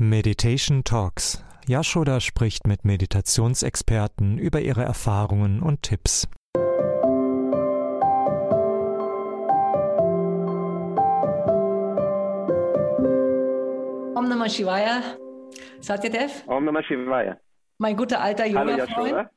Meditation 0.00 0.84
Talks. 0.84 1.42
Yashoda 1.66 2.20
spricht 2.20 2.68
mit 2.68 2.84
Meditationsexperten 2.84 4.38
über 4.38 4.60
ihre 4.60 4.84
Erfahrungen 4.84 5.60
und 5.60 5.82
Tipps. 5.82 6.28
Om 14.14 14.28
Namah 14.28 14.48
Shivaya. 14.48 15.02
Satyadev. 15.80 16.44
Om 16.46 16.64
Namah 16.64 16.84
Shivaya. 16.84 17.36
Mein 17.78 17.96
guter 17.96 18.20
alter 18.20 18.46
Yoga-Freund. 18.46 19.28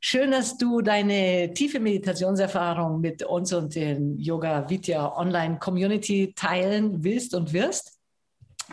Schön, 0.00 0.32
dass 0.32 0.58
du 0.58 0.80
deine 0.80 1.54
tiefe 1.54 1.78
Meditationserfahrung 1.78 3.00
mit 3.00 3.22
uns 3.22 3.52
und 3.52 3.76
den 3.76 4.18
Yoga 4.18 4.68
Vidya 4.68 5.16
Online 5.16 5.60
Community 5.60 6.32
teilen 6.34 7.04
willst 7.04 7.32
und 7.32 7.52
wirst. 7.52 8.01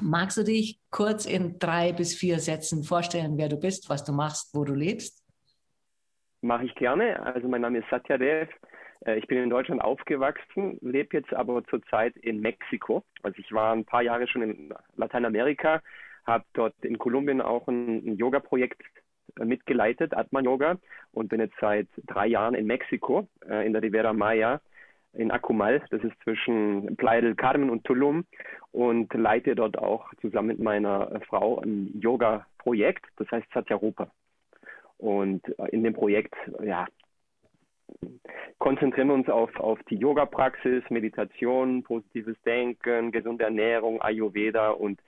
Magst 0.02 0.38
du 0.38 0.44
dich 0.44 0.80
kurz 0.92 1.26
in 1.26 1.60
drei 1.60 1.92
bis 1.92 2.16
vier 2.16 2.40
Sätzen 2.40 2.84
vorstellen, 2.84 3.38
wer 3.38 3.50
du 3.50 3.58
bist, 3.58 3.90
was 3.90 4.04
du 4.04 4.14
machst, 4.14 4.56
wo 4.56 4.64
du 4.64 4.74
lebst? 4.74 5.26
Mache 6.42 6.66
ich 6.66 6.76
gerne. 6.76 7.22
Also 7.22 7.48
mein 7.48 7.62
Name 7.62 7.80
ist 7.80 7.90
Satyadev. 7.90 8.50
Äh, 9.06 9.18
ich 9.18 9.28
bin 9.28 9.38
in 9.38 9.50
Deutschland 9.50 9.82
aufgewachsen, 9.82 10.78
lebe 10.82 11.18
jetzt 11.18 11.34
aber 11.34 11.64
zurzeit 11.66 12.16
in 12.18 12.40
Mexiko. 12.40 13.04
Also 13.24 13.38
ich 13.40 13.52
war 13.52 13.74
ein 13.74 13.86
paar 13.86 14.02
Jahre 14.02 14.28
schon 14.28 14.44
in 14.44 14.74
Lateinamerika, 14.96 15.82
habe 16.26 16.46
dort 16.54 16.76
in 16.84 16.98
Kolumbien 16.98 17.42
auch 17.42 17.68
ein, 17.68 18.06
ein 18.06 18.16
Yoga-Projekt 18.16 18.82
äh, 19.40 19.46
mitgeleitet, 19.46 20.16
Atman 20.16 20.46
Yoga, 20.46 20.78
und 21.12 21.30
bin 21.30 21.42
jetzt 21.42 21.56
seit 21.60 21.88
drei 22.08 22.28
Jahren 22.28 22.56
in 22.56 22.66
Mexiko, 22.66 23.28
äh, 23.48 23.66
in 23.66 23.74
der 23.74 23.82
Rivera 23.82 24.14
Maya, 24.14 24.62
in 25.14 25.32
Akumal, 25.32 25.82
das 25.90 26.04
ist 26.04 26.16
zwischen 26.24 26.96
Playa 26.98 27.22
del 27.22 27.36
Carmen 27.36 27.70
und 27.70 27.84
Tulum, 27.84 28.26
und 28.72 29.14
leite 29.14 29.56
dort 29.56 29.78
auch 29.78 30.14
zusammen 30.22 30.50
mit 30.50 30.60
meiner 30.60 31.20
Frau 31.28 31.60
ein 31.60 32.00
Yoga-Projekt, 32.00 33.06
das 33.18 33.30
heißt 33.32 33.48
Satyarupa. 33.54 34.12
Und 34.98 35.48
in 35.72 35.84
dem 35.84 35.94
Projekt, 35.94 36.36
ja, 36.64 36.86
konzentrieren 38.60 39.08
wir 39.08 39.16
uns 39.16 39.30
auf, 39.30 39.56
auf 39.60 39.80
die 39.90 39.96
Yoga-Praxis, 39.96 40.84
Meditation, 40.90 41.84
positives 41.84 42.36
Denken, 42.46 43.12
gesunde 43.12 43.46
Ernährung, 43.46 44.02
Ayurveda 44.02 44.72
und 44.72 45.00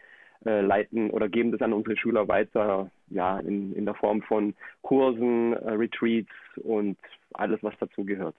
äh, 0.46 0.62
leiten 0.62 1.12
oder 1.12 1.30
geben 1.30 1.52
das 1.52 1.62
an 1.62 1.74
unsere 1.74 1.96
Schüler 1.98 2.28
weiter, 2.28 2.90
ja, 3.10 3.40
in, 3.40 3.74
in 3.74 3.86
der 3.86 3.94
Form 3.94 4.22
von 4.24 4.56
Kursen, 4.82 5.54
äh, 5.54 5.72
Retreats 5.72 6.32
und 6.64 6.98
alles, 7.34 7.62
was 7.62 7.78
dazugehört. 7.78 8.36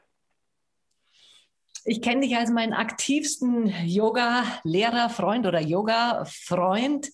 Ich 1.85 2.01
kenne 2.01 2.21
dich 2.21 2.37
als 2.37 2.51
meinen 2.51 2.73
aktivsten 2.73 3.73
Yoga-Lehrer, 3.85 5.09
Freund 5.11 5.47
oder 5.47 5.61
Yoga-Freund. 5.61 7.11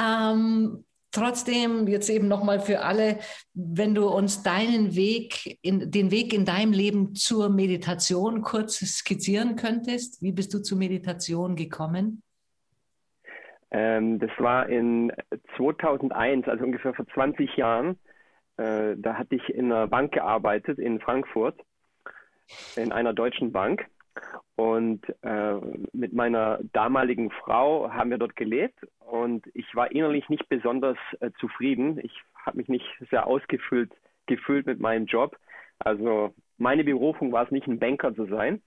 Ähm, 0.00 0.84
trotzdem 1.12 1.86
jetzt 1.86 2.10
eben 2.10 2.26
nochmal 2.26 2.60
für 2.60 2.80
alle, 2.80 3.18
wenn 3.54 3.94
du 3.94 4.08
uns 4.08 4.42
deinen 4.42 4.94
Weg, 4.96 5.58
in, 5.62 5.90
den 5.90 6.10
Weg 6.10 6.32
in 6.32 6.44
deinem 6.44 6.72
Leben 6.72 7.14
zur 7.14 7.48
Meditation 7.50 8.42
kurz 8.42 8.78
skizzieren 8.78 9.56
könntest. 9.56 10.22
Wie 10.22 10.32
bist 10.32 10.52
du 10.52 10.62
zur 10.62 10.78
Meditation 10.78 11.54
gekommen? 11.54 12.22
Ähm, 13.70 14.18
das 14.18 14.30
war 14.38 14.68
in 14.68 15.12
2001, 15.56 16.48
also 16.48 16.64
ungefähr 16.64 16.94
vor 16.94 17.06
20 17.14 17.56
Jahren. 17.56 17.98
Äh, 18.56 18.96
da 18.96 19.14
hatte 19.14 19.36
ich 19.36 19.48
in 19.48 19.72
einer 19.72 19.86
Bank 19.86 20.12
gearbeitet 20.12 20.78
in 20.78 21.00
Frankfurt, 21.00 21.58
in 22.76 22.92
einer 22.92 23.14
deutschen 23.14 23.52
Bank. 23.52 23.86
Und 24.56 25.02
äh, 25.22 25.54
mit 25.92 26.12
meiner 26.12 26.60
damaligen 26.72 27.30
Frau 27.30 27.90
haben 27.90 28.10
wir 28.10 28.18
dort 28.18 28.36
gelebt 28.36 28.78
und 28.98 29.46
ich 29.54 29.74
war 29.74 29.90
innerlich 29.90 30.28
nicht 30.28 30.48
besonders 30.48 30.98
äh, 31.20 31.30
zufrieden. 31.40 31.98
Ich 32.02 32.12
habe 32.44 32.58
mich 32.58 32.68
nicht 32.68 32.86
sehr 33.10 33.26
ausgefüllt 33.26 33.92
gefühlt 34.26 34.66
mit 34.66 34.80
meinem 34.80 35.06
Job. 35.06 35.36
Also 35.78 36.34
meine 36.58 36.84
Berufung 36.84 37.32
war 37.32 37.44
es 37.44 37.50
nicht, 37.50 37.66
ein 37.66 37.78
Banker 37.78 38.14
zu 38.14 38.26
sein. 38.26 38.62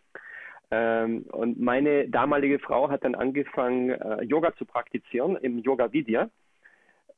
Ähm, 0.71 1.23
und 1.31 1.59
meine 1.59 2.09
damalige 2.09 2.59
Frau 2.59 2.89
hat 2.89 3.03
dann 3.03 3.15
angefangen, 3.15 3.89
äh, 3.89 4.23
Yoga 4.23 4.53
zu 4.55 4.65
praktizieren 4.65 5.35
im 5.37 5.59
Yoga 5.59 5.93
Vidya. 5.93 6.29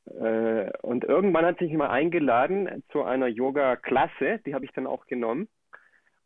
Äh, 0.06 0.70
und 0.82 1.04
irgendwann 1.04 1.46
hat 1.46 1.58
sie 1.58 1.66
mich 1.66 1.76
mal 1.76 1.90
eingeladen 1.90 2.82
zu 2.92 3.02
einer 3.02 3.26
Yoga-Klasse, 3.26 4.40
die 4.46 4.54
habe 4.54 4.64
ich 4.64 4.72
dann 4.72 4.86
auch 4.86 5.06
genommen. 5.06 5.48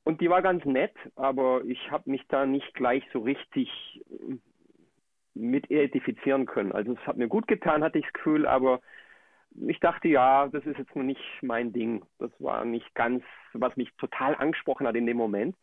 Und 0.05 0.21
die 0.21 0.29
war 0.29 0.43
ganz 0.43 0.65
nett, 0.65 0.95
aber 1.15 1.63
ich 1.65 1.91
habe 1.91 2.11
mich 2.11 2.27
da 2.29 2.45
nicht 2.45 2.75
gleich 2.75 3.05
so 3.13 3.21
richtig 3.21 3.69
äh, 4.11 4.37
mit 5.35 5.71
identifizieren 5.71 6.47
können. 6.47 6.73
Also 6.73 6.93
es 6.93 7.07
hat 7.07 7.17
mir 7.17 7.29
gut 7.29 7.47
getan, 7.47 7.83
hatte 7.83 7.99
ich 7.99 8.05
das 8.05 8.13
Gefühl, 8.13 8.47
aber 8.47 8.81
ich 9.55 9.81
dachte, 9.81 10.09
ja, 10.09 10.49
das 10.49 10.65
ist 10.67 10.79
jetzt 10.79 10.95
noch 10.97 11.03
nicht 11.03 11.23
mein 11.43 11.73
Ding. 11.73 12.05
Das 12.19 12.31
war 12.39 12.65
nicht 12.65 12.95
ganz, 12.95 13.23
was 13.53 13.77
mich 13.77 13.91
total 13.99 14.35
angesprochen 14.37 14.87
hat 14.87 14.97
in 14.97 15.07
dem 15.07 15.17
Moment. 15.17 15.57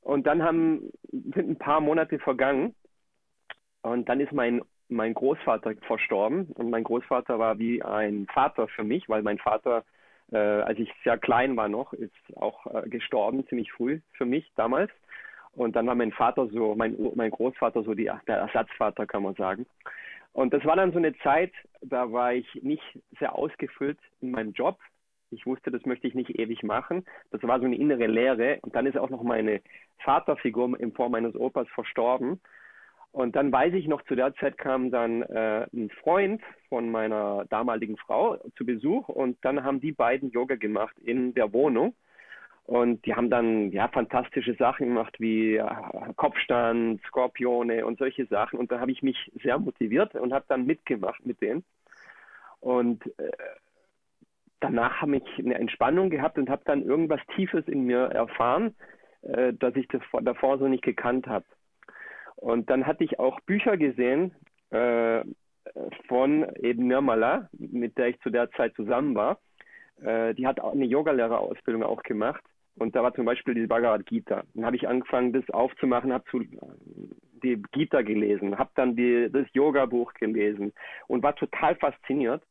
Und 0.00 0.26
dann 0.26 0.42
haben, 0.42 0.90
sind 1.10 1.50
ein 1.50 1.58
paar 1.58 1.80
Monate 1.80 2.18
vergangen 2.18 2.74
und 3.82 4.08
dann 4.08 4.20
ist 4.20 4.32
mein, 4.32 4.62
mein 4.88 5.14
Großvater 5.14 5.74
verstorben 5.86 6.46
und 6.54 6.70
mein 6.70 6.84
Großvater 6.84 7.38
war 7.38 7.58
wie 7.58 7.82
ein 7.82 8.26
Vater 8.32 8.68
für 8.68 8.84
mich, 8.84 9.08
weil 9.08 9.22
mein 9.22 9.38
Vater 9.38 9.84
äh, 10.32 10.36
als 10.36 10.78
ich 10.78 10.92
sehr 11.04 11.18
klein 11.18 11.56
war 11.56 11.68
noch, 11.68 11.92
ist 11.92 12.12
auch 12.36 12.66
äh, 12.66 12.88
gestorben, 12.88 13.46
ziemlich 13.48 13.72
früh 13.72 14.00
für 14.12 14.24
mich 14.24 14.50
damals. 14.56 14.90
Und 15.52 15.74
dann 15.74 15.86
war 15.86 15.94
mein 15.94 16.12
Vater 16.12 16.46
so, 16.48 16.74
mein, 16.74 16.96
mein 17.14 17.30
Großvater 17.30 17.82
so 17.82 17.94
die, 17.94 18.10
der 18.26 18.36
Ersatzvater, 18.36 19.06
kann 19.06 19.22
man 19.22 19.34
sagen. 19.34 19.66
Und 20.32 20.52
das 20.52 20.64
war 20.64 20.76
dann 20.76 20.92
so 20.92 20.98
eine 20.98 21.16
Zeit, 21.18 21.52
da 21.80 22.12
war 22.12 22.32
ich 22.32 22.46
nicht 22.62 22.84
sehr 23.18 23.34
ausgefüllt 23.34 23.98
in 24.20 24.30
meinem 24.30 24.52
Job. 24.52 24.78
Ich 25.30 25.46
wusste, 25.46 25.70
das 25.70 25.84
möchte 25.84 26.06
ich 26.06 26.14
nicht 26.14 26.38
ewig 26.38 26.62
machen. 26.62 27.04
Das 27.30 27.42
war 27.42 27.58
so 27.58 27.66
eine 27.66 27.76
innere 27.76 28.06
Leere. 28.06 28.58
Und 28.62 28.74
dann 28.76 28.86
ist 28.86 28.96
auch 28.96 29.10
noch 29.10 29.22
meine 29.22 29.60
Vaterfigur 29.98 30.78
in 30.78 30.92
Form 30.92 31.12
meines 31.12 31.34
Opas 31.34 31.68
verstorben. 31.74 32.40
Und 33.12 33.36
dann 33.36 33.50
weiß 33.50 33.74
ich 33.74 33.88
noch, 33.88 34.02
zu 34.02 34.14
der 34.14 34.34
Zeit 34.34 34.58
kam 34.58 34.90
dann 34.90 35.22
äh, 35.22 35.66
ein 35.72 35.90
Freund 36.02 36.42
von 36.68 36.90
meiner 36.90 37.46
damaligen 37.48 37.96
Frau 37.96 38.36
zu 38.56 38.66
Besuch 38.66 39.08
und 39.08 39.38
dann 39.42 39.64
haben 39.64 39.80
die 39.80 39.92
beiden 39.92 40.30
Yoga 40.30 40.56
gemacht 40.56 40.96
in 40.98 41.34
der 41.34 41.52
Wohnung. 41.52 41.94
Und 42.64 43.06
die 43.06 43.14
haben 43.14 43.30
dann 43.30 43.72
ja 43.72 43.88
fantastische 43.88 44.54
Sachen 44.54 44.88
gemacht 44.88 45.18
wie 45.18 45.56
äh, 45.56 45.64
Kopfstand, 46.16 47.00
Skorpione 47.08 47.86
und 47.86 47.98
solche 47.98 48.26
Sachen. 48.26 48.58
Und 48.58 48.70
da 48.70 48.78
habe 48.78 48.92
ich 48.92 49.02
mich 49.02 49.32
sehr 49.42 49.58
motiviert 49.58 50.14
und 50.14 50.34
habe 50.34 50.44
dann 50.48 50.66
mitgemacht 50.66 51.24
mit 51.24 51.40
denen. 51.40 51.64
Und 52.60 53.06
äh, 53.18 53.30
danach 54.60 55.00
habe 55.00 55.16
ich 55.16 55.38
eine 55.38 55.54
Entspannung 55.54 56.10
gehabt 56.10 56.36
und 56.36 56.50
habe 56.50 56.62
dann 56.66 56.82
irgendwas 56.82 57.20
Tiefes 57.34 57.66
in 57.68 57.84
mir 57.84 58.00
erfahren, 58.00 58.74
äh, 59.22 59.54
das 59.54 59.74
ich 59.74 59.88
davor, 59.88 60.20
davor 60.20 60.58
so 60.58 60.68
nicht 60.68 60.84
gekannt 60.84 61.26
habe. 61.26 61.46
Und 62.40 62.70
dann 62.70 62.86
hatte 62.86 63.04
ich 63.04 63.18
auch 63.18 63.40
Bücher 63.40 63.76
gesehen 63.76 64.32
äh, 64.70 65.22
von 66.06 66.46
eben 66.56 66.86
Nirmala, 66.86 67.48
mit 67.52 67.98
der 67.98 68.08
ich 68.08 68.20
zu 68.20 68.30
der 68.30 68.50
Zeit 68.52 68.74
zusammen 68.74 69.14
war. 69.14 69.40
Äh, 70.02 70.34
die 70.34 70.46
hat 70.46 70.60
eine 70.62 70.84
Yogalehrerausbildung 70.84 71.82
auch 71.82 72.02
gemacht. 72.02 72.42
Und 72.76 72.94
da 72.94 73.02
war 73.02 73.12
zum 73.12 73.24
Beispiel 73.24 73.54
die 73.54 73.66
Bhagavad 73.66 74.06
Gita. 74.06 74.44
Dann 74.54 74.64
habe 74.64 74.76
ich 74.76 74.86
angefangen, 74.86 75.32
das 75.32 75.48
aufzumachen, 75.50 76.12
habe 76.12 76.24
die 77.42 77.60
Gita 77.72 78.02
gelesen, 78.02 78.56
habe 78.56 78.70
dann 78.76 78.94
die, 78.94 79.28
das 79.32 79.46
Yoga-Buch 79.52 80.14
gelesen 80.14 80.72
und 81.08 81.24
war 81.24 81.34
total 81.34 81.74
fasziniert. 81.74 82.42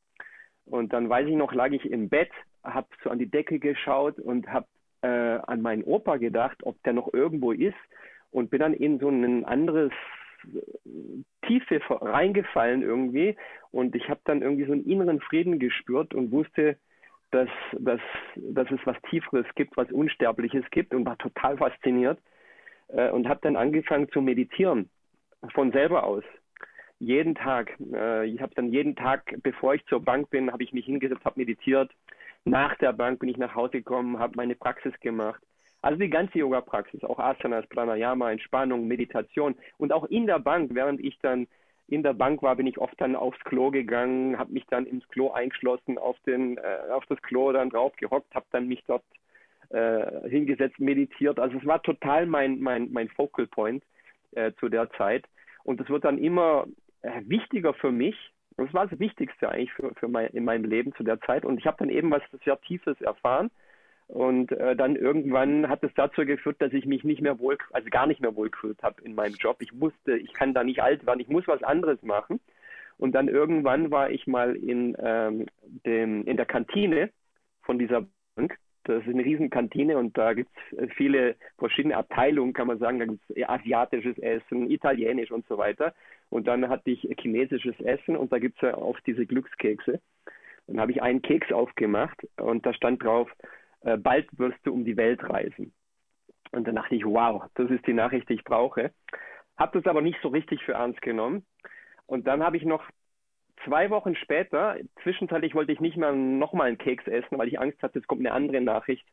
Und 0.66 0.92
dann 0.92 1.08
weiß 1.08 1.28
ich 1.28 1.36
noch, 1.36 1.54
lag 1.54 1.72
ich 1.72 1.90
im 1.90 2.10
Bett, 2.10 2.32
habe 2.62 2.88
so 3.02 3.10
an 3.10 3.20
die 3.20 3.32
Decke 3.32 3.58
geschaut 3.60 4.20
und 4.20 4.52
habe 4.52 4.68
äh, 5.02 5.08
an 5.08 5.62
meinen 5.62 5.84
Opa 5.84 6.18
gedacht, 6.18 6.58
ob 6.64 6.82
der 6.84 6.92
noch 6.92 7.14
irgendwo 7.14 7.54
ist 7.54 7.78
und 8.38 8.52
bin 8.52 8.60
dann 8.60 8.74
in 8.76 9.00
so 9.00 9.10
ein 9.10 9.46
anderes 9.46 9.92
Tiefe 11.42 11.82
reingefallen 11.90 12.84
irgendwie 12.84 13.36
und 13.72 13.96
ich 13.96 14.08
habe 14.10 14.22
dann 14.26 14.44
irgendwie 14.44 14.66
so 14.66 14.74
einen 14.74 14.86
inneren 14.86 15.20
Frieden 15.20 15.58
gespürt 15.58 16.14
und 16.14 16.32
wusste, 16.32 16.78
dass, 17.32 17.50
dass, 17.74 18.00
dass 18.36 18.70
es 18.70 18.80
was 18.86 18.96
Tieferes 19.10 19.48
gibt, 19.56 19.76
was 19.76 19.92
Unsterbliches 19.92 20.64
gibt 20.70 20.94
und 20.94 21.06
war 21.06 21.18
total 21.18 21.58
fasziniert 21.58 22.20
äh, 22.90 23.10
und 23.10 23.28
habe 23.28 23.40
dann 23.42 23.56
angefangen 23.56 24.08
zu 24.10 24.22
meditieren 24.22 24.88
von 25.56 25.72
selber 25.72 26.04
aus. 26.04 26.24
Jeden 27.00 27.34
Tag. 27.34 27.76
Äh, 27.92 28.28
ich 28.28 28.40
habe 28.40 28.54
dann 28.54 28.72
jeden 28.72 28.96
Tag, 28.96 29.36
bevor 29.42 29.74
ich 29.74 29.84
zur 29.88 30.04
Bank 30.04 30.30
bin, 30.30 30.52
habe 30.52 30.64
ich 30.64 30.74
mich 30.74 30.86
hingesetzt, 30.86 31.26
habe 31.26 31.40
meditiert. 31.40 31.92
Nach 32.46 32.76
der 32.76 32.94
Bank 32.94 33.20
bin 33.20 33.30
ich 33.30 33.38
nach 33.38 33.56
Hause 33.56 33.74
gekommen, 33.74 34.20
habe 34.20 34.34
meine 34.36 34.56
Praxis 34.56 34.94
gemacht 35.00 35.42
also 35.82 36.00
die 36.00 36.10
ganze 36.10 36.40
Yoga-Praxis, 36.40 37.04
auch 37.04 37.20
Asanas, 37.20 37.68
Pranayama, 37.68 38.32
Entspannung, 38.32 38.88
Meditation 38.88 39.56
und 39.78 39.94
auch 39.94 40.06
in 40.06 40.26
der 40.26 40.40
Bank, 40.40 40.72
während 40.74 41.00
ich 41.04 41.18
dann 41.20 41.48
in 41.88 42.04
der 42.04 42.14
Bank 42.14 42.42
war, 42.42 42.56
bin 42.56 42.68
ich 42.68 42.78
oft 42.78 43.00
dann 43.00 43.16
aufs 43.16 43.40
Klo 43.46 43.72
gegangen, 43.72 44.38
habe 44.38 44.52
mich 44.52 44.66
dann 44.68 44.86
ins 44.86 45.08
Klo 45.08 45.32
eingeschlossen, 45.32 45.98
auf, 45.98 46.18
den, 46.26 46.58
äh, 46.58 46.92
auf 46.92 47.06
das 47.06 47.22
Klo 47.22 47.54
dann 47.54 47.70
drauf 47.70 47.94
gehockt, 47.96 48.36
habe 48.36 48.46
dann 48.52 48.68
mich 48.68 48.84
dort 48.88 49.04
äh, 49.70 50.30
hingesetzt, 50.30 50.80
meditiert. 50.80 51.40
Also 51.40 51.58
es 51.58 51.66
war 51.66 51.82
total 51.82 52.26
mein, 52.26 52.60
mein, 52.60 52.92
mein 52.92 53.08
Focal 53.10 53.48
Point 53.48 53.84
äh, 54.32 54.52
zu 54.60 54.68
der 54.68 54.90
Zeit. 54.92 55.26
Und 55.64 55.80
es 55.80 55.90
wird 55.90 56.04
dann 56.04 56.18
immer 56.18 56.68
äh, 57.02 57.22
wichtiger 57.26 57.74
für 57.74 57.92
mich, 57.92 58.16
Das 58.58 58.74
war 58.74 58.88
das 58.88 59.00
Wichtigste 59.00 59.50
eigentlich 59.50 59.72
für, 59.74 59.94
für 59.96 60.08
mein, 60.08 60.28
in 60.32 60.44
meinem 60.44 60.66
Leben 60.66 60.94
zu 60.96 61.04
der 61.04 61.22
Zeit. 61.22 61.46
Und 61.46 61.60
ich 61.60 61.68
habe 61.68 61.78
dann 61.80 61.90
eben 61.90 62.12
was 62.12 62.24
sehr 62.44 62.60
Tiefes 62.62 63.00
erfahren. 63.02 63.50
Und 64.08 64.54
äh, 64.54 64.76
dann 64.76 64.96
irgendwann 64.96 65.68
hat 65.68 65.84
es 65.84 65.94
dazu 65.96 66.26
geführt, 66.26 66.62
dass 66.62 66.72
ich 66.72 66.86
mich 66.86 67.04
nicht 67.04 67.22
mehr 67.22 67.40
wohl, 67.40 67.58
also 67.74 67.90
gar 67.90 68.08
nicht 68.08 68.22
mehr 68.22 68.36
wohlgefühlt 68.36 68.82
habe 68.82 69.02
in 69.04 69.16
meinem 69.16 69.36
Job. 69.36 69.58
Ich 69.60 69.74
musste, 69.74 70.16
ich 70.16 70.34
kann 70.34 70.54
da 70.54 70.64
nicht 70.64 70.82
alt 70.82 71.06
werden, 71.06 71.20
ich 71.20 71.28
muss 71.28 71.48
was 71.48 71.62
anderes 71.64 72.02
machen. 72.04 72.40
Und 72.98 73.14
dann 73.14 73.28
irgendwann 73.28 73.92
war 73.92 74.10
ich 74.10 74.26
mal 74.26 74.56
in, 74.56 74.96
ähm, 75.00 75.46
dem, 75.86 76.24
in 76.26 76.38
der 76.38 76.46
Kantine 76.46 77.10
von 77.62 77.78
dieser 77.78 78.08
Bank. 78.36 78.58
Das 78.86 79.04
ist 79.04 79.10
eine 79.10 79.26
riesen 79.26 79.50
Kantine 79.50 79.98
und 79.98 80.18
da 80.18 80.34
gibt 80.34 80.50
es 80.78 80.90
viele 80.94 81.36
verschiedene 81.58 81.98
Abteilungen, 81.98 82.54
kann 82.54 82.68
man 82.68 82.80
sagen. 82.80 83.00
Da 83.00 83.06
gibt 83.06 83.22
es 83.30 83.50
asiatisches 83.50 84.18
Essen, 84.20 84.72
italienisch 84.72 85.32
und 85.32 85.46
so 85.48 85.58
weiter. 85.58 85.94
Und 86.30 86.48
dann 86.48 86.70
hatte 86.70 86.92
ich 86.92 87.08
chinesisches 87.20 87.78
Essen 87.82 88.16
und 88.16 88.32
da 88.32 88.40
gibt 88.40 88.56
es 88.56 88.62
ja 88.62 88.78
oft 88.78 89.06
diese 89.06 89.26
Glückskekse. 89.26 90.00
Dann 90.68 90.80
habe 90.80 90.92
ich 90.92 91.02
einen 91.02 91.22
Keks 91.22 91.52
aufgemacht 91.52 92.26
und 92.38 92.66
da 92.66 92.74
stand 92.74 93.04
drauf, 93.04 93.30
äh, 93.88 93.98
bald 93.98 94.28
wirst 94.38 94.60
du 94.64 94.74
um 94.74 94.84
die 94.84 94.98
Welt 94.98 95.24
reisen. 95.24 95.74
Und 96.52 96.68
dann 96.68 96.76
dachte 96.76 96.96
ich, 96.96 97.06
wow, 97.06 97.44
das 97.56 97.70
ist 97.72 97.88
die 97.88 97.94
Nachricht, 97.94 98.28
die 98.28 98.34
ich 98.34 98.44
brauche. 98.44 98.92
Habe 99.56 99.80
das 99.80 99.90
aber 99.90 100.02
nicht 100.02 100.20
so 100.22 100.28
richtig 100.28 100.62
für 100.64 100.74
ernst 100.74 101.02
genommen. 101.02 101.46
Und 102.06 102.28
dann 102.28 102.44
habe 102.44 102.58
ich 102.58 102.64
noch 102.64 102.84
zwei 103.64 103.90
Wochen 103.90 104.16
später, 104.16 104.76
zwischenzeitlich 105.04 105.56
wollte 105.56 105.72
ich 105.72 105.80
nicht 105.80 105.98
mehr 105.98 106.12
nochmal 106.12 106.68
einen 106.68 106.78
Keks 106.78 107.08
essen, 107.08 107.38
weil 107.38 107.48
ich 107.48 107.60
Angst 107.60 107.82
hatte, 107.82 108.00
es 108.00 108.08
kommt 108.08 108.22
eine 108.22 108.34
andere 108.34 108.62
Nachricht, 108.62 109.06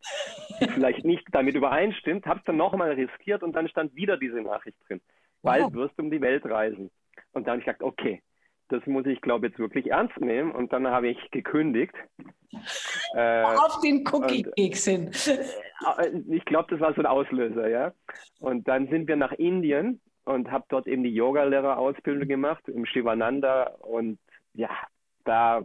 die 0.60 0.68
vielleicht 0.68 1.04
nicht 1.04 1.26
damit 1.30 1.54
übereinstimmt. 1.54 2.26
Habe 2.26 2.40
es 2.40 2.44
dann 2.44 2.56
nochmal 2.56 2.92
riskiert 2.92 3.44
und 3.44 3.54
dann 3.54 3.68
stand 3.68 3.94
wieder 3.94 4.16
diese 4.16 4.42
Nachricht 4.42 4.76
drin. 4.88 5.00
Bald 5.42 5.66
wow. 5.66 5.74
wirst 5.74 5.98
du 5.98 6.02
um 6.02 6.10
die 6.10 6.20
Welt 6.20 6.44
reisen. 6.44 6.90
Und 7.32 7.46
dann 7.46 7.52
habe 7.52 7.58
ich 7.60 7.66
gesagt, 7.66 7.82
okay, 7.82 8.22
das 8.68 8.84
muss 8.86 9.06
ich, 9.06 9.20
glaube 9.20 9.46
ich, 9.46 9.52
jetzt 9.52 9.58
wirklich 9.58 9.90
ernst 9.90 10.18
nehmen. 10.20 10.52
Und 10.52 10.72
dann 10.72 10.86
habe 10.86 11.08
ich 11.08 11.30
gekündigt. 11.30 11.94
Äh, 13.14 13.42
Auf 13.42 13.80
den 13.80 14.06
Cookie-Keks 14.06 14.84
hin. 14.84 15.10
Äh, 15.98 16.10
ich 16.28 16.44
glaube, 16.44 16.68
das 16.70 16.78
war 16.78 16.94
so 16.94 17.00
ein 17.00 17.06
Auslöser, 17.06 17.68
ja. 17.68 17.92
Und 18.38 18.68
dann 18.68 18.86
sind 18.88 19.08
wir 19.08 19.16
nach 19.16 19.32
Indien 19.32 20.00
und 20.24 20.52
habe 20.52 20.64
dort 20.68 20.86
eben 20.86 21.02
die 21.02 21.14
Yoga-Lehrerausbildung 21.14 22.28
gemacht 22.28 22.62
im 22.68 22.86
Shivananda. 22.86 23.74
Und 23.80 24.18
ja, 24.52 24.70
da 25.24 25.64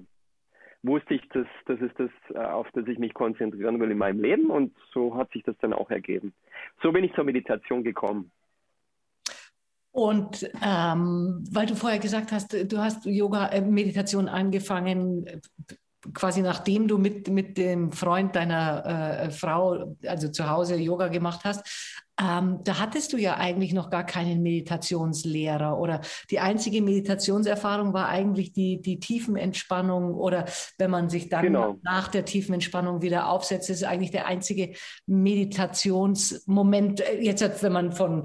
wusste 0.84 1.14
ich, 1.14 1.28
dass 1.30 1.46
das 1.66 1.80
ist 1.80 2.00
das, 2.00 2.10
äh, 2.34 2.40
auf 2.40 2.68
das 2.74 2.88
ich 2.88 2.98
mich 2.98 3.14
konzentrieren 3.14 3.80
will 3.80 3.92
in 3.92 3.98
meinem 3.98 4.22
Leben. 4.22 4.50
Und 4.50 4.76
so 4.92 5.16
hat 5.16 5.32
sich 5.32 5.44
das 5.44 5.58
dann 5.60 5.74
auch 5.74 5.90
ergeben. 5.92 6.34
So 6.82 6.92
bin 6.92 7.04
ich 7.04 7.14
zur 7.14 7.24
Meditation 7.24 7.84
gekommen. 7.84 8.32
Und 9.92 10.50
ähm, 10.64 11.44
weil 11.52 11.66
du 11.66 11.76
vorher 11.76 12.00
gesagt 12.00 12.32
hast, 12.32 12.54
du 12.54 12.78
hast 12.78 13.06
Yoga, 13.06 13.48
äh, 13.48 13.62
Meditation 13.62 14.28
angefangen, 14.30 15.26
quasi 16.14 16.42
nachdem 16.42 16.88
du 16.88 16.98
mit, 16.98 17.28
mit 17.30 17.58
dem 17.58 17.92
Freund 17.92 18.36
deiner 18.36 18.86
äh, 18.86 19.32
Frau, 19.32 19.96
also 20.06 20.30
zu 20.30 20.50
Hause 20.50 20.76
Yoga 20.76 21.08
gemacht 21.08 21.42
hast, 21.44 21.64
ähm, 22.22 22.60
da 22.64 22.80
hattest 22.80 23.14
du 23.14 23.18
ja 23.18 23.38
eigentlich 23.38 23.74
noch 23.74 23.90
gar 23.90 24.06
keinen 24.06 24.42
Meditationslehrer 24.42 25.80
oder 25.80 26.02
die 26.30 26.40
einzige 26.40 26.82
Meditationserfahrung 26.82 27.94
war 27.94 28.10
eigentlich 28.10 28.52
die, 28.52 28.82
die 28.82 29.00
Tiefenentspannung 29.00 30.14
oder 30.14 30.46
wenn 30.78 30.92
man 30.92 31.10
sich 31.10 31.30
dann 31.30 31.44
genau. 31.44 31.78
nach 31.82 32.10
der 32.10 32.26
Tiefenentspannung 32.26 33.02
wieder 33.02 33.30
aufsetzt, 33.30 33.70
ist 33.70 33.86
eigentlich 33.86 34.12
der 34.12 34.28
einzige 34.28 34.74
Meditationsmoment, 35.06 37.00
äh, 37.02 37.22
jetzt 37.22 37.64
wenn 37.64 37.72
man 37.72 37.94
von 37.94 38.24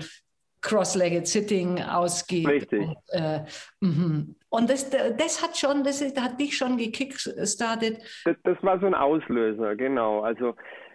Cross-Legged 0.65 1.27
Sitting 1.27 1.81
ausgeht. 1.83 2.49
Richtig. 2.49 2.81
Und, 2.81 2.97
äh, 3.11 3.41
mhm. 3.81 4.35
und 4.49 4.71
das, 4.71 4.91
das 4.91 5.43
hat 5.43 5.57
schon, 5.57 5.85
das 5.85 6.03
hat 6.19 6.41
dich 6.41 6.57
schon 6.57 6.77
gekickstartet. 6.77 7.99
Das, 8.25 8.37
das 8.43 8.63
war 8.63 8.81
so 8.81 8.87
ein 8.87 8.95
Auslöser, 8.95 9.77
genau. 9.77 10.21
Also 10.21 10.55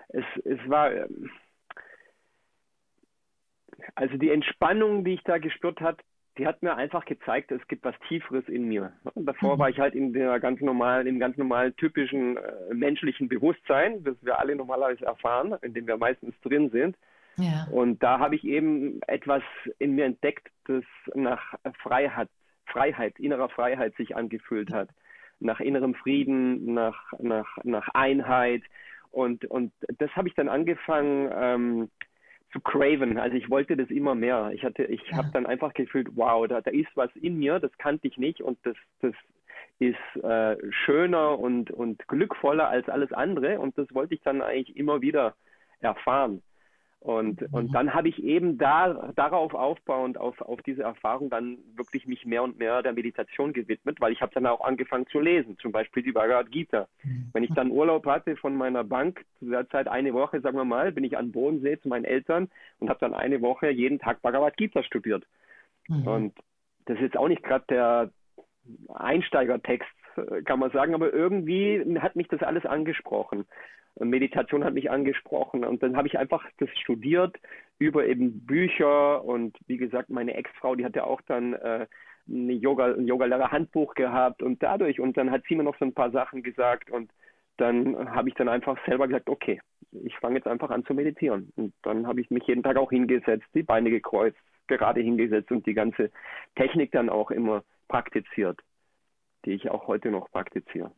es, 0.09 0.25
es 0.43 0.59
war, 0.67 0.91
also 3.95 4.17
die 4.17 4.31
Entspannung, 4.31 5.05
die 5.05 5.13
ich 5.13 5.23
da 5.23 5.37
gespürt 5.37 5.79
habe, 5.81 5.97
die 6.37 6.47
hat 6.47 6.63
mir 6.63 6.75
einfach 6.75 7.05
gezeigt, 7.05 7.51
es 7.51 7.65
gibt 7.67 7.83
was 7.83 7.95
Tieferes 8.07 8.47
in 8.47 8.63
mir. 8.63 8.93
Davor 9.15 9.55
mhm. 9.55 9.59
war 9.59 9.69
ich 9.69 9.79
halt 9.79 9.93
in 9.93 10.13
der 10.13 10.39
ganz 10.39 10.61
normalen, 10.61 11.05
im 11.05 11.19
ganz 11.19 11.37
normalen 11.37 11.75
typischen 11.75 12.37
äh, 12.37 12.73
menschlichen 12.73 13.27
Bewusstsein, 13.27 14.03
das 14.03 14.15
wir 14.21 14.39
alle 14.39 14.55
normalerweise 14.55 15.05
erfahren, 15.05 15.55
in 15.61 15.73
dem 15.73 15.85
wir 15.85 15.97
meistens 15.97 16.33
drin 16.41 16.69
sind. 16.71 16.95
Ja. 17.39 17.67
Und 17.71 18.03
da 18.03 18.19
habe 18.19 18.35
ich 18.35 18.43
eben 18.43 19.01
etwas 19.07 19.43
in 19.79 19.95
mir 19.95 20.05
entdeckt, 20.05 20.49
das 20.65 20.83
nach 21.15 21.55
Freiheit, 21.81 22.29
Freiheit, 22.65 23.19
innerer 23.19 23.49
Freiheit 23.49 23.95
sich 23.95 24.15
angefühlt 24.15 24.71
hat. 24.71 24.89
Nach 25.39 25.59
innerem 25.59 25.95
Frieden, 25.95 26.73
nach, 26.73 27.13
nach, 27.19 27.57
nach 27.63 27.87
Einheit. 27.93 28.63
Und, 29.11 29.45
und 29.45 29.71
das 29.97 30.11
habe 30.15 30.27
ich 30.27 30.35
dann 30.35 30.49
angefangen 30.49 31.29
ähm, 31.33 31.89
zu 32.51 32.59
craven. 32.59 33.17
Also 33.17 33.37
ich 33.37 33.49
wollte 33.49 33.77
das 33.77 33.89
immer 33.89 34.15
mehr. 34.15 34.51
Ich 34.53 34.63
hatte, 34.63 34.83
ich 34.83 35.01
ja. 35.09 35.17
habe 35.17 35.29
dann 35.31 35.45
einfach 35.45 35.73
gefühlt, 35.73 36.09
wow, 36.15 36.47
da, 36.47 36.61
da 36.61 36.71
ist 36.71 36.89
was 36.95 37.09
in 37.15 37.37
mir, 37.37 37.59
das 37.59 37.71
kannte 37.77 38.07
ich 38.07 38.17
nicht 38.17 38.41
und 38.41 38.57
das, 38.63 38.75
das 39.01 39.13
ist 39.79 40.23
äh, 40.23 40.57
schöner 40.71 41.39
und, 41.39 41.71
und 41.71 42.05
glückvoller 42.07 42.67
als 42.67 42.89
alles 42.89 43.13
andere. 43.13 43.59
Und 43.59 43.77
das 43.77 43.93
wollte 43.93 44.13
ich 44.13 44.21
dann 44.21 44.41
eigentlich 44.41 44.75
immer 44.75 45.01
wieder 45.01 45.35
erfahren. 45.79 46.41
Und, 47.01 47.41
und 47.53 47.69
mhm. 47.69 47.71
dann 47.71 47.93
habe 47.93 48.09
ich 48.09 48.21
eben 48.21 48.57
da, 48.57 49.11
darauf 49.15 49.53
aufbauend, 49.53 50.17
auf, 50.17 50.41
auf 50.41 50.61
diese 50.63 50.83
Erfahrung 50.83 51.29
dann 51.29 51.57
wirklich 51.75 52.05
mich 52.07 52.25
mehr 52.25 52.43
und 52.43 52.59
mehr 52.59 52.83
der 52.83 52.91
Meditation 52.91 53.53
gewidmet, 53.53 54.01
weil 54.01 54.11
ich 54.11 54.21
habe 54.21 54.33
dann 54.33 54.45
auch 54.45 54.61
angefangen 54.61 55.07
zu 55.07 55.21
lesen, 55.21 55.57
zum 55.59 55.71
Beispiel 55.71 56.03
die 56.03 56.11
Bhagavad 56.11 56.51
Gita. 56.51 56.89
Mhm. 57.03 57.29
Wenn 57.31 57.43
ich 57.43 57.53
dann 57.53 57.71
Urlaub 57.71 58.05
hatte 58.05 58.35
von 58.35 58.53
meiner 58.53 58.83
Bank, 58.83 59.23
zu 59.39 59.49
der 59.49 59.69
Zeit 59.69 59.87
eine 59.87 60.13
Woche, 60.13 60.41
sagen 60.41 60.57
wir 60.57 60.65
mal, 60.65 60.91
bin 60.91 61.05
ich 61.05 61.17
an 61.17 61.31
Bodensee 61.31 61.79
zu 61.79 61.87
meinen 61.87 62.03
Eltern 62.03 62.49
und 62.79 62.89
habe 62.89 62.99
dann 62.99 63.13
eine 63.13 63.41
Woche 63.41 63.69
jeden 63.69 63.99
Tag 63.99 64.21
Bhagavad 64.21 64.57
Gita 64.57 64.83
studiert. 64.83 65.25
Mhm. 65.87 66.05
Und 66.07 66.33
das 66.85 66.97
ist 66.97 67.03
jetzt 67.03 67.17
auch 67.17 67.29
nicht 67.29 67.43
gerade 67.43 67.63
der 67.69 68.11
Einsteigertext, 68.93 69.89
kann 70.45 70.59
man 70.59 70.71
sagen, 70.71 70.93
aber 70.93 71.13
irgendwie 71.13 71.83
hat 71.99 72.15
mich 72.15 72.27
das 72.27 72.41
alles 72.41 72.65
angesprochen. 72.65 73.45
Meditation 73.99 74.63
hat 74.63 74.73
mich 74.73 74.91
angesprochen 74.91 75.65
und 75.65 75.83
dann 75.83 75.97
habe 75.97 76.07
ich 76.07 76.17
einfach 76.17 76.45
das 76.57 76.69
studiert 76.79 77.35
über 77.79 78.05
eben 78.05 78.45
Bücher 78.45 79.23
und 79.25 79.57
wie 79.67 79.77
gesagt, 79.77 80.09
meine 80.09 80.35
Ex-Frau, 80.35 80.75
die 80.75 80.85
hat 80.85 80.95
ja 80.95 81.03
auch 81.03 81.21
dann 81.21 81.53
äh, 81.53 81.85
ein 82.27 82.49
Yoga-Lehrer-Handbuch 82.49 83.95
gehabt 83.95 84.41
und 84.41 84.63
dadurch 84.63 84.99
und 84.99 85.17
dann 85.17 85.31
hat 85.31 85.43
sie 85.49 85.55
mir 85.55 85.63
noch 85.63 85.77
so 85.79 85.85
ein 85.85 85.93
paar 85.93 86.11
Sachen 86.11 86.43
gesagt 86.43 86.89
und 86.91 87.11
dann 87.57 88.09
habe 88.13 88.29
ich 88.29 88.35
dann 88.35 88.47
einfach 88.47 88.77
selber 88.85 89.07
gesagt, 89.07 89.29
okay, 89.29 89.59
ich 89.91 90.15
fange 90.17 90.35
jetzt 90.35 90.47
einfach 90.47 90.69
an 90.69 90.85
zu 90.85 90.93
meditieren. 90.93 91.51
Und 91.55 91.73
dann 91.83 92.07
habe 92.07 92.21
ich 92.21 92.29
mich 92.29 92.43
jeden 92.47 92.63
Tag 92.63 92.77
auch 92.77 92.89
hingesetzt, 92.89 93.45
die 93.53 93.63
Beine 93.63 93.89
gekreuzt, 93.89 94.37
gerade 94.67 95.01
hingesetzt 95.01 95.51
und 95.51 95.65
die 95.65 95.73
ganze 95.73 96.11
Technik 96.55 96.91
dann 96.91 97.09
auch 97.09 97.31
immer 97.31 97.63
praktiziert, 97.87 98.59
die 99.45 99.51
ich 99.51 99.69
auch 99.69 99.87
heute 99.87 100.11
noch 100.11 100.29
praktiziere. 100.31 100.91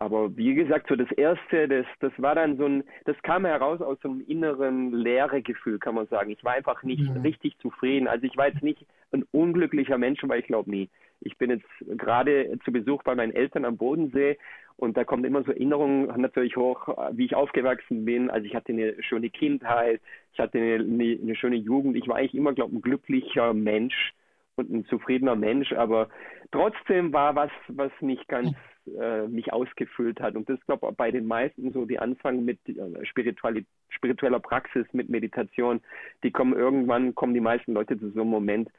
Aber 0.00 0.36
wie 0.36 0.54
gesagt, 0.54 0.86
so 0.88 0.94
das 0.94 1.10
erste, 1.12 1.66
das, 1.66 1.86
das 1.98 2.12
war 2.18 2.36
dann 2.36 2.56
so 2.56 2.66
ein, 2.66 2.84
das 3.04 3.20
kam 3.22 3.44
heraus 3.44 3.80
aus 3.80 3.98
so 4.00 4.08
einem 4.08 4.24
inneren 4.28 4.92
Leeregefühl, 4.92 5.80
kann 5.80 5.96
man 5.96 6.06
sagen. 6.06 6.30
Ich 6.30 6.44
war 6.44 6.52
einfach 6.52 6.84
nicht 6.84 7.02
ja. 7.02 7.20
richtig 7.20 7.58
zufrieden. 7.58 8.06
Also 8.06 8.24
ich 8.24 8.36
war 8.36 8.46
jetzt 8.46 8.62
nicht 8.62 8.86
ein 9.10 9.24
unglücklicher 9.32 9.98
Mensch, 9.98 10.20
weil 10.22 10.38
ich 10.38 10.46
glaube 10.46 10.70
nie. 10.70 10.88
Ich 11.20 11.36
bin 11.36 11.50
jetzt 11.50 11.66
gerade 11.96 12.58
zu 12.64 12.70
Besuch 12.70 13.02
bei 13.02 13.16
meinen 13.16 13.34
Eltern 13.34 13.64
am 13.64 13.76
Bodensee 13.76 14.38
und 14.76 14.96
da 14.96 15.02
kommt 15.02 15.26
immer 15.26 15.42
so 15.42 15.50
Erinnerungen 15.50 16.06
natürlich 16.20 16.56
hoch, 16.56 16.86
wie 17.10 17.24
ich 17.24 17.34
aufgewachsen 17.34 18.04
bin. 18.04 18.30
Also 18.30 18.46
ich 18.46 18.54
hatte 18.54 18.72
eine 18.72 19.02
schöne 19.02 19.30
Kindheit, 19.30 20.00
ich 20.32 20.38
hatte 20.38 20.58
eine, 20.58 20.74
eine, 20.74 21.18
eine 21.20 21.34
schöne 21.34 21.56
Jugend. 21.56 21.96
Ich 21.96 22.06
war 22.06 22.16
eigentlich 22.16 22.36
immer, 22.36 22.52
glaube 22.52 22.70
ich, 22.70 22.78
ein 22.78 22.82
glücklicher 22.82 23.52
Mensch 23.52 24.14
und 24.58 24.70
ein 24.70 24.84
zufriedener 24.86 25.36
Mensch, 25.36 25.72
aber 25.72 26.08
trotzdem 26.50 27.12
war 27.12 27.34
was, 27.34 27.50
was 27.68 27.92
nicht 28.00 28.26
ganz 28.28 28.54
äh, 29.00 29.26
mich 29.28 29.52
ausgefüllt 29.52 30.20
hat. 30.20 30.34
Und 30.34 30.48
das 30.48 30.58
glaube 30.66 30.88
ich 30.90 30.96
bei 30.96 31.10
den 31.10 31.26
meisten 31.26 31.72
so, 31.72 31.84
die 31.84 31.98
anfangen 31.98 32.44
mit 32.44 32.58
äh, 32.68 33.04
spiritueller 33.04 34.40
Praxis, 34.40 34.86
mit 34.92 35.08
Meditation, 35.08 35.80
die 36.22 36.30
kommen 36.30 36.54
irgendwann, 36.54 37.14
kommen 37.14 37.34
die 37.34 37.40
meisten 37.40 37.72
Leute 37.72 37.98
zu 37.98 38.10
so 38.10 38.22
einem 38.22 38.30
Moment, 38.30 38.70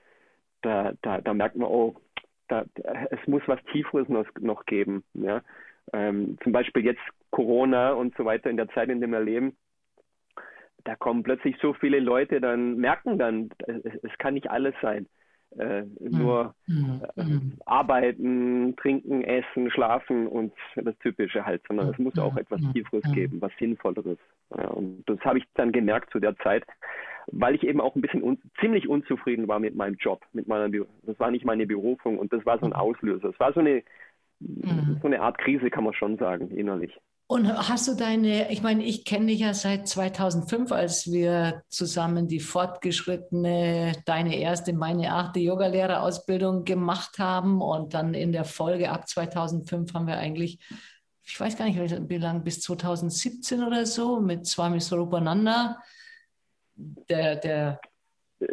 da, 0.61 0.93
da, 1.01 1.21
da 1.21 1.33
merkt 1.33 1.55
man, 1.55 1.69
oh, 1.69 1.95
da, 2.47 2.65
es 3.11 3.27
muss 3.27 3.43
was 3.45 3.63
Tieferes 3.71 4.09
noch, 4.09 4.25
noch 4.39 4.65
geben. 4.65 5.03
Ja? 5.13 5.41
Ähm, 5.93 6.37
zum 6.43 6.51
Beispiel 6.51 6.83
jetzt 6.83 7.01
Corona 7.29 7.91
und 7.91 8.15
so 8.17 8.25
weiter 8.25 8.49
in 8.49 8.57
der 8.57 8.69
Zeit, 8.69 8.89
in 8.89 8.99
der 8.99 9.09
wir 9.09 9.21
leben, 9.21 9.55
da 10.85 10.95
kommen 10.95 11.23
plötzlich 11.23 11.55
so 11.61 11.73
viele 11.73 11.99
Leute, 11.99 12.41
dann 12.41 12.77
merken 12.77 13.17
dann, 13.17 13.49
es, 13.67 13.83
es 14.01 14.17
kann 14.17 14.33
nicht 14.33 14.49
alles 14.49 14.73
sein 14.81 15.07
äh, 15.57 15.83
nur 15.99 16.53
mhm. 16.67 17.01
äh, 17.17 17.23
mhm. 17.23 17.53
arbeiten, 17.65 18.75
trinken, 18.77 19.23
essen, 19.23 19.71
schlafen 19.71 20.27
und 20.27 20.53
das 20.75 20.97
Typische 20.99 21.45
halt, 21.45 21.63
sondern 21.67 21.89
es 21.89 21.97
muss 21.97 22.17
auch 22.19 22.37
etwas 22.37 22.61
Tieferes 22.73 23.03
geben, 23.13 23.41
was 23.41 23.51
Sinnvolleres. 23.57 24.17
Ja, 24.55 24.67
und 24.67 25.03
das 25.07 25.19
habe 25.21 25.39
ich 25.39 25.45
dann 25.55 25.71
gemerkt 25.71 26.11
zu 26.11 26.19
der 26.19 26.35
Zeit. 26.37 26.65
weil 27.31 27.55
ich 27.55 27.63
eben 27.63 27.81
auch 27.81 27.95
ein 27.95 28.01
bisschen 28.01 28.23
un 28.23 28.39
ziemlich 28.59 28.87
unzufrieden 28.87 29.47
war 29.47 29.59
mit 29.59 29.75
meinem 29.75 29.95
Job, 29.95 30.25
mit 30.33 30.47
meiner, 30.47 30.69
das 31.03 31.19
war 31.19 31.31
nicht 31.31 31.45
meine 31.45 31.67
Berufung 31.67 32.17
und 32.17 32.33
das 32.33 32.45
war 32.45 32.59
so 32.59 32.65
ein 32.65 32.73
Auslöser. 32.73 33.29
Es 33.29 33.39
war 33.39 33.53
so 33.53 33.59
eine, 33.59 33.83
mhm. 34.39 34.97
so 35.01 35.07
eine 35.07 35.21
Art 35.21 35.37
Krise, 35.37 35.69
kann 35.69 35.83
man 35.83 35.93
schon 35.93 36.17
sagen, 36.17 36.49
innerlich. 36.51 36.97
Und 37.31 37.47
hast 37.47 37.87
du 37.87 37.93
deine, 37.93 38.51
ich 38.51 38.63
meine, 38.63 38.83
ich 38.83 39.05
kenne 39.05 39.27
dich 39.27 39.41
ja 39.41 39.53
seit 39.53 39.87
2005, 39.87 40.71
als 40.71 41.11
wir 41.11 41.61
zusammen 41.69 42.27
die 42.27 42.39
fortgeschrittene, 42.39 43.93
deine 44.05 44.35
erste, 44.35 44.73
meine 44.73 45.13
achte 45.13 45.39
Yogalehrerausbildung 45.39 46.63
gemacht 46.65 47.19
haben. 47.19 47.61
Und 47.61 47.93
dann 47.93 48.15
in 48.15 48.31
der 48.31 48.45
Folge 48.45 48.89
ab 48.89 49.07
2005 49.07 49.93
haben 49.93 50.07
wir 50.07 50.17
eigentlich, 50.17 50.57
ich 51.23 51.39
weiß 51.39 51.55
gar 51.55 51.65
nicht, 51.65 52.09
wie 52.09 52.17
lange, 52.17 52.39
bis 52.39 52.61
2017 52.61 53.63
oder 53.63 53.85
so, 53.85 54.19
mit 54.19 54.47
Swami 54.47 54.81
Swarupananda, 54.81 55.77
der, 56.75 57.35
der 57.35 57.79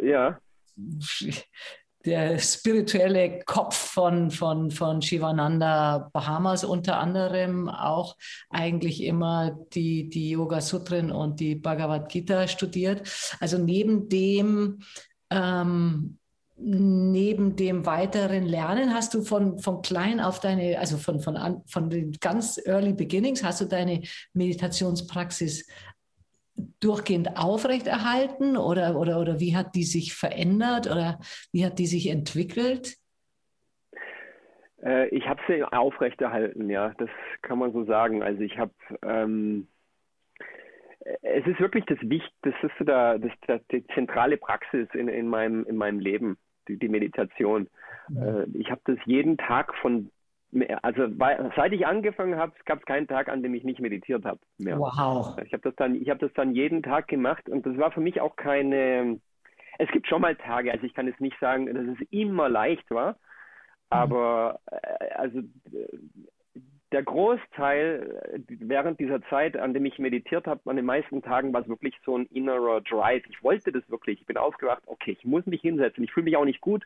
ja 0.03 0.39
der 2.07 2.39
spirituelle 2.39 3.41
Kopf 3.45 3.75
von, 3.75 4.31
von, 4.31 4.71
von 4.71 5.01
Shivananda 5.01 6.09
Bahamas 6.13 6.63
unter 6.63 6.99
anderem 6.99 7.67
auch 7.67 8.15
eigentlich 8.49 9.03
immer 9.03 9.59
die, 9.73 10.07
die 10.07 10.31
Yoga 10.31 10.61
Sutren 10.61 11.11
und 11.11 11.41
die 11.41 11.55
Bhagavad 11.55 12.07
Gita 12.07 12.47
studiert. 12.47 13.01
Also 13.41 13.57
neben 13.57 14.07
dem, 14.07 14.79
ähm, 15.29 16.17
neben 16.55 17.57
dem 17.57 17.85
weiteren 17.85 18.45
Lernen 18.45 18.93
hast 18.93 19.13
du 19.13 19.21
von, 19.21 19.59
von 19.59 19.81
klein 19.81 20.21
auf 20.21 20.39
deine, 20.39 20.79
also 20.79 20.95
von, 20.95 21.19
von, 21.19 21.61
von 21.67 21.89
den 21.89 22.13
ganz 22.13 22.57
early 22.65 22.93
beginnings, 22.93 23.43
hast 23.43 23.59
du 23.59 23.65
deine 23.65 24.01
Meditationspraxis 24.31 25.67
durchgehend 26.79 27.37
aufrechterhalten 27.37 28.57
oder, 28.57 28.97
oder, 28.97 29.19
oder 29.19 29.39
wie 29.39 29.55
hat 29.55 29.75
die 29.75 29.83
sich 29.83 30.13
verändert 30.13 30.87
oder 30.87 31.19
wie 31.51 31.65
hat 31.65 31.79
die 31.79 31.85
sich 31.85 32.09
entwickelt? 32.09 32.97
Äh, 34.83 35.07
ich 35.09 35.27
habe 35.27 35.41
sie 35.47 35.63
aufrechterhalten, 35.63 36.69
ja, 36.69 36.93
das 36.97 37.09
kann 37.41 37.59
man 37.59 37.73
so 37.73 37.83
sagen. 37.85 38.23
Also 38.23 38.41
ich 38.41 38.57
habe, 38.57 38.73
ähm, 39.03 39.67
es 41.21 41.45
ist 41.45 41.59
wirklich 41.59 41.85
das 41.85 41.99
Wichtigste, 42.01 42.33
das 42.41 42.55
ist 42.63 42.87
da, 42.87 43.17
das, 43.17 43.31
das, 43.47 43.61
die 43.71 43.85
zentrale 43.87 44.37
Praxis 44.37 44.87
in, 44.93 45.07
in, 45.07 45.27
meinem, 45.27 45.65
in 45.65 45.77
meinem 45.77 45.99
Leben, 45.99 46.37
die, 46.67 46.77
die 46.77 46.89
Meditation. 46.89 47.69
Mhm. 48.09 48.21
Äh, 48.21 48.43
ich 48.57 48.71
habe 48.71 48.81
das 48.85 48.97
jeden 49.05 49.37
Tag 49.37 49.73
von 49.75 50.11
also 50.81 51.07
seit 51.55 51.73
ich 51.73 51.85
angefangen 51.85 52.37
habe, 52.37 52.53
gab 52.65 52.79
es 52.79 52.85
keinen 52.85 53.07
Tag, 53.07 53.27
an 53.29 53.43
dem 53.43 53.53
ich 53.53 53.63
nicht 53.63 53.79
meditiert 53.79 54.25
habe. 54.25 54.39
Wow. 54.59 55.37
Ich 55.45 55.53
habe 55.53 55.63
das 55.63 55.75
dann, 55.75 55.95
ich 55.95 56.09
habe 56.09 56.19
das 56.19 56.33
dann 56.33 56.53
jeden 56.53 56.83
Tag 56.83 57.07
gemacht 57.07 57.49
und 57.49 57.65
das 57.65 57.77
war 57.77 57.91
für 57.91 58.01
mich 58.01 58.21
auch 58.21 58.35
keine. 58.35 59.19
Es 59.77 59.89
gibt 59.91 60.07
schon 60.07 60.21
mal 60.21 60.35
Tage, 60.35 60.71
also 60.71 60.85
ich 60.85 60.93
kann 60.93 61.07
jetzt 61.07 61.21
nicht 61.21 61.37
sagen, 61.39 61.67
dass 61.67 61.85
es 61.85 62.07
immer 62.09 62.49
leicht 62.49 62.89
war, 62.89 63.11
mhm. 63.11 63.17
aber 63.89 64.59
äh, 64.71 65.13
also 65.15 65.41
der 66.93 67.03
Großteil 67.03 68.45
während 68.47 68.99
dieser 68.99 69.21
Zeit, 69.23 69.57
an 69.57 69.73
dem 69.73 69.85
ich 69.85 69.99
meditiert 69.99 70.47
habe, 70.47 70.61
an 70.69 70.77
den 70.77 70.85
meisten 70.85 71.21
Tagen 71.21 71.51
war 71.51 71.61
es 71.61 71.67
wirklich 71.67 71.93
so 72.05 72.17
ein 72.17 72.25
innerer 72.27 72.79
Drive. 72.81 73.23
Ich 73.27 73.43
wollte 73.43 73.73
das 73.73 73.87
wirklich. 73.89 74.21
Ich 74.21 74.25
bin 74.25 74.37
aufgewacht, 74.37 74.83
okay, 74.85 75.11
ich 75.11 75.25
muss 75.25 75.45
mich 75.45 75.61
hinsetzen. 75.61 76.05
Ich 76.05 76.13
fühle 76.13 76.23
mich 76.23 76.37
auch 76.37 76.45
nicht 76.45 76.61
gut 76.61 76.85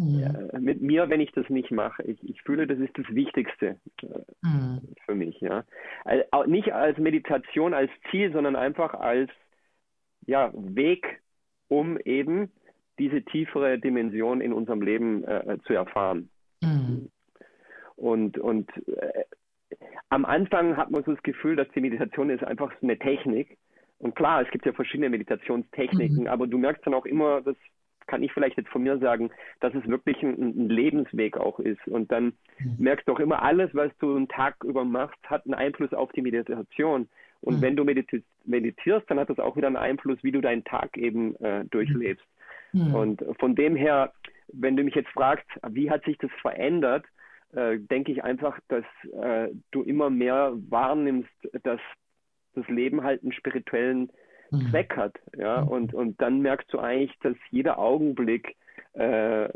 mhm. 0.00 0.64
mit 0.64 0.80
mir, 0.80 1.08
wenn 1.08 1.20
ich 1.20 1.32
das 1.32 1.48
nicht 1.48 1.70
mache. 1.70 2.02
Ich, 2.04 2.22
ich 2.28 2.42
fühle, 2.42 2.66
das 2.66 2.78
ist 2.78 2.96
das 2.96 3.06
Wichtigste 3.10 3.76
äh, 4.02 4.06
mhm. 4.42 4.80
für 5.04 5.14
mich. 5.14 5.40
Ja. 5.40 5.64
Also, 6.04 6.50
nicht 6.50 6.72
als 6.72 6.98
Meditation, 6.98 7.74
als 7.74 7.90
Ziel, 8.10 8.32
sondern 8.32 8.56
einfach 8.56 8.94
als 8.94 9.30
ja, 10.26 10.52
Weg, 10.54 11.20
um 11.68 11.98
eben 11.98 12.50
diese 12.98 13.22
tiefere 13.22 13.78
Dimension 13.78 14.40
in 14.40 14.52
unserem 14.52 14.82
Leben 14.82 15.24
äh, 15.24 15.58
zu 15.66 15.72
erfahren. 15.72 16.28
Mhm. 16.62 17.10
Und, 17.96 18.38
und 18.38 18.70
äh, 18.88 19.24
am 20.08 20.24
Anfang 20.24 20.76
hat 20.76 20.90
man 20.90 21.04
so 21.04 21.12
das 21.12 21.22
Gefühl, 21.22 21.56
dass 21.56 21.68
die 21.74 21.80
Meditation 21.80 22.30
ist 22.30 22.44
einfach 22.44 22.72
so 22.80 22.86
eine 22.86 22.98
Technik. 22.98 23.58
Und 23.98 24.14
klar, 24.14 24.42
es 24.42 24.50
gibt 24.50 24.66
ja 24.66 24.72
verschiedene 24.72 25.10
Meditationstechniken, 25.10 26.22
mhm. 26.22 26.26
aber 26.26 26.46
du 26.46 26.58
merkst 26.58 26.86
dann 26.86 26.94
auch 26.94 27.06
immer, 27.06 27.42
dass 27.42 27.56
kann 28.10 28.24
ich 28.24 28.32
vielleicht 28.32 28.56
jetzt 28.56 28.68
von 28.70 28.82
mir 28.82 28.98
sagen, 28.98 29.30
dass 29.60 29.72
es 29.74 29.86
wirklich 29.86 30.20
ein, 30.22 30.34
ein 30.40 30.68
Lebensweg 30.68 31.36
auch 31.36 31.60
ist. 31.60 31.86
Und 31.86 32.10
dann 32.10 32.32
mhm. 32.58 32.76
merkst 32.78 33.06
du 33.06 33.12
auch 33.12 33.20
immer, 33.20 33.42
alles, 33.42 33.70
was 33.72 33.92
du 34.00 34.16
einen 34.16 34.28
Tag 34.28 34.56
über 34.64 34.84
machst, 34.84 35.18
hat 35.30 35.46
einen 35.46 35.54
Einfluss 35.54 35.94
auf 35.94 36.10
die 36.12 36.22
Meditation. 36.22 37.08
Und 37.40 37.58
mhm. 37.58 37.62
wenn 37.62 37.76
du 37.76 37.84
meditierst, 37.84 39.08
dann 39.08 39.20
hat 39.20 39.30
das 39.30 39.38
auch 39.38 39.56
wieder 39.56 39.68
einen 39.68 39.76
Einfluss, 39.76 40.18
wie 40.22 40.32
du 40.32 40.40
deinen 40.40 40.64
Tag 40.64 40.96
eben 40.98 41.36
äh, 41.36 41.64
durchlebst. 41.70 42.26
Mhm. 42.72 42.94
Und 42.94 43.24
von 43.38 43.54
dem 43.54 43.76
her, 43.76 44.12
wenn 44.52 44.76
du 44.76 44.82
mich 44.82 44.96
jetzt 44.96 45.10
fragst, 45.10 45.46
wie 45.68 45.88
hat 45.88 46.04
sich 46.04 46.18
das 46.18 46.30
verändert, 46.42 47.06
äh, 47.52 47.78
denke 47.78 48.10
ich 48.10 48.24
einfach, 48.24 48.58
dass 48.68 48.84
äh, 49.22 49.48
du 49.70 49.82
immer 49.82 50.10
mehr 50.10 50.52
wahrnimmst, 50.68 51.30
dass 51.62 51.80
das 52.54 52.66
Leben 52.68 53.04
halt 53.04 53.22
einen 53.22 53.32
spirituellen 53.32 54.10
mhm. 54.50 54.70
Zweck 54.70 54.96
hat. 54.96 55.14
Ja? 55.36 55.62
Mhm. 55.62 55.68
Und, 55.68 55.94
und 55.94 56.20
dann 56.20 56.40
merkst 56.40 56.72
du 56.72 56.78
eigentlich, 56.78 57.16
dass 57.22 57.36
jeder 57.50 57.78
Augenblick 57.78 58.56
äh, 58.94 59.48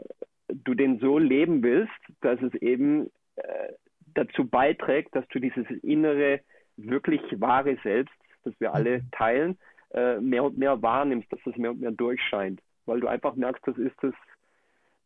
du 0.48 0.74
den 0.74 0.98
so 0.98 1.18
leben 1.18 1.62
willst, 1.62 1.92
dass 2.20 2.40
es 2.42 2.54
eben 2.54 3.10
äh, 3.36 3.72
dazu 4.14 4.46
beiträgt, 4.46 5.14
dass 5.14 5.26
du 5.28 5.38
dieses 5.38 5.68
innere, 5.82 6.40
wirklich 6.76 7.22
wahre 7.40 7.76
Selbst, 7.82 8.14
das 8.44 8.54
wir 8.58 8.74
alle 8.74 8.98
mhm. 8.98 9.10
teilen, 9.12 9.58
äh, 9.92 10.20
mehr 10.20 10.44
und 10.44 10.58
mehr 10.58 10.80
wahrnimmst, 10.82 11.32
dass 11.32 11.40
es 11.46 11.56
mehr 11.56 11.70
und 11.70 11.80
mehr 11.80 11.92
durchscheint. 11.92 12.60
Weil 12.86 13.00
du 13.00 13.08
einfach 13.08 13.34
merkst, 13.34 13.66
das 13.66 13.78
ist 13.78 13.96
das, 14.02 14.14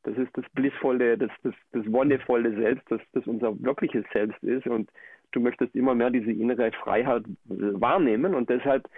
das 0.03 0.17
ist 0.17 0.31
das 0.35 0.45
Blissvolle, 0.55 1.19
das, 1.19 1.31
das, 1.43 1.55
das 1.73 1.91
Wonnevolle 1.93 2.55
Selbst, 2.57 2.91
das, 2.91 3.01
das 3.13 3.27
unser 3.27 3.61
wirkliches 3.63 4.05
Selbst 4.13 4.43
ist. 4.43 4.67
Und 4.67 4.91
du 5.33 5.41
möchtest 5.41 5.75
immer 5.75 5.95
mehr 5.95 6.11
diese 6.11 6.33
innere 6.33 6.73
Freiheit 6.73 7.25
wahrnehmen. 7.45 8.35
Und 8.35 8.49
deshalb 8.49 8.89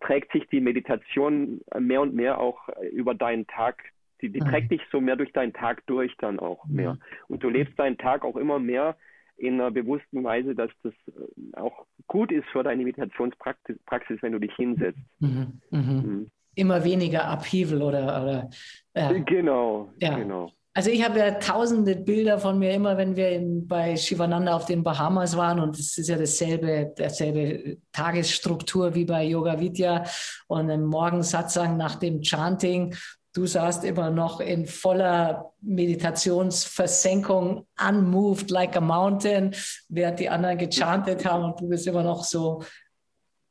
trägt 0.00 0.32
sich 0.32 0.46
die 0.48 0.60
Meditation 0.60 1.60
mehr 1.78 2.00
und 2.00 2.14
mehr 2.14 2.40
auch 2.40 2.68
über 2.92 3.14
deinen 3.14 3.46
Tag, 3.46 3.82
die, 4.20 4.30
die 4.30 4.40
mhm. 4.40 4.46
trägt 4.46 4.70
dich 4.70 4.80
so 4.90 5.00
mehr 5.00 5.16
durch 5.16 5.32
deinen 5.32 5.52
Tag 5.52 5.86
durch 5.86 6.14
dann 6.18 6.38
auch 6.38 6.64
mehr. 6.66 6.94
Mhm. 6.94 7.00
Und 7.28 7.42
du 7.42 7.48
lebst 7.48 7.78
deinen 7.78 7.98
Tag 7.98 8.24
auch 8.24 8.36
immer 8.36 8.58
mehr 8.58 8.96
in 9.36 9.54
einer 9.54 9.70
bewussten 9.70 10.24
Weise, 10.24 10.54
dass 10.54 10.70
das 10.82 10.94
äh, 11.08 11.56
auch 11.56 11.86
gut 12.06 12.32
ist 12.32 12.46
für 12.48 12.62
deine 12.62 12.84
Meditationspraxis, 12.84 13.76
Praxis, 13.84 14.18
wenn 14.22 14.32
du 14.32 14.38
dich 14.38 14.54
hinsetzt. 14.54 14.98
Mhm. 15.18 15.60
Mhm. 15.70 15.80
mhm. 15.80 16.30
Immer 16.58 16.82
weniger 16.84 17.30
Upheaval 17.30 17.82
oder, 17.82 18.22
oder 18.22 18.50
äh, 18.94 19.20
genau, 19.20 19.92
ja. 20.00 20.16
genau. 20.16 20.50
Also 20.76 20.90
ich 20.90 21.02
habe 21.02 21.20
ja 21.20 21.30
tausende 21.30 21.96
Bilder 21.96 22.38
von 22.38 22.58
mir 22.58 22.72
immer, 22.72 22.98
wenn 22.98 23.16
wir 23.16 23.30
in, 23.30 23.66
bei 23.66 23.96
Shivananda 23.96 24.54
auf 24.54 24.66
den 24.66 24.82
Bahamas 24.82 25.34
waren 25.34 25.58
und 25.58 25.78
es 25.78 25.96
ist 25.96 26.10
ja 26.10 26.18
dasselbe, 26.18 26.92
dasselbe 26.94 27.78
Tagesstruktur 27.92 28.94
wie 28.94 29.06
bei 29.06 29.24
Yoga 29.24 29.58
Vidya 29.58 30.04
und 30.48 30.68
im 30.68 30.84
Morgensatzang 30.84 31.78
nach 31.78 31.94
dem 31.94 32.20
Chanting. 32.20 32.94
Du 33.32 33.46
saßt 33.46 33.84
immer 33.84 34.10
noch 34.10 34.40
in 34.40 34.66
voller 34.66 35.50
Meditationsversenkung, 35.62 37.66
unmoved 37.80 38.50
like 38.50 38.76
a 38.76 38.80
mountain, 38.82 39.54
während 39.88 40.20
die 40.20 40.28
anderen 40.28 40.58
gechantet 40.58 41.24
haben 41.24 41.44
und 41.44 41.58
du 41.58 41.68
bist 41.68 41.86
immer 41.86 42.02
noch 42.02 42.22
so, 42.22 42.62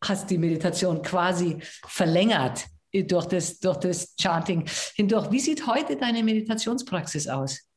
hast 0.04 0.30
die 0.30 0.38
Meditation 0.38 1.02
quasi 1.02 1.58
verlängert 1.88 2.68
durch 3.04 3.26
das, 3.26 3.60
durch 3.60 3.78
das 3.78 4.16
Chanting 4.16 4.66
hindurch. 4.96 5.32
Wie 5.32 5.40
sieht 5.40 5.68
heute 5.68 5.96
deine 5.96 6.24
Meditationspraxis 6.24 7.28
aus? 7.28 7.70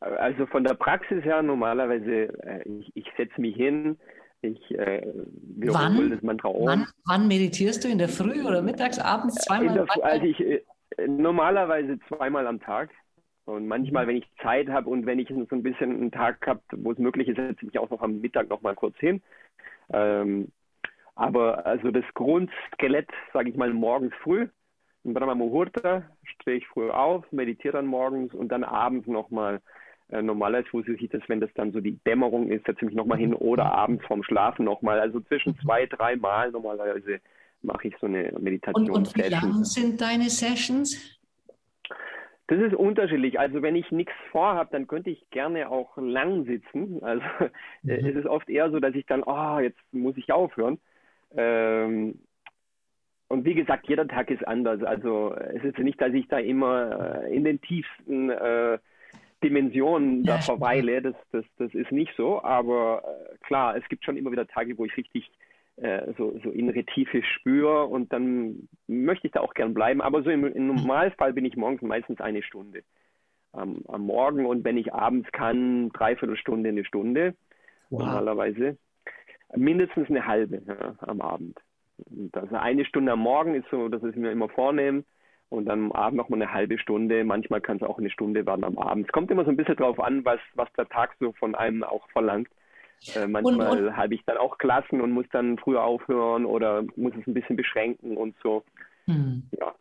Also 0.00 0.46
von 0.46 0.64
der 0.64 0.74
Praxis 0.74 1.22
her 1.24 1.42
normalerweise, 1.42 2.32
äh, 2.42 2.62
ich, 2.66 2.90
ich 2.94 3.06
setze 3.18 3.38
mich 3.38 3.54
hin, 3.54 3.98
ich 4.40 4.70
äh, 4.70 5.06
wiederhole 5.14 6.10
das 6.10 6.22
Mantra 6.22 6.48
um. 6.48 6.66
Wann, 6.66 6.86
wann, 7.04 7.28
meditierst 7.28 7.84
du? 7.84 7.88
In 7.88 7.98
der 7.98 8.08
Früh 8.08 8.42
oder 8.42 8.62
mittags, 8.62 8.98
abends, 8.98 9.34
zweimal? 9.44 9.74
Der, 9.74 10.04
also 10.04 10.24
ich, 10.24 10.40
äh, 10.40 10.62
normalerweise 11.06 11.98
zweimal 12.08 12.46
am 12.46 12.60
Tag. 12.60 12.90
Und 13.44 13.66
manchmal, 13.66 14.06
wenn 14.06 14.16
ich 14.16 14.24
Zeit 14.42 14.68
habe 14.68 14.88
und 14.88 15.06
wenn 15.06 15.18
ich 15.18 15.28
so 15.28 15.56
ein 15.56 15.62
bisschen 15.62 15.90
einen 15.90 16.12
Tag 16.12 16.46
habe, 16.46 16.60
wo 16.76 16.92
es 16.92 16.98
möglich 16.98 17.28
ist, 17.28 17.36
setze 17.36 17.56
ich 17.56 17.62
mich 17.62 17.78
auch 17.78 17.90
noch 17.90 18.00
am 18.00 18.20
Mittag 18.20 18.48
noch 18.48 18.62
mal 18.62 18.74
kurz 18.74 18.96
hin. 18.98 19.22
Ähm, 19.92 20.48
aber 21.20 21.66
also 21.66 21.90
das 21.90 22.04
Grundskelett, 22.14 23.08
sage 23.34 23.50
ich 23.50 23.56
mal, 23.56 23.72
morgens 23.74 24.14
früh, 24.22 24.48
in 25.04 25.12
Brahma 25.12 25.34
Muhurta 25.34 26.04
stehe 26.24 26.56
ich 26.56 26.66
früh 26.66 26.88
auf, 26.90 27.30
meditiere 27.30 27.74
dann 27.74 27.86
morgens 27.86 28.32
und 28.32 28.48
dann 28.48 28.64
abends 28.64 29.06
nochmal. 29.06 29.60
Äh, 30.08 30.22
normalerweise 30.22 30.96
sich 30.96 31.10
das, 31.10 31.22
wenn 31.28 31.40
das 31.40 31.50
dann 31.54 31.72
so 31.72 31.80
die 31.80 31.98
Dämmerung 32.06 32.48
ist, 32.50 32.64
setze 32.64 32.80
ich 32.80 32.86
mich 32.86 32.94
nochmal 32.94 33.18
hin 33.18 33.34
oder 33.34 33.66
abends 33.66 34.04
vorm 34.06 34.22
Schlafen 34.22 34.64
nochmal. 34.64 34.98
Also 34.98 35.20
zwischen 35.20 35.58
zwei, 35.58 35.86
drei 35.86 36.16
Mal 36.16 36.50
normalerweise 36.52 37.20
mache 37.62 37.88
ich 37.88 37.94
so 38.00 38.06
eine 38.06 38.32
Meditation. 38.40 38.90
Und, 38.90 38.96
und 38.96 39.16
wie 39.16 39.28
lang 39.28 39.62
sind 39.64 40.00
deine 40.00 40.30
Sessions? 40.30 41.20
Das 42.48 42.58
ist 42.58 42.74
unterschiedlich. 42.74 43.38
Also 43.38 43.60
wenn 43.60 43.76
ich 43.76 43.92
nichts 43.92 44.14
vorhabe, 44.32 44.70
dann 44.72 44.86
könnte 44.86 45.10
ich 45.10 45.28
gerne 45.30 45.70
auch 45.70 45.96
lang 45.98 46.46
sitzen. 46.46 47.02
Also 47.02 47.24
mhm. 47.82 47.90
es 47.90 48.16
ist, 48.16 48.26
oft 48.26 48.48
eher 48.48 48.70
so, 48.70 48.80
dass 48.80 48.94
ich 48.94 49.04
dann, 49.06 49.22
oh, 49.22 49.58
jetzt 49.60 49.78
muss 49.92 50.16
ich 50.16 50.32
aufhören. 50.32 50.80
Ähm, 51.36 52.18
und 53.28 53.44
wie 53.44 53.54
gesagt, 53.54 53.88
jeder 53.88 54.08
Tag 54.08 54.30
ist 54.30 54.46
anders. 54.46 54.82
Also 54.82 55.34
es 55.34 55.62
ist 55.62 55.78
nicht, 55.78 56.00
dass 56.00 56.12
ich 56.12 56.26
da 56.28 56.38
immer 56.38 57.22
äh, 57.24 57.34
in 57.34 57.44
den 57.44 57.60
tiefsten 57.60 58.30
äh, 58.30 58.78
Dimensionen 59.42 60.24
da 60.24 60.38
verweile. 60.38 61.00
Das, 61.00 61.14
das, 61.30 61.44
das 61.58 61.72
ist 61.74 61.92
nicht 61.92 62.12
so. 62.16 62.42
Aber 62.42 63.02
äh, 63.04 63.36
klar, 63.46 63.76
es 63.76 63.88
gibt 63.88 64.04
schon 64.04 64.16
immer 64.16 64.32
wieder 64.32 64.46
Tage, 64.46 64.76
wo 64.76 64.84
ich 64.84 64.96
richtig 64.96 65.30
äh, 65.76 66.12
so, 66.18 66.38
so 66.42 66.50
innere 66.50 66.84
Tiefe 66.84 67.22
spüre 67.22 67.86
und 67.86 68.12
dann 68.12 68.68
möchte 68.86 69.28
ich 69.28 69.32
da 69.32 69.40
auch 69.40 69.54
gern 69.54 69.74
bleiben. 69.74 70.00
Aber 70.00 70.22
so 70.22 70.30
im, 70.30 70.44
im 70.44 70.66
Normalfall 70.66 71.32
bin 71.32 71.44
ich 71.44 71.56
morgens 71.56 71.82
meistens 71.82 72.20
eine 72.20 72.42
Stunde 72.42 72.82
am, 73.52 73.82
am 73.88 74.02
Morgen 74.02 74.46
und 74.46 74.64
wenn 74.64 74.76
ich 74.76 74.92
abends 74.92 75.30
kann, 75.32 75.90
dreiviertel 75.90 76.36
Stunde, 76.36 76.68
eine 76.68 76.84
Stunde 76.84 77.34
wow. 77.90 78.00
normalerweise. 78.00 78.76
Mindestens 79.56 80.08
eine 80.08 80.26
halbe 80.26 80.62
ja, 80.66 80.94
am 81.00 81.20
Abend. 81.20 81.58
Also 82.32 82.56
eine 82.56 82.84
Stunde 82.84 83.12
am 83.12 83.20
Morgen 83.20 83.54
ist 83.54 83.68
so, 83.70 83.88
das 83.88 84.02
ist 84.02 84.16
mir 84.16 84.30
immer 84.30 84.48
vornehmen. 84.48 85.04
Und 85.48 85.64
dann 85.66 85.86
am 85.86 85.92
Abend 85.92 86.16
nochmal 86.16 86.40
eine 86.40 86.52
halbe 86.52 86.78
Stunde. 86.78 87.24
Manchmal 87.24 87.60
kann 87.60 87.76
es 87.76 87.82
auch 87.82 87.98
eine 87.98 88.10
Stunde 88.10 88.46
werden 88.46 88.64
am 88.64 88.78
Abend. 88.78 89.06
Es 89.06 89.12
kommt 89.12 89.30
immer 89.32 89.44
so 89.44 89.50
ein 89.50 89.56
bisschen 89.56 89.76
drauf 89.76 89.98
an, 89.98 90.24
was, 90.24 90.38
was 90.54 90.72
der 90.74 90.88
Tag 90.88 91.16
so 91.18 91.32
von 91.32 91.56
einem 91.56 91.82
auch 91.82 92.08
verlangt. 92.10 92.48
Äh, 93.14 93.26
manchmal 93.26 93.96
habe 93.96 94.14
ich 94.14 94.24
dann 94.26 94.36
auch 94.36 94.58
Klassen 94.58 95.00
und 95.00 95.10
muss 95.10 95.26
dann 95.32 95.58
früher 95.58 95.82
aufhören 95.82 96.44
oder 96.44 96.84
muss 96.96 97.14
es 97.18 97.26
ein 97.26 97.34
bisschen 97.34 97.56
beschränken 97.56 98.16
und 98.16 98.36
so. 98.42 98.62
Hm. 99.06 99.42
Ja. 99.58 99.74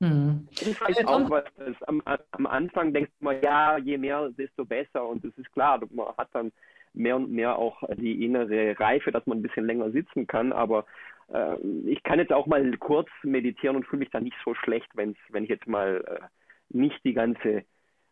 Hm. 0.00 0.48
Das 0.50 0.62
ist 0.62 0.78
vielleicht 0.78 1.06
auch 1.06 1.28
was, 1.28 1.44
das 1.56 1.82
am, 1.82 2.02
am 2.04 2.46
Anfang 2.46 2.92
denkst 2.92 3.10
du 3.18 3.24
mal, 3.24 3.40
ja, 3.42 3.78
je 3.78 3.98
mehr, 3.98 4.30
desto 4.30 4.64
besser. 4.64 5.06
Und 5.06 5.24
das 5.24 5.32
ist 5.36 5.52
klar, 5.52 5.80
man 5.90 6.06
hat 6.16 6.28
dann 6.32 6.52
mehr 6.94 7.16
und 7.16 7.30
mehr 7.30 7.58
auch 7.58 7.82
die 7.96 8.24
innere 8.24 8.78
Reife, 8.78 9.12
dass 9.12 9.26
man 9.26 9.38
ein 9.38 9.42
bisschen 9.42 9.66
länger 9.66 9.90
sitzen 9.90 10.26
kann. 10.26 10.52
Aber 10.52 10.86
äh, 11.32 11.56
ich 11.86 12.02
kann 12.02 12.18
jetzt 12.18 12.32
auch 12.32 12.46
mal 12.46 12.76
kurz 12.78 13.08
meditieren 13.22 13.76
und 13.76 13.86
fühle 13.86 14.00
mich 14.00 14.10
dann 14.10 14.24
nicht 14.24 14.36
so 14.44 14.54
schlecht, 14.54 14.88
wenn's, 14.94 15.18
wenn 15.30 15.44
ich 15.44 15.50
jetzt 15.50 15.66
mal 15.66 16.04
äh, 16.06 16.26
nicht 16.70 17.04
die 17.04 17.14
ganze 17.14 17.64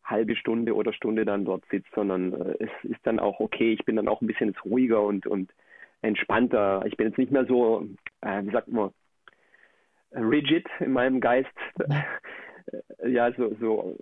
halbe 0.05 0.37
Stunde 0.37 0.75
oder 0.75 0.93
Stunde 0.93 1.25
dann 1.25 1.45
dort 1.45 1.65
sitze, 1.71 1.89
sondern 1.95 2.33
äh, 2.33 2.57
es 2.61 2.91
ist 2.91 3.01
dann 3.05 3.19
auch 3.19 3.41
okay. 3.41 3.73
Ich 3.73 3.85
bin 3.85 3.97
dann 3.97 4.09
auch 4.09 4.21
ein 4.21 4.27
bisschen 4.27 4.49
jetzt 4.49 4.65
ruhiger 4.65 5.03
und, 5.03 5.27
und 5.27 5.53
entspannter. 6.03 6.85
Ich 6.87 6.97
bin 6.97 7.07
jetzt 7.07 7.19
nicht 7.19 7.33
mehr 7.33 7.47
so, 7.47 7.87
äh, 8.21 8.43
wie 8.45 8.51
sagt 8.51 8.69
man, 8.69 8.91
rigid 10.15 10.67
in 10.81 10.93
meinem 10.93 11.21
Geist. 11.21 11.49
ja, 13.05 13.33
so, 13.37 13.55
so 13.61 13.97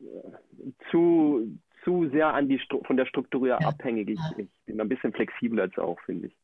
äh, 0.00 0.72
zu, 0.90 1.58
zu 1.88 2.08
sehr 2.10 2.34
an 2.34 2.48
die 2.48 2.60
von 2.86 2.96
der 2.98 3.06
Struktur 3.06 3.48
ja. 3.48 3.56
abhängig. 3.58 4.10
Ich, 4.10 4.20
ich, 4.36 4.46
bin 4.66 4.80
ein 4.80 4.88
bisschen 4.88 5.12
flexibler 5.12 5.64
jetzt 5.64 5.78
auch, 5.78 5.98
finde 6.02 6.26
ich. 6.28 6.36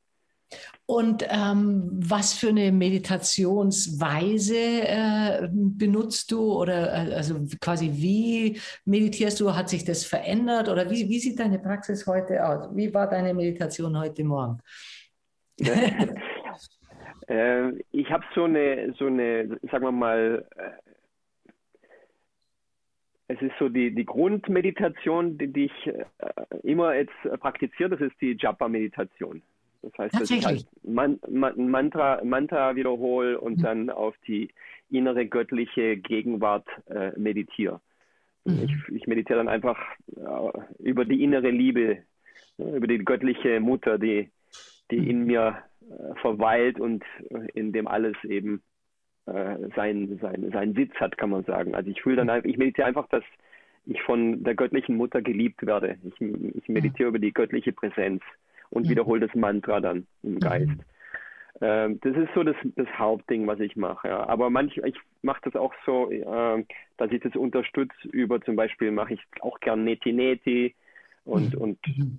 Und 0.87 1.27
ähm, 1.29 1.91
was 1.93 2.33
für 2.35 2.49
eine 2.49 2.73
Meditationsweise 2.73 4.57
äh, 4.57 5.49
benutzt 5.53 6.31
du 6.33 6.53
oder 6.53 6.93
äh, 6.93 7.15
also 7.15 7.35
quasi 7.61 7.91
wie 7.93 8.59
meditierst 8.85 9.41
du? 9.41 9.55
Hat 9.55 9.69
sich 9.69 9.85
das 9.85 10.05
verändert 10.05 10.69
oder 10.69 10.89
wie, 10.91 11.09
wie 11.09 11.19
sieht 11.19 11.39
deine 11.41 11.59
Praxis 11.59 12.07
heute 12.07 12.47
aus? 12.47 12.69
Wie 12.75 12.93
war 12.95 13.09
deine 13.09 13.35
Meditation 13.35 13.99
heute 13.99 14.25
Morgen? 14.25 14.59
äh, 17.29 17.71
ich 17.91 18.11
habe 18.11 18.25
so 18.35 18.45
eine, 18.45 18.95
so 18.99 19.07
eine, 19.07 19.59
sagen 19.71 19.85
wir 19.85 19.93
mal, 19.93 20.47
äh, 20.57 20.84
es 23.29 23.41
ist 23.41 23.53
so 23.59 23.69
die, 23.69 23.95
die 23.95 24.05
Grundmeditation, 24.05 25.39
die, 25.39 25.53
die 25.53 25.65
ich 25.67 25.87
äh, 25.87 26.05
immer 26.63 26.95
jetzt 26.95 27.13
praktiziere, 27.41 27.91
das 27.91 28.01
ist 28.01 28.21
die 28.21 28.37
Japa-Meditation. 28.39 29.43
Das 29.83 29.93
heißt, 29.99 30.15
das 30.15 30.31
ist 30.31 30.47
halt 30.47 30.67
Man, 30.83 31.19
Man, 31.29 31.69
Mantra, 31.69 32.23
Mantra 32.25 32.75
wiederhol 32.77 33.35
und 33.35 33.59
mhm. 33.59 33.63
dann 33.63 33.91
auf 33.91 34.15
die 34.27 34.51
innere 34.91 35.27
göttliche 35.27 35.97
Gegenwart 35.97 36.67
äh, 36.87 37.13
meditiere. 37.19 37.81
Mhm. 38.45 38.65
Ich, 38.65 38.95
ich, 38.95 39.07
meditiere 39.07 39.39
dann 39.39 39.49
einfach 39.49 39.79
äh, 40.17 40.83
über 40.83 41.05
die 41.05 41.23
innere 41.23 41.51
Liebe, 41.51 41.99
äh, 42.59 42.77
über 42.77 42.87
die 42.87 42.99
göttliche 42.99 43.61
Mutter, 43.61 43.99
die, 43.99 44.31
die 44.91 45.01
mhm. 45.01 45.11
in 45.11 45.25
mir 45.25 45.63
äh, 45.81 46.15
verweilt 46.21 46.79
und 46.79 47.03
äh, 47.31 47.49
in 47.55 47.73
dem 47.73 47.87
alles 47.87 48.17
eben 48.25 48.63
äh, 49.27 49.57
sein, 49.75 50.19
sein, 50.21 50.51
seinen 50.53 50.75
Sitz 50.75 50.95
hat, 50.97 51.17
kann 51.17 51.31
man 51.31 51.45
sagen. 51.45 51.75
Also 51.75 51.91
ich 51.91 52.01
fühle 52.03 52.17
dann 52.17 52.31
einfach, 52.31 52.49
ich 52.49 52.59
meditiere 52.59 52.87
einfach, 52.87 53.09
dass 53.09 53.25
ich 53.87 54.01
von 54.03 54.43
der 54.45 54.55
göttlichen 54.55 54.97
Mutter 54.97 55.23
geliebt 55.23 55.65
werde. 55.67 55.97
Ich, 56.05 56.21
ich 56.21 56.69
meditiere 56.69 57.09
über 57.09 57.19
die 57.19 57.33
göttliche 57.33 57.73
Präsenz 57.73 58.23
und 58.71 58.89
wiederhole 58.89 59.27
das 59.27 59.35
Mantra 59.35 59.81
dann 59.81 60.07
im 60.23 60.41
Geist. 60.41 60.73
Ähm, 61.61 62.01
das 62.03 62.17
ist 62.17 62.31
so 62.35 62.43
das, 62.43 62.57
das 62.77 62.89
Hauptding, 62.99 63.47
was 63.47 63.61
ich 63.61 63.77
mache. 63.77 64.09
Ja. 64.09 64.27
Aber 64.27 64.51
manchmal, 64.51 64.89
ich 64.89 64.97
mache 65.23 65.41
das 65.45 65.55
auch 65.55 65.73
so, 65.87 66.11
äh, 66.11 66.65
dass 66.97 67.13
ich 67.13 67.23
das 67.23 67.37
unterstütze 67.37 68.09
über 68.11 68.41
zum 68.41 68.57
Beispiel 68.57 68.91
mache 68.91 69.15
ich 69.15 69.21
auch 69.41 69.61
gern 69.61 69.85
Neti 69.85 70.13
Neti 70.13 70.75
und, 71.25 71.55
und 71.55 71.79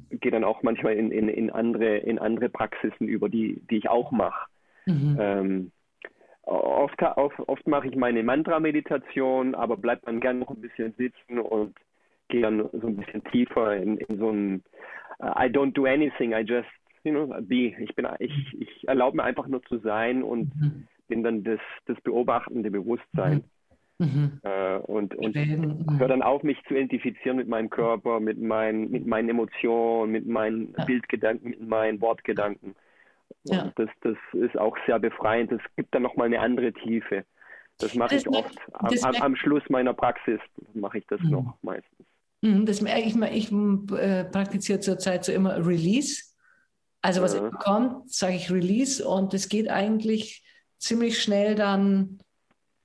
gehe 0.10 0.32
dann 0.32 0.44
auch 0.44 0.64
manchmal 0.64 0.94
in, 0.94 1.12
in, 1.12 1.30
in, 1.30 1.52
andere, 1.52 1.98
in 1.98 2.18
andere 2.18 2.50
Praxisen 2.50 3.08
über, 3.08 3.30
die, 3.30 3.62
die 3.70 3.78
ich 3.78 3.90
auch 3.90 4.12
mache. 4.12 4.48
Mhm. 4.86 5.18
Ähm, 5.20 5.72
Oft, 6.46 7.02
oft, 7.02 7.40
oft 7.48 7.68
mache 7.68 7.88
ich 7.88 7.96
meine 7.96 8.22
Mantra-Meditation, 8.22 9.56
aber 9.56 9.78
bleibt 9.78 10.08
dann 10.08 10.20
gerne 10.20 10.40
noch 10.40 10.52
ein 10.52 10.62
bisschen 10.62 10.94
sitzen 10.96 11.40
und 11.40 11.76
gehe 12.28 12.42
dann 12.42 12.70
so 12.72 12.88
ein 12.88 12.98
bisschen 12.98 13.24
tiefer 13.26 13.76
in, 13.78 13.98
in 13.98 14.18
so 14.20 14.30
ein 14.30 14.64
uh, 15.20 15.34
I 15.36 15.48
don't 15.48 15.74
do 15.74 15.86
anything, 15.86 16.34
I 16.34 16.42
just, 16.42 16.70
you 17.04 17.12
know, 17.12 17.36
be. 17.42 17.76
Ich 17.80 17.96
bin, 17.96 18.08
ich, 18.20 18.34
ich 18.60 18.88
erlaube 18.88 19.18
mir 19.18 19.24
einfach 19.24 19.48
nur 19.48 19.64
zu 19.64 19.80
sein 19.80 20.24
und 20.24 20.56
mhm. 20.56 20.88
bin 21.08 21.24
dann 21.24 21.44
das, 21.44 21.60
das 21.86 22.00
beobachtende 22.02 22.70
Bewusstsein. 22.72 23.44
Mhm. 23.98 24.42
Uh, 24.44 24.84
und 24.92 25.16
und 25.16 25.36
mhm. 25.36 25.98
höre 25.98 26.10
dann 26.10 26.22
auf, 26.22 26.44
mich 26.44 26.62
zu 26.68 26.74
identifizieren 26.74 27.38
mit 27.38 27.48
meinem 27.48 27.70
Körper, 27.70 28.20
mit, 28.20 28.38
mein, 28.38 28.92
mit 28.92 29.08
meinen 29.08 29.30
Emotionen, 29.30 30.12
mit 30.12 30.28
meinen 30.28 30.76
ja. 30.78 30.84
Bildgedanken, 30.84 31.52
mit 31.52 31.66
meinen 31.66 32.02
Wortgedanken. 32.02 32.76
Ja. 33.44 33.72
Das, 33.76 33.90
das 34.02 34.18
ist 34.34 34.58
auch 34.58 34.76
sehr 34.86 35.00
befreiend. 35.00 35.52
Das 35.52 35.62
gibt 35.76 35.94
dann 35.94 36.04
nochmal 36.04 36.28
eine 36.28 36.40
andere 36.40 36.74
Tiefe. 36.74 37.26
Das 37.78 37.94
mache 37.96 38.16
ich 38.16 38.28
oft. 38.28 38.58
Am, 38.74 38.94
am, 39.04 39.16
am, 39.22 39.36
Schluss 39.36 39.64
meiner 39.70 39.94
Praxis 39.94 40.40
mache 40.74 41.00
ich 41.00 41.08
das 41.08 41.22
mhm. 41.22 41.32
noch 41.32 41.58
meistens. 41.62 42.08
Mhm, 42.42 42.66
das 42.66 42.82
merke 42.82 43.02
ich 43.02 43.16
mal. 43.16 43.36
Ich 43.36 43.52
äh, 43.52 44.26
praktiziere 44.26 44.80
zurzeit 44.80 45.26
so 45.26 45.32
immer 45.32 45.66
Release. 45.66 46.24
Also 47.02 47.22
was 47.22 47.36
ja. 47.36 47.50
kommt, 47.50 48.12
sage 48.12 48.36
ich 48.36 48.52
Release 48.52 49.06
und 49.08 49.34
es 49.34 49.50
geht 49.50 49.70
eigentlich 49.70 50.44
ziemlich 50.80 51.22
schnell 51.22 51.56
dann 51.56 52.20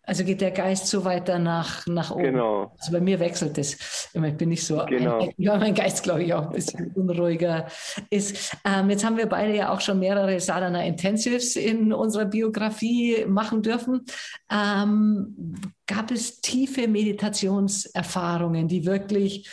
also 0.02 0.24
geht 0.24 0.40
der 0.40 0.50
Geist 0.50 0.86
so 0.86 1.04
weiter 1.04 1.38
nach, 1.38 1.86
nach 1.86 2.10
oben. 2.10 2.24
Genau. 2.24 2.72
Also 2.78 2.92
bei 2.92 3.00
mir 3.00 3.20
wechselt 3.20 3.58
es. 3.58 4.10
Ich 4.12 4.36
bin 4.36 4.48
nicht 4.48 4.64
so, 4.64 4.84
genau. 4.86 5.20
ein, 5.20 5.30
ja, 5.36 5.56
mein 5.56 5.74
Geist, 5.74 6.02
glaube 6.02 6.24
ich, 6.24 6.34
auch 6.34 6.46
ein 6.46 6.52
bisschen 6.52 6.90
unruhiger 6.94 7.66
ist. 8.08 8.56
Ähm, 8.64 8.90
jetzt 8.90 9.04
haben 9.04 9.16
wir 9.16 9.26
beide 9.26 9.54
ja 9.54 9.72
auch 9.72 9.80
schon 9.80 9.98
mehrere 9.98 10.40
Sadhana 10.40 10.84
Intensives 10.84 11.54
in 11.56 11.92
unserer 11.92 12.24
Biografie 12.24 13.24
machen 13.26 13.62
dürfen. 13.62 14.04
Ähm, 14.50 15.54
gab 15.86 16.10
es 16.10 16.40
tiefe 16.40 16.88
Meditationserfahrungen, 16.88 18.68
die 18.68 18.86
wirklich 18.86 19.48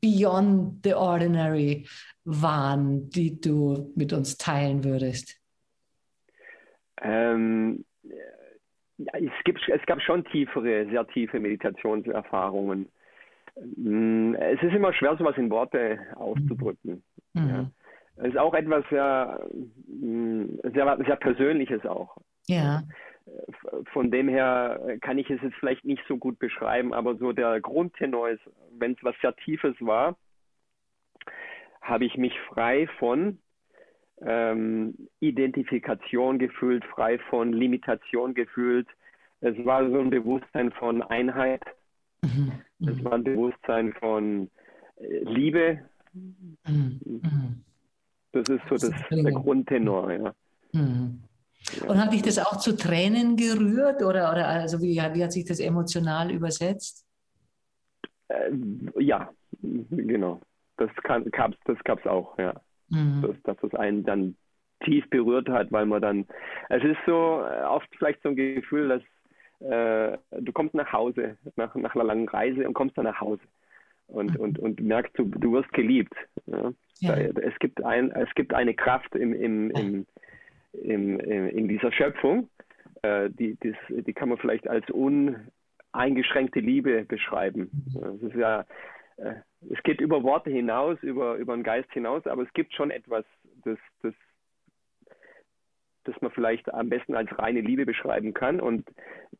beyond 0.00 0.84
the 0.84 0.94
ordinary 0.94 1.86
waren, 2.24 3.08
die 3.10 3.40
du 3.40 3.92
mit 3.94 4.12
uns 4.12 4.36
teilen 4.36 4.84
würdest? 4.84 5.36
Ähm, 7.00 7.84
es, 8.98 9.44
gibt, 9.44 9.60
es 9.68 9.86
gab 9.86 10.00
schon 10.00 10.24
tiefere, 10.26 10.86
sehr 10.90 11.06
tiefe 11.08 11.40
Meditationserfahrungen. 11.40 12.88
Mm, 13.76 14.34
es 14.34 14.62
ist 14.62 14.74
immer 14.74 14.92
schwer, 14.92 15.16
sowas 15.16 15.36
in 15.36 15.50
Worte 15.50 15.98
auszudrücken. 16.16 17.02
Mhm. 17.34 17.48
Ja. 17.48 17.70
Es 18.16 18.28
ist 18.28 18.38
auch 18.38 18.54
etwas 18.54 18.84
sehr, 18.90 19.40
mm, 19.86 20.44
sehr, 20.72 20.98
sehr 21.04 21.16
Persönliches 21.16 21.84
auch. 21.84 22.16
Ja. 22.46 22.82
Von 23.92 24.10
dem 24.10 24.28
her 24.28 24.98
kann 25.00 25.18
ich 25.18 25.30
es 25.30 25.40
jetzt 25.42 25.56
vielleicht 25.56 25.84
nicht 25.84 26.02
so 26.06 26.18
gut 26.18 26.38
beschreiben, 26.38 26.92
aber 26.92 27.16
so 27.16 27.32
der 27.32 27.60
Grundtenor 27.60 28.28
ist, 28.28 28.42
wenn 28.78 28.92
es 28.92 28.98
was 29.02 29.14
sehr 29.22 29.34
Tiefes 29.36 29.74
war, 29.80 30.16
habe 31.80 32.04
ich 32.04 32.16
mich 32.16 32.38
frei 32.48 32.86
von 32.98 33.38
ähm, 34.20 35.08
Identifikation 35.20 36.38
gefühlt, 36.38 36.84
frei 36.84 37.18
von 37.30 37.52
Limitation 37.52 38.34
gefühlt. 38.34 38.86
Es 39.40 39.56
war 39.64 39.88
so 39.90 39.98
ein 40.00 40.10
Bewusstsein 40.10 40.72
von 40.72 41.02
Einheit. 41.02 41.62
Mhm. 42.22 42.52
Es 42.80 43.04
war 43.04 43.14
ein 43.14 43.24
Bewusstsein 43.24 43.92
von 43.94 44.50
äh, 44.96 45.18
Liebe. 45.24 45.80
Mhm. 46.12 47.64
Das 48.32 48.48
ist 48.48 48.62
so 48.68 48.76
das, 48.76 48.92
der 49.10 49.32
Grundtenor, 49.32 50.12
ja. 50.12 50.34
Mhm. 50.72 51.22
Und 51.86 51.98
hat 51.98 52.12
dich 52.12 52.22
das 52.22 52.38
auch 52.38 52.58
zu 52.58 52.76
Tränen 52.76 53.36
gerührt 53.36 54.02
oder, 54.02 54.30
oder 54.30 54.46
also 54.48 54.80
wie, 54.82 54.96
wie 54.96 55.24
hat 55.24 55.32
sich 55.32 55.44
das 55.44 55.60
emotional 55.60 56.30
übersetzt? 56.30 57.06
Äh, 58.28 58.50
ja, 58.98 59.30
genau. 59.62 60.40
Das 60.76 60.90
gab 61.02 61.52
es 61.52 61.58
das 61.64 61.78
gab's 61.84 62.06
auch, 62.06 62.36
ja. 62.38 62.54
Mhm. 62.94 63.22
Dass, 63.22 63.56
dass 63.56 63.70
es 63.70 63.78
einen 63.78 64.04
dann 64.04 64.36
tief 64.84 65.08
berührt 65.10 65.48
hat, 65.48 65.72
weil 65.72 65.86
man 65.86 66.02
dann, 66.02 66.26
es 66.68 66.82
ist 66.82 66.98
so 67.06 67.42
äh, 67.42 67.64
oft 67.64 67.88
vielleicht 67.96 68.22
so 68.22 68.30
ein 68.30 68.36
Gefühl, 68.36 68.88
dass 68.88 69.02
äh, 69.60 70.18
du 70.40 70.52
kommst 70.52 70.74
nach 70.74 70.92
Hause, 70.92 71.36
nach, 71.56 71.74
nach 71.74 71.94
einer 71.94 72.04
langen 72.04 72.28
Reise 72.28 72.66
und 72.66 72.74
kommst 72.74 72.98
dann 72.98 73.04
nach 73.04 73.20
Hause 73.20 73.42
und, 74.06 74.34
mhm. 74.34 74.40
und, 74.40 74.58
und 74.58 74.80
merkst, 74.80 75.18
du, 75.18 75.24
du 75.24 75.52
wirst 75.52 75.72
geliebt. 75.72 76.14
Ja? 76.46 76.72
Ja. 77.00 77.16
Da, 77.16 77.40
es, 77.40 77.58
gibt 77.58 77.82
ein, 77.84 78.10
es 78.12 78.32
gibt 78.34 78.52
eine 78.54 78.74
Kraft 78.74 79.14
im, 79.14 79.32
im, 79.32 79.70
im, 79.70 80.06
im, 80.72 81.20
im 81.20 81.48
in 81.48 81.68
dieser 81.68 81.92
Schöpfung, 81.92 82.48
äh, 83.02 83.30
die, 83.30 83.56
die, 83.62 83.74
die 83.88 84.12
kann 84.12 84.28
man 84.28 84.38
vielleicht 84.38 84.68
als 84.68 84.84
uneingeschränkte 84.90 86.60
Liebe 86.60 87.04
beschreiben. 87.04 87.70
Das 87.94 88.20
ist 88.20 88.36
ja, 88.36 88.64
äh, 89.16 89.34
es 89.70 89.82
geht 89.82 90.00
über 90.00 90.22
Worte 90.22 90.50
hinaus, 90.50 90.98
über, 91.02 91.36
über 91.36 91.56
den 91.56 91.62
Geist 91.62 91.90
hinaus, 91.92 92.26
aber 92.26 92.42
es 92.42 92.52
gibt 92.52 92.74
schon 92.74 92.90
etwas, 92.90 93.24
das, 93.64 93.78
das 94.02 94.14
das 96.04 96.20
man 96.20 96.30
vielleicht 96.30 96.72
am 96.72 96.90
besten 96.90 97.14
als 97.14 97.30
reine 97.38 97.62
Liebe 97.62 97.86
beschreiben 97.86 98.34
kann. 98.34 98.60
Und 98.60 98.86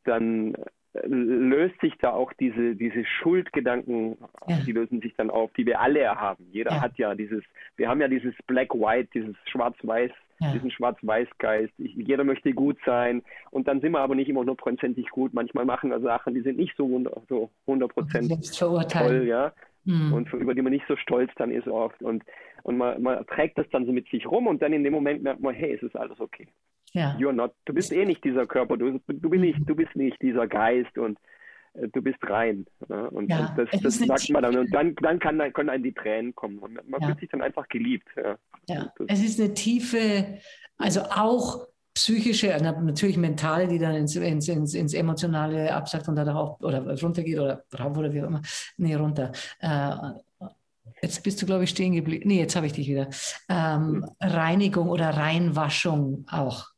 dann 0.04 0.56
löst 1.02 1.78
sich 1.80 1.94
da 1.98 2.12
auch 2.12 2.32
diese, 2.34 2.76
diese 2.76 3.04
Schuldgedanken, 3.04 4.16
ja. 4.46 4.58
die 4.64 4.72
lösen 4.72 5.00
sich 5.00 5.14
dann 5.16 5.30
auf, 5.30 5.52
die 5.54 5.66
wir 5.66 5.80
alle 5.80 6.08
haben. 6.08 6.46
Jeder 6.52 6.72
ja. 6.72 6.80
hat 6.80 6.96
ja 6.98 7.14
dieses, 7.14 7.42
wir 7.76 7.88
haben 7.88 8.00
ja 8.00 8.08
dieses 8.08 8.34
Black-White, 8.46 9.10
dieses 9.12 9.36
Schwarz-Weiß, 9.50 10.12
ja. 10.40 10.52
diesen 10.52 10.70
Schwarz-Weiß-Geist. 10.70 11.72
Jeder 11.78 12.24
möchte 12.24 12.52
gut 12.52 12.78
sein 12.84 13.22
und 13.50 13.68
dann 13.68 13.80
sind 13.80 13.92
wir 13.92 14.00
aber 14.00 14.14
nicht 14.14 14.28
immer 14.28 14.40
hundertprozentig 14.40 15.10
gut. 15.10 15.34
Manchmal 15.34 15.64
machen 15.64 15.90
wir 15.90 16.00
Sachen, 16.00 16.34
die 16.34 16.42
sind 16.42 16.58
nicht 16.58 16.76
so, 16.76 16.88
so 17.28 17.50
100% 17.66 18.88
toll, 18.88 19.26
ja. 19.26 19.52
Mhm. 19.84 20.12
Und 20.14 20.32
über 20.32 20.54
die 20.54 20.62
man 20.62 20.72
nicht 20.72 20.86
so 20.88 20.96
stolz 20.96 21.30
dann 21.36 21.50
ist 21.50 21.68
oft. 21.68 22.02
Und 22.02 22.24
und 22.64 22.78
man, 22.78 23.00
man 23.02 23.24
trägt 23.26 23.58
das 23.58 23.66
dann 23.70 23.84
so 23.84 23.92
mit 23.92 24.08
sich 24.08 24.26
rum 24.26 24.46
und 24.46 24.62
dann 24.62 24.72
in 24.72 24.82
dem 24.84 24.92
Moment 24.94 25.22
merkt 25.22 25.40
man, 25.40 25.54
hey, 25.54 25.74
es 25.74 25.82
ist 25.82 25.94
alles 25.96 26.18
okay. 26.18 26.48
Ja. 26.92 27.14
You're 27.18 27.32
not, 27.32 27.52
du 27.66 27.74
bist 27.74 27.92
eh 27.92 28.06
nicht 28.06 28.24
dieser 28.24 28.46
Körper, 28.46 28.78
du, 28.78 29.00
du, 29.06 29.30
bist, 29.30 29.42
nicht, 29.42 29.58
du 29.68 29.74
bist 29.74 29.94
nicht 29.94 30.20
dieser 30.22 30.46
Geist 30.46 30.96
und 30.96 31.18
du 31.74 32.02
bist 32.02 32.18
rein. 32.22 32.66
Ne? 32.88 33.10
Und, 33.10 33.28
ja, 33.28 33.54
und, 33.56 33.58
das, 33.58 33.80
das 33.82 33.98
sagt 33.98 34.30
man 34.30 34.42
dann. 34.42 34.56
Und 34.56 34.74
dann, 34.74 34.94
dann 34.96 35.18
kann, 35.18 35.52
können 35.52 35.70
einem 35.70 35.84
die 35.84 35.92
Tränen 35.92 36.34
kommen. 36.34 36.58
Und 36.58 36.74
man 36.88 37.00
ja. 37.00 37.08
fühlt 37.08 37.20
sich 37.20 37.30
dann 37.30 37.42
einfach 37.42 37.68
geliebt. 37.68 38.08
Ja. 38.16 38.38
ja. 38.68 38.92
es 39.08 39.22
ist 39.22 39.40
eine 39.40 39.54
tiefe, 39.54 40.38
also 40.78 41.02
auch 41.02 41.66
psychische, 41.94 42.48
natürlich 42.60 43.16
mentale, 43.16 43.68
die 43.68 43.78
dann 43.78 43.94
ins, 43.94 44.16
ins, 44.16 44.48
ins, 44.48 44.74
ins 44.74 44.94
emotionale 44.94 45.72
absagt 45.72 46.08
und 46.08 46.16
dann 46.16 46.28
auch 46.30 46.58
oder 46.60 47.00
runtergeht 47.00 47.38
oder 47.38 47.64
rauf 47.78 47.96
oder 47.96 48.12
wie 48.12 48.22
auch 48.22 48.26
immer. 48.26 48.42
Nee, 48.76 48.94
runter. 48.94 49.30
Äh, 49.60 49.90
Jetzt 51.02 51.22
bist 51.22 51.40
du, 51.42 51.46
glaube 51.46 51.64
ich, 51.64 51.70
stehen 51.70 51.92
geblieben. 51.92 52.28
Nee, 52.28 52.38
jetzt 52.38 52.56
habe 52.56 52.66
ich 52.66 52.72
dich 52.72 52.88
wieder. 52.88 53.08
Ähm, 53.48 54.06
Reinigung 54.20 54.88
oder 54.88 55.10
Reinwaschung 55.10 56.24
auch. 56.30 56.68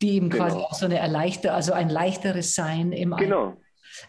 Die 0.00 0.12
eben 0.12 0.30
genau. 0.30 0.44
quasi 0.44 0.56
auch 0.58 0.74
so 0.74 0.86
eine 0.86 0.98
erleichterte, 0.98 1.52
also 1.52 1.72
ein 1.72 1.88
leichteres 1.88 2.54
Sein 2.54 2.92
im 2.92 3.16
genau. 3.16 3.56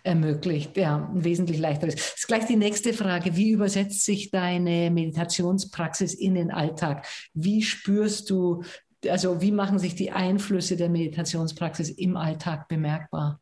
Ermöglicht. 0.04 0.78
Ja, 0.78 1.10
ein 1.14 1.24
wesentlich 1.24 1.60
leichteres. 1.60 1.96
Das 1.96 2.16
ist 2.18 2.28
gleich 2.28 2.46
die 2.46 2.56
nächste 2.56 2.94
Frage. 2.94 3.36
Wie 3.36 3.52
übersetzt 3.52 4.04
sich 4.04 4.32
deine 4.32 4.92
Meditationspraxis 4.92 6.14
in 6.14 6.36
den 6.36 6.52
Alltag? 6.52 7.06
Wie 7.34 7.62
spürst 7.62 8.30
du, 8.30 8.64
also 9.08 9.42
wie 9.42 9.52
machen 9.52 9.80
sich 9.80 9.96
die 9.96 10.12
Einflüsse 10.12 10.78
der 10.78 10.90
Meditationspraxis 10.90 11.90
im 11.90 12.18
Alltag 12.18 12.68
bemerkbar 12.68 13.40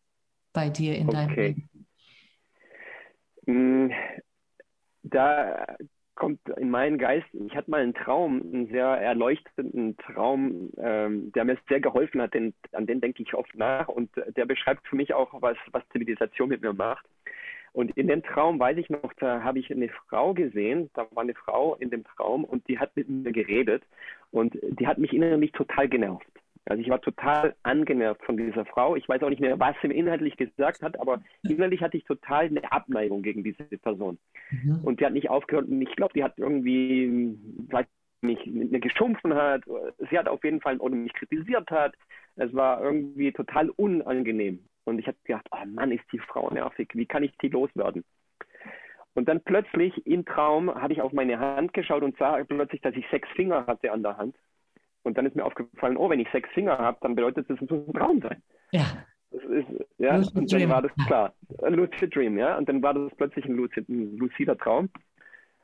bei 0.54 0.70
dir 0.70 0.96
in 0.98 1.10
okay. 1.10 1.16
deinem 1.16 1.36
Leben? 1.36 1.70
Mm, 3.48 3.92
da 5.04 5.68
kommt 6.15 6.39
in 6.58 6.69
meinen 6.69 6.97
Geist, 6.97 7.28
ich 7.34 7.56
hatte 7.56 7.69
mal 7.69 7.82
einen 7.82 7.93
Traum, 7.93 8.41
einen 8.41 8.67
sehr 8.67 8.86
erleuchtenden 8.86 9.97
Traum, 9.97 10.71
ähm, 10.78 11.32
der 11.34 11.45
mir 11.45 11.58
sehr 11.67 11.82
geholfen 11.82 12.21
hat, 12.21 12.34
den, 12.34 12.54
an 12.71 12.88
den 12.88 13.01
denke 13.01 13.21
ich 13.21 13.34
oft 13.34 13.54
nach 13.56 13.88
und 13.88 14.10
der 14.36 14.45
beschreibt 14.45 14.88
für 14.88 14.95
mich 14.95 15.13
auch, 15.13 15.41
was, 15.41 15.58
was 15.71 15.88
Zivilisation 15.89 16.49
mit 16.49 16.62
mir 16.62 16.73
macht. 16.73 17.06
Und 17.73 17.95
in 17.97 18.08
dem 18.08 18.23
Traum, 18.23 18.58
weiß 18.58 18.78
ich 18.78 18.89
noch, 18.89 19.12
da 19.19 19.43
habe 19.43 19.60
ich 19.60 19.69
eine 19.69 19.89
Frau 19.89 20.34
gesehen, 20.34 20.89
da 20.93 21.06
war 21.12 21.23
eine 21.23 21.34
Frau 21.34 21.75
in 21.75 21.89
dem 21.89 22.06
Traum 22.06 22.45
und 22.45 22.65
die 22.69 22.80
hat 22.80 22.95
mit 22.95 23.10
mir 23.10 23.34
geredet 23.34 23.84
und 24.32 24.58
die 24.62 24.88
hat 24.88 24.97
mich 24.97 25.12
innerlich 25.12 25.51
total 25.51 25.89
genervt. 25.89 26.25
Also 26.65 26.82
ich 26.82 26.89
war 26.89 26.99
total 26.99 27.56
angenervt 27.63 28.23
von 28.23 28.38
dieser 28.38 28.65
Frau. 28.65 28.95
Ich 28.95 29.08
weiß 29.08 29.21
auch 29.21 29.30
nicht 29.30 29.41
mehr, 29.41 29.60
was 29.60 29.75
sie 29.82 29.88
inhaltlich 29.88 30.36
gesagt 30.36 30.82
hat, 30.82 30.99
aber 30.99 31.21
innerlich 31.43 31.82
hatte 31.82 31.97
ich 31.97 32.06
total 32.06 32.45
eine 32.45 32.71
Abneigung 32.71 33.21
gegen 33.21 33.43
diese 33.43 33.63
Person. 33.63 34.17
Mhm. 34.49 34.80
Und 34.84 34.99
die 34.99 35.06
hat 35.06 35.13
nicht 35.13 35.30
aufgehört. 35.30 35.67
Und 35.67 35.82
ich 35.82 35.95
glaube, 35.95 36.13
die 36.13 36.23
hat 36.23 36.38
irgendwie, 36.38 37.38
weiß 37.69 37.86
nicht, 38.21 38.47
mir 38.47 38.80
geschumpfen 38.80 39.36
hat. 39.36 39.63
Sie 40.10 40.17
hat 40.17 40.28
auf 40.28 40.43
jeden 40.43 40.60
Fall 40.60 40.78
oder 40.78 40.95
mich 40.95 41.13
kritisiert 41.13 41.69
hat. 41.69 41.93
Es 42.36 42.54
war 42.54 42.82
irgendwie 42.82 43.32
total 43.32 43.69
unangenehm. 43.69 44.60
Und 44.86 44.99
ich 44.99 45.08
habe 45.08 45.17
gedacht, 45.23 45.47
oh 45.51 45.65
Mann, 45.67 45.91
ist 45.91 46.06
die 46.12 46.19
Frau 46.19 46.49
nervig. 46.49 46.89
Wie 46.93 47.06
kann 47.06 47.23
ich 47.23 47.38
die 47.38 47.49
loswerden? 47.49 48.04
Und 49.13 49.30
dann 49.30 49.41
plötzlich 49.41 50.06
im 50.06 50.25
Traum 50.25 50.73
habe 50.73 50.93
ich 50.93 51.01
auf 51.01 51.13
meine 51.13 51.39
Hand 51.39 51.73
geschaut 51.73 52.04
und 52.04 52.17
sah 52.17 52.43
plötzlich, 52.43 52.82
dass 52.82 52.95
ich 52.95 53.06
sechs 53.10 53.30
Finger 53.30 53.65
hatte 53.65 53.91
an 53.91 54.04
der 54.04 54.17
Hand. 54.17 54.36
Und 55.06 55.18
dann 55.18 55.28
ist 55.28 55.36
mir 55.36 55.46
aufgefallen, 55.46 55.98
oh, 55.98 56.10
wenn 56.10 56.20
ich 56.20 56.28
sechs 56.32 56.50
Finger 56.50 56.80
habe, 56.80 56.98
dann 57.02 57.15
bedeutet 57.15 57.48
das, 57.48 57.62
es 57.62 57.70
muss 57.70 57.88
ein 57.88 57.94
Traum 57.94 58.22
sein. 58.22 58.41
Ja. 58.72 58.86
Das 59.30 59.44
ist, 59.44 59.68
ja, 60.00 60.18
Lucid 60.18 60.36
und 60.36 60.52
dann 60.52 60.60
Dream. 60.60 60.70
war 60.70 60.82
das 60.82 60.91
klar. 61.06 61.34
Ein 61.62 61.74
Lucid 61.76 62.15
Dream, 62.15 62.38
ja. 62.38 62.58
Und 62.58 62.68
dann 62.68 62.82
war 62.82 62.96
das 62.96 63.13
plötzlich 63.15 63.46
ein, 63.46 63.56
Lucid, 63.56 63.88
ein 63.88 64.18
lucider 64.18 64.58
Traum. 64.58 64.89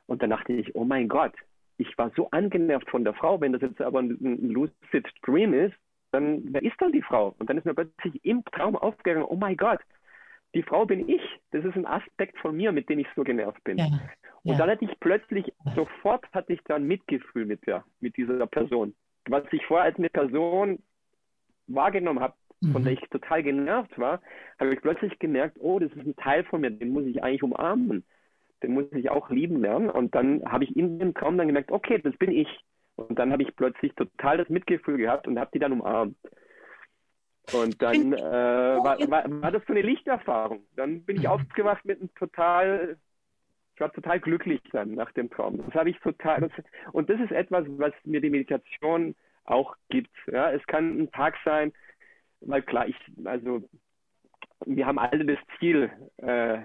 Und 0.06 0.22
dann 0.22 0.30
dachte 0.30 0.52
ich, 0.52 0.74
oh 0.76 0.84
mein 0.84 1.08
Gott, 1.08 1.32
ich 1.76 1.98
war 1.98 2.12
so 2.14 2.30
angenervt 2.30 2.88
von 2.88 3.02
der 3.02 3.14
Frau, 3.14 3.40
wenn 3.40 3.52
das 3.52 3.62
jetzt 3.62 3.80
aber 3.80 3.98
ein, 3.98 4.16
ein 4.20 4.48
Lucid 4.50 5.08
Dream 5.22 5.54
ist, 5.54 5.74
dann 6.12 6.42
wer 6.52 6.62
ist 6.62 6.76
dann 6.78 6.92
die 6.92 7.02
Frau? 7.02 7.34
Und 7.38 7.50
dann 7.50 7.58
ist 7.58 7.64
mir 7.64 7.74
plötzlich 7.74 8.24
im 8.24 8.44
Traum 8.44 8.76
aufgegangen, 8.76 9.24
oh 9.24 9.36
mein 9.36 9.56
Gott, 9.56 9.80
die 10.54 10.62
Frau 10.62 10.84
bin 10.86 11.08
ich. 11.08 11.22
Das 11.50 11.64
ist 11.64 11.74
ein 11.74 11.86
Aspekt 11.86 12.38
von 12.38 12.56
mir, 12.56 12.70
mit 12.70 12.88
dem 12.88 13.00
ich 13.00 13.08
so 13.16 13.24
genervt 13.24 13.64
bin. 13.64 13.78
Ja. 13.78 13.86
Und 14.44 14.52
ja. 14.52 14.58
dann 14.58 14.70
hatte 14.70 14.84
ich 14.84 15.00
plötzlich, 15.00 15.52
sofort 15.74 16.26
hatte 16.32 16.52
ich 16.52 16.60
dann 16.64 16.84
Mitgefühl 16.84 17.46
mit 17.46 17.66
der, 17.66 17.84
mit 18.00 18.16
dieser 18.16 18.46
Person 18.46 18.94
was 19.28 19.44
ich 19.52 19.64
vorher 19.66 19.86
als 19.86 19.98
eine 19.98 20.10
Person 20.10 20.82
wahrgenommen 21.66 22.20
habe, 22.20 22.34
mhm. 22.60 22.72
von 22.72 22.84
der 22.84 22.92
ich 22.94 23.00
total 23.10 23.42
genervt 23.42 23.98
war, 23.98 24.20
habe 24.58 24.74
ich 24.74 24.80
plötzlich 24.80 25.18
gemerkt, 25.18 25.58
oh, 25.60 25.78
das 25.78 25.92
ist 25.92 26.06
ein 26.06 26.16
Teil 26.16 26.44
von 26.44 26.60
mir, 26.60 26.70
den 26.70 26.90
muss 26.90 27.04
ich 27.04 27.22
eigentlich 27.22 27.42
umarmen. 27.42 28.04
Den 28.62 28.74
muss 28.74 28.84
ich 28.92 29.10
auch 29.10 29.28
lieben 29.30 29.60
lernen. 29.60 29.90
Und 29.90 30.14
dann 30.14 30.44
habe 30.44 30.64
ich 30.64 30.76
in 30.76 30.98
dem 31.00 31.14
Traum 31.14 31.36
dann 31.36 31.48
gemerkt, 31.48 31.72
okay, 31.72 31.98
das 31.98 32.16
bin 32.16 32.30
ich. 32.30 32.48
Und 32.94 33.18
dann 33.18 33.32
habe 33.32 33.42
ich 33.42 33.56
plötzlich 33.56 33.92
total 33.94 34.38
das 34.38 34.48
Mitgefühl 34.48 34.98
gehabt 34.98 35.26
und 35.26 35.38
habe 35.38 35.50
die 35.52 35.58
dann 35.58 35.72
umarmt. 35.72 36.16
Und 37.52 37.82
dann 37.82 38.12
äh, 38.12 38.20
war, 38.20 38.98
war, 39.10 39.24
war, 39.42 39.50
das 39.50 39.64
so 39.66 39.72
eine 39.72 39.82
Lichterfahrung. 39.82 40.64
Dann 40.76 41.02
bin 41.04 41.16
ich 41.16 41.24
mhm. 41.24 41.30
aufgewacht 41.30 41.84
mit 41.84 41.98
einem 41.98 42.14
total 42.14 42.96
ich 43.74 43.80
war 43.80 43.92
total 43.92 44.20
glücklich 44.20 44.60
dann 44.72 44.94
nach 44.94 45.12
dem 45.12 45.30
Traum. 45.30 45.62
Das 45.66 45.74
habe 45.74 45.90
ich 45.90 45.98
total. 46.00 46.40
Das, 46.40 46.52
und 46.92 47.08
das 47.08 47.20
ist 47.20 47.32
etwas, 47.32 47.64
was 47.68 47.92
mir 48.04 48.20
die 48.20 48.30
Meditation 48.30 49.14
auch 49.44 49.76
gibt. 49.88 50.14
Ja, 50.30 50.52
es 50.52 50.64
kann 50.66 50.98
ein 50.98 51.10
Tag 51.12 51.34
sein, 51.44 51.72
weil 52.40 52.62
klar, 52.62 52.86
ich, 52.86 52.96
also 53.24 53.62
wir 54.64 54.86
haben 54.86 54.98
alle 54.98 55.24
das 55.24 55.38
Ziel, 55.58 55.90
äh, 56.18 56.58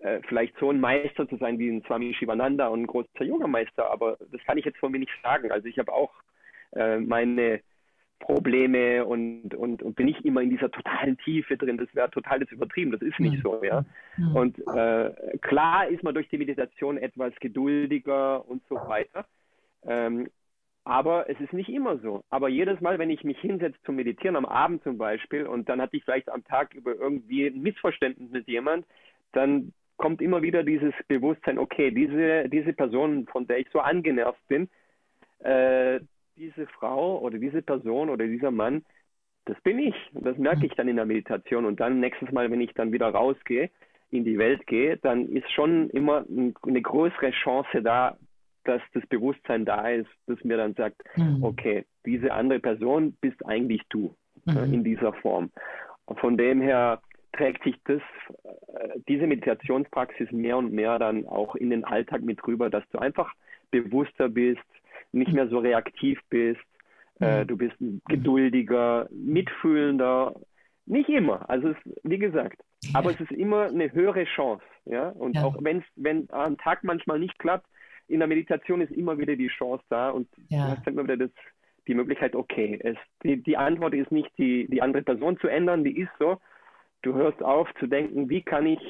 äh, 0.00 0.20
vielleicht 0.28 0.56
so 0.58 0.70
ein 0.70 0.80
Meister 0.80 1.28
zu 1.28 1.36
sein 1.36 1.58
wie 1.58 1.68
ein 1.68 1.82
Swami 1.82 2.14
Shivananda 2.14 2.68
und 2.68 2.82
ein 2.82 2.86
großer 2.86 3.22
Yoga-Meister, 3.22 3.90
aber 3.90 4.16
das 4.30 4.42
kann 4.44 4.58
ich 4.58 4.64
jetzt 4.64 4.78
von 4.78 4.92
mir 4.92 4.98
nicht 4.98 5.12
sagen. 5.22 5.50
Also 5.52 5.68
ich 5.68 5.78
habe 5.78 5.92
auch 5.92 6.12
äh, 6.72 6.98
meine 6.98 7.60
Probleme 8.20 9.04
und, 9.04 9.54
und, 9.54 9.82
und 9.82 9.96
bin 9.96 10.06
ich 10.06 10.24
immer 10.24 10.42
in 10.42 10.50
dieser 10.50 10.70
totalen 10.70 11.18
Tiefe 11.18 11.56
drin. 11.56 11.78
Das 11.78 11.92
wäre 11.94 12.10
total 12.10 12.38
das 12.38 12.50
übertrieben. 12.52 12.92
Das 12.92 13.02
ist 13.02 13.18
nicht 13.18 13.42
so, 13.42 13.62
ja. 13.64 13.84
Und 14.34 14.58
äh, 14.68 15.38
klar 15.40 15.88
ist 15.88 16.02
man 16.02 16.14
durch 16.14 16.28
die 16.28 16.38
Meditation 16.38 16.96
etwas 16.98 17.34
geduldiger 17.40 18.48
und 18.48 18.62
so 18.68 18.76
weiter. 18.76 19.26
Ähm, 19.84 20.28
aber 20.84 21.28
es 21.28 21.38
ist 21.40 21.52
nicht 21.52 21.68
immer 21.68 21.98
so. 21.98 22.24
Aber 22.30 22.48
jedes 22.48 22.80
Mal, 22.80 22.98
wenn 22.98 23.10
ich 23.10 23.24
mich 23.24 23.38
hinsetze 23.38 23.78
zum 23.84 23.96
Meditieren, 23.96 24.36
am 24.36 24.46
Abend 24.46 24.82
zum 24.82 24.96
Beispiel, 24.96 25.46
und 25.46 25.68
dann 25.68 25.80
hatte 25.80 25.96
ich 25.96 26.04
vielleicht 26.04 26.28
am 26.28 26.44
Tag 26.44 26.74
über 26.74 26.94
irgendwie 26.94 27.46
ein 27.46 27.60
Missverständnis 27.60 28.30
mit 28.30 28.48
jemand, 28.48 28.86
dann 29.32 29.72
kommt 29.96 30.22
immer 30.22 30.40
wieder 30.42 30.62
dieses 30.62 30.94
Bewusstsein, 31.08 31.58
okay, 31.58 31.90
diese, 31.90 32.48
diese 32.48 32.72
Person, 32.72 33.26
von 33.26 33.46
der 33.46 33.58
ich 33.58 33.68
so 33.72 33.80
angenervt 33.80 34.40
bin, 34.48 34.68
äh, 35.40 36.00
diese 36.40 36.66
Frau 36.66 37.18
oder 37.18 37.38
diese 37.38 37.62
Person 37.62 38.08
oder 38.08 38.26
dieser 38.26 38.50
Mann, 38.50 38.82
das 39.44 39.60
bin 39.60 39.78
ich. 39.78 39.94
Und 40.14 40.24
das 40.26 40.38
merke 40.38 40.66
ich 40.66 40.72
dann 40.72 40.88
in 40.88 40.96
der 40.96 41.06
Meditation. 41.06 41.66
Und 41.66 41.80
dann 41.80 42.00
nächstes 42.00 42.32
Mal, 42.32 42.50
wenn 42.50 42.60
ich 42.60 42.72
dann 42.74 42.92
wieder 42.92 43.08
rausgehe, 43.08 43.70
in 44.10 44.24
die 44.24 44.38
Welt 44.38 44.66
gehe, 44.66 44.96
dann 44.96 45.28
ist 45.28 45.50
schon 45.52 45.90
immer 45.90 46.24
eine 46.28 46.82
größere 46.82 47.30
Chance 47.30 47.82
da, 47.82 48.16
dass 48.64 48.82
das 48.92 49.06
Bewusstsein 49.06 49.64
da 49.64 49.88
ist, 49.88 50.10
das 50.26 50.42
mir 50.42 50.56
dann 50.56 50.74
sagt, 50.74 51.02
mhm. 51.16 51.44
okay, 51.44 51.84
diese 52.04 52.32
andere 52.32 52.58
Person 52.58 53.16
bist 53.20 53.44
eigentlich 53.46 53.82
du 53.88 54.14
mhm. 54.46 54.74
in 54.74 54.84
dieser 54.84 55.12
Form. 55.12 55.50
von 56.20 56.36
dem 56.36 56.60
her 56.60 57.00
trägt 57.32 57.62
sich 57.62 57.76
das, 57.84 58.02
äh, 58.44 58.98
diese 59.08 59.26
Meditationspraxis 59.26 60.30
mehr 60.32 60.56
und 60.56 60.72
mehr 60.72 60.98
dann 60.98 61.26
auch 61.26 61.54
in 61.54 61.70
den 61.70 61.84
Alltag 61.84 62.22
mit 62.22 62.44
rüber, 62.46 62.68
dass 62.68 62.84
du 62.90 62.98
einfach 62.98 63.32
bewusster 63.70 64.28
bist, 64.28 64.60
nicht 65.12 65.32
mehr 65.32 65.48
so 65.48 65.58
reaktiv 65.58 66.18
bist, 66.28 66.60
Äh, 67.20 67.42
mhm. 67.42 67.46
du 67.48 67.56
bist 67.56 67.76
geduldiger, 68.08 69.08
mitfühlender. 69.10 70.34
Nicht 70.86 71.08
immer. 71.08 71.48
Also 71.48 71.68
es, 71.68 71.76
wie 72.02 72.18
gesagt, 72.18 72.60
aber 72.94 73.10
es 73.10 73.20
ist 73.20 73.30
immer 73.30 73.66
eine 73.66 73.92
höhere 73.92 74.24
Chance. 74.24 74.64
Ja? 74.86 75.10
Und 75.10 75.36
ja. 75.36 75.44
auch 75.44 75.56
wenn's, 75.60 75.84
wenn 75.96 76.28
am 76.30 76.56
Tag 76.56 76.82
manchmal 76.82 77.18
nicht 77.18 77.38
klappt, 77.38 77.66
in 78.08 78.18
der 78.18 78.28
Meditation 78.28 78.80
ist 78.80 78.90
immer 78.90 79.18
wieder 79.18 79.36
die 79.36 79.48
Chance 79.48 79.84
da 79.88 80.10
und 80.10 80.28
ja. 80.48 80.64
du 80.64 80.76
hast 80.76 80.86
immer 80.86 81.04
wieder 81.04 81.16
das, 81.16 81.30
die 81.86 81.94
Möglichkeit, 81.94 82.34
okay, 82.34 82.78
es, 82.82 82.96
die, 83.22 83.40
die 83.42 83.56
Antwort 83.56 83.94
ist 83.94 84.10
nicht, 84.10 84.30
die, 84.38 84.66
die 84.68 84.82
andere 84.82 85.02
Person 85.02 85.38
zu 85.38 85.46
ändern, 85.46 85.84
die 85.84 85.96
ist 85.96 86.10
so. 86.18 86.38
Du 87.02 87.14
hörst 87.14 87.42
auf 87.42 87.68
zu 87.78 87.86
denken, 87.86 88.28
wie 88.28 88.42
kann 88.42 88.66
ich 88.66 88.80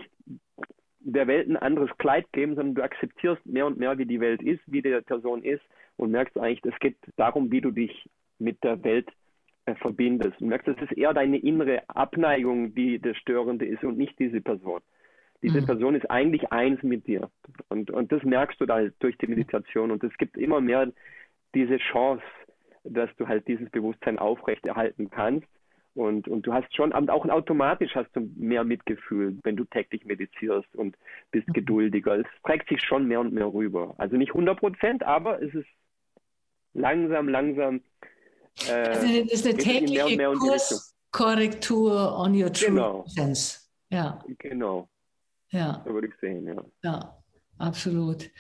der 1.01 1.27
Welt 1.27 1.49
ein 1.49 1.57
anderes 1.57 1.91
Kleid 1.99 2.31
geben, 2.33 2.55
sondern 2.55 2.75
du 2.77 2.83
akzeptierst 2.83 3.45
mehr 3.45 3.67
und 3.67 3.79
mehr, 3.79 3.99
wie 3.99 4.07
die 4.07 4.21
Welt 4.21 4.43
ist, 4.43 4.61
wie 4.67 4.83
die 4.83 5.01
Person 5.03 5.43
ist 5.43 5.63
und 6.01 6.11
merkst 6.11 6.39
eigentlich, 6.39 6.65
es 6.65 6.79
geht 6.81 6.97
darum, 7.17 7.51
wie 7.53 7.61
du 7.61 7.71
dich 7.71 8.09
mit 8.39 8.65
der 8.65 8.83
Welt 8.83 9.09
äh, 9.67 9.75
verbindest. 9.75 10.41
Du 10.41 10.47
merkst, 10.47 10.69
es 10.69 10.81
ist 10.81 10.97
eher 10.97 11.13
deine 11.13 11.37
innere 11.37 11.83
Abneigung, 11.89 12.75
die 12.75 12.99
das 12.99 13.17
Störende 13.19 13.67
ist 13.67 13.85
und 13.85 13.99
nicht 13.99 14.19
diese 14.19 14.41
Person. 14.41 14.81
Diese 15.43 15.61
mhm. 15.61 15.67
Person 15.67 15.95
ist 15.95 16.11
eigentlich 16.11 16.51
eins 16.53 16.83
mit 16.83 17.07
dir. 17.07 17.31
Und, 17.69 17.91
und 17.91 18.13
das 18.13 18.23
merkst 18.23 18.59
du 18.61 18.67
da 18.67 18.81
durch 18.99 19.17
die 19.19 19.27
Meditation. 19.27 19.91
Und 19.91 20.03
es 20.03 20.17
gibt 20.17 20.39
immer 20.39 20.63
mehr 20.63 20.91
diese 21.55 21.77
Chance, 21.77 22.25
dass 22.85 23.15
du 23.17 23.29
halt 23.29 23.47
dieses 23.47 23.69
Bewusstsein 23.71 24.19
aufrechterhalten 24.19 25.11
kannst. 25.11 25.47
Und, 25.95 26.29
und 26.29 26.47
du 26.47 26.55
hast 26.55 26.75
schon, 26.75 26.93
auch 26.93 27.27
automatisch 27.27 27.95
hast 27.95 28.15
du 28.15 28.21
mehr 28.37 28.65
Mitgefühl, 28.65 29.39
wenn 29.43 29.57
du 29.57 29.65
täglich 29.65 30.07
meditierst 30.07 30.75
und 30.77 30.97
bist 31.31 31.49
mhm. 31.49 31.53
geduldiger. 31.53 32.19
Es 32.19 32.27
trägt 32.43 32.71
sich 32.71 32.81
schon 32.83 33.07
mehr 33.07 33.21
und 33.21 33.35
mehr 33.35 33.53
rüber. 33.53 33.95
Also 33.99 34.17
nicht 34.17 34.31
100 34.31 34.59
Prozent, 34.59 35.03
aber 35.03 35.43
es 35.43 35.53
ist 35.55 35.69
langsam, 36.75 37.29
langsam. 37.29 37.83
Äh, 38.69 38.73
also 38.73 39.07
das 39.07 39.33
ist 39.33 39.47
eine 39.47 39.57
tägliche 39.57 40.17
mehr 40.17 40.31
mehr 40.31 40.33
Kurskorrektur 40.33 42.17
on 42.17 42.35
your 42.35 42.53
true 42.53 42.69
genau. 42.69 43.05
sense. 43.07 43.59
Ja. 43.91 44.23
Genau. 44.39 44.89
Ja. 45.51 45.83
So 45.85 45.93
würde 45.95 46.09
ich 46.09 46.15
sehen, 46.21 46.47
ja. 46.47 46.65
Ja, 46.83 47.17
absolut. 47.59 48.31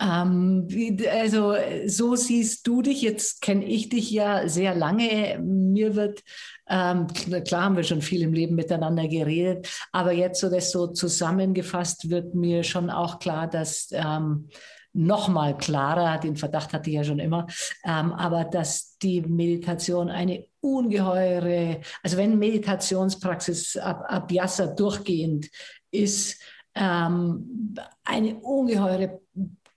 Ähm, 0.00 0.66
also 1.10 1.54
so 1.86 2.16
siehst 2.16 2.66
du 2.66 2.82
dich, 2.82 3.02
jetzt 3.02 3.40
kenne 3.40 3.64
ich 3.64 3.88
dich 3.88 4.10
ja 4.10 4.48
sehr 4.48 4.74
lange. 4.74 5.38
Mir 5.40 5.94
wird, 5.94 6.24
ähm, 6.68 7.06
klar 7.44 7.64
haben 7.64 7.76
wir 7.76 7.84
schon 7.84 8.02
viel 8.02 8.22
im 8.22 8.32
Leben 8.32 8.56
miteinander 8.56 9.06
geredet, 9.06 9.68
aber 9.92 10.10
jetzt 10.10 10.40
so 10.40 10.50
das 10.50 10.72
so 10.72 10.88
zusammengefasst 10.88 12.10
wird 12.10 12.34
mir 12.34 12.64
schon 12.64 12.90
auch 12.90 13.20
klar, 13.20 13.46
dass 13.46 13.88
ähm, 13.92 14.48
noch 14.96 15.28
mal 15.28 15.56
klarer, 15.56 16.18
den 16.18 16.36
Verdacht 16.36 16.72
hatte 16.72 16.90
ich 16.90 16.96
ja 16.96 17.04
schon 17.04 17.18
immer, 17.18 17.46
ähm, 17.84 18.12
aber 18.12 18.44
dass 18.44 18.96
die 18.98 19.20
Meditation 19.20 20.08
eine 20.08 20.46
ungeheure, 20.60 21.80
also 22.02 22.16
wenn 22.16 22.38
Meditationspraxis 22.38 23.76
ab, 23.76 24.04
Abhyasa 24.08 24.66
durchgehend 24.66 25.48
ist, 25.90 26.40
ähm, 26.74 27.74
eine 28.04 28.36
ungeheure 28.36 29.20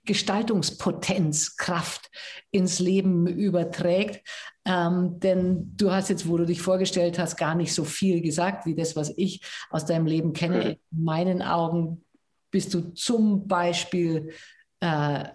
Gestaltungspotenz, 0.06 1.56
Kraft 1.56 2.10
ins 2.50 2.80
Leben 2.80 3.28
überträgt. 3.28 4.28
Ähm, 4.66 5.20
denn 5.20 5.74
du 5.76 5.92
hast 5.92 6.10
jetzt, 6.10 6.28
wo 6.28 6.38
du 6.38 6.46
dich 6.46 6.62
vorgestellt 6.62 7.20
hast, 7.20 7.38
gar 7.38 7.56
nicht 7.56 7.74
so 7.74 7.84
viel 7.84 8.22
gesagt 8.22 8.66
wie 8.66 8.76
das, 8.76 8.96
was 8.96 9.14
ich 9.18 9.42
aus 9.70 9.86
deinem 9.86 10.08
Leben 10.08 10.34
kenne. 10.34 10.80
In 10.92 11.04
meinen 11.04 11.42
Augen 11.42 12.04
bist 12.52 12.74
du 12.74 12.94
zum 12.94 13.48
Beispiel 13.48 14.34
äh, 14.80 15.26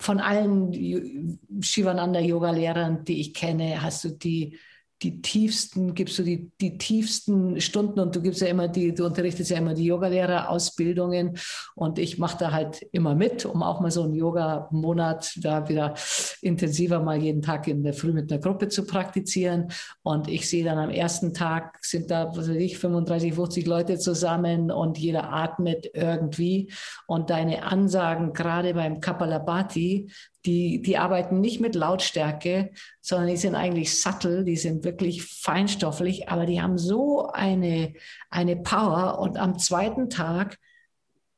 von 0.00 0.20
allen 0.20 1.40
Shivananda-Yoga-Lehrern, 1.60 3.04
die 3.04 3.20
ich 3.20 3.34
kenne, 3.34 3.82
hast 3.82 4.04
du 4.04 4.10
die 4.10 4.58
die 5.02 5.22
tiefsten, 5.22 5.94
gibst 5.94 6.18
du 6.18 6.24
die, 6.24 6.50
die 6.60 6.76
tiefsten 6.76 7.60
Stunden 7.60 8.00
und 8.00 8.16
du 8.16 8.20
gibst 8.20 8.40
ja 8.40 8.48
immer 8.48 8.66
die, 8.66 8.92
du 8.92 9.06
unterrichtest 9.06 9.50
ja 9.50 9.58
immer 9.58 9.74
die 9.74 9.84
Yogalehrerausbildungen 9.84 11.38
und 11.76 11.98
ich 12.00 12.18
mache 12.18 12.38
da 12.38 12.50
halt 12.50 12.82
immer 12.90 13.14
mit, 13.14 13.46
um 13.46 13.62
auch 13.62 13.80
mal 13.80 13.92
so 13.92 14.02
einen 14.02 14.14
Yoga-Monat 14.14 15.38
da 15.40 15.68
wieder 15.68 15.94
intensiver 16.42 17.00
mal 17.00 17.22
jeden 17.22 17.42
Tag 17.42 17.68
in 17.68 17.84
der 17.84 17.92
Früh 17.92 18.12
mit 18.12 18.32
einer 18.32 18.40
Gruppe 18.40 18.68
zu 18.68 18.84
praktizieren. 18.84 19.70
Und 20.02 20.28
ich 20.28 20.48
sehe 20.48 20.64
dann 20.64 20.78
am 20.78 20.90
ersten 20.90 21.32
Tag 21.32 21.78
sind 21.82 22.10
da, 22.10 22.34
was 22.34 22.48
weiß 22.48 22.56
ich, 22.56 22.78
35, 22.78 23.34
50 23.34 23.66
Leute 23.66 23.98
zusammen 23.98 24.70
und 24.70 24.98
jeder 24.98 25.32
atmet 25.32 25.90
irgendwie. 25.94 26.72
Und 27.06 27.30
deine 27.30 27.62
Ansagen, 27.62 28.32
gerade 28.32 28.74
beim 28.74 29.00
Kapalabhati, 29.00 30.10
die, 30.46 30.82
die 30.82 30.98
arbeiten 30.98 31.40
nicht 31.40 31.60
mit 31.60 31.74
Lautstärke, 31.74 32.70
sondern 33.00 33.28
die 33.28 33.36
sind 33.36 33.54
eigentlich 33.54 34.00
subtle, 34.00 34.44
die 34.44 34.56
sind 34.56 34.84
wirklich 34.84 35.24
feinstofflich, 35.24 36.28
aber 36.28 36.46
die 36.46 36.62
haben 36.62 36.78
so 36.78 37.28
eine, 37.28 37.94
eine 38.30 38.56
Power. 38.56 39.18
Und 39.18 39.36
am 39.36 39.58
zweiten 39.58 40.10
Tag 40.10 40.58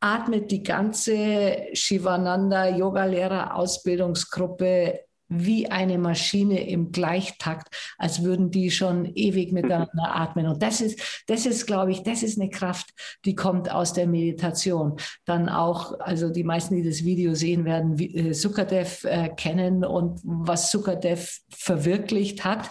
atmet 0.00 0.50
die 0.50 0.62
ganze 0.62 1.68
Shivananda 1.72 2.68
Yoga-Lehrer 2.68 3.54
Ausbildungsgruppe 3.54 5.00
wie 5.30 5.70
eine 5.70 5.96
Maschine 5.96 6.68
im 6.68 6.92
Gleichtakt, 6.92 7.74
als 7.96 8.22
würden 8.22 8.50
die 8.50 8.70
schon 8.70 9.06
ewig 9.14 9.52
miteinander 9.52 10.14
atmen. 10.14 10.46
Und 10.46 10.62
das 10.62 10.80
ist, 10.80 11.24
das 11.26 11.46
ist, 11.46 11.66
glaube 11.66 11.92
ich, 11.92 12.02
das 12.02 12.22
ist 12.22 12.38
eine 12.38 12.50
Kraft, 12.50 12.90
die 13.24 13.34
kommt 13.34 13.70
aus 13.70 13.92
der 13.92 14.06
Meditation. 14.06 14.96
Dann 15.24 15.48
auch, 15.48 15.98
also 16.00 16.28
die 16.28 16.44
meisten, 16.44 16.76
die 16.76 16.84
das 16.84 17.04
Video 17.04 17.34
sehen, 17.34 17.64
werden 17.64 17.98
äh, 17.98 18.34
Sukadev 18.34 19.04
äh, 19.04 19.30
kennen 19.30 19.84
und 19.84 20.20
was 20.24 20.70
Sukadev 20.70 21.40
verwirklicht 21.48 22.44
hat. 22.44 22.70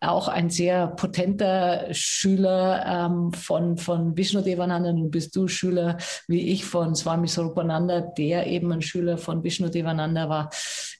Auch 0.00 0.28
ein 0.28 0.50
sehr 0.50 0.88
potenter 0.88 1.86
Schüler 1.92 2.84
ähm, 2.86 3.32
von, 3.32 3.76
von 3.78 4.16
Vishnu 4.16 4.42
Devananda. 4.42 4.92
Nun 4.92 5.10
bist 5.10 5.34
du 5.36 5.48
Schüler 5.48 5.96
wie 6.26 6.52
ich 6.52 6.64
von 6.64 6.94
Swami 6.94 7.28
Swarupananda, 7.28 8.00
der 8.00 8.46
eben 8.46 8.72
ein 8.72 8.82
Schüler 8.82 9.18
von 9.18 9.42
Vishnu 9.42 9.68
Devananda 9.68 10.28
war. 10.28 10.50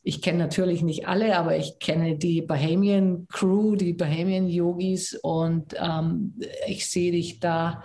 Ich 0.02 0.22
kenne 0.22 0.38
natürlich 0.38 0.82
nicht 0.82 1.06
alle, 1.06 1.36
aber 1.36 1.56
ich 1.56 1.78
kenne 1.78 2.16
die 2.16 2.40
Bahamian 2.40 3.26
Crew, 3.28 3.76
die 3.76 3.92
Bahamian 3.92 4.48
Yogis 4.48 5.14
und 5.22 5.74
ähm, 5.78 6.34
ich 6.66 6.88
sehe 6.88 7.12
dich 7.12 7.40
da 7.40 7.82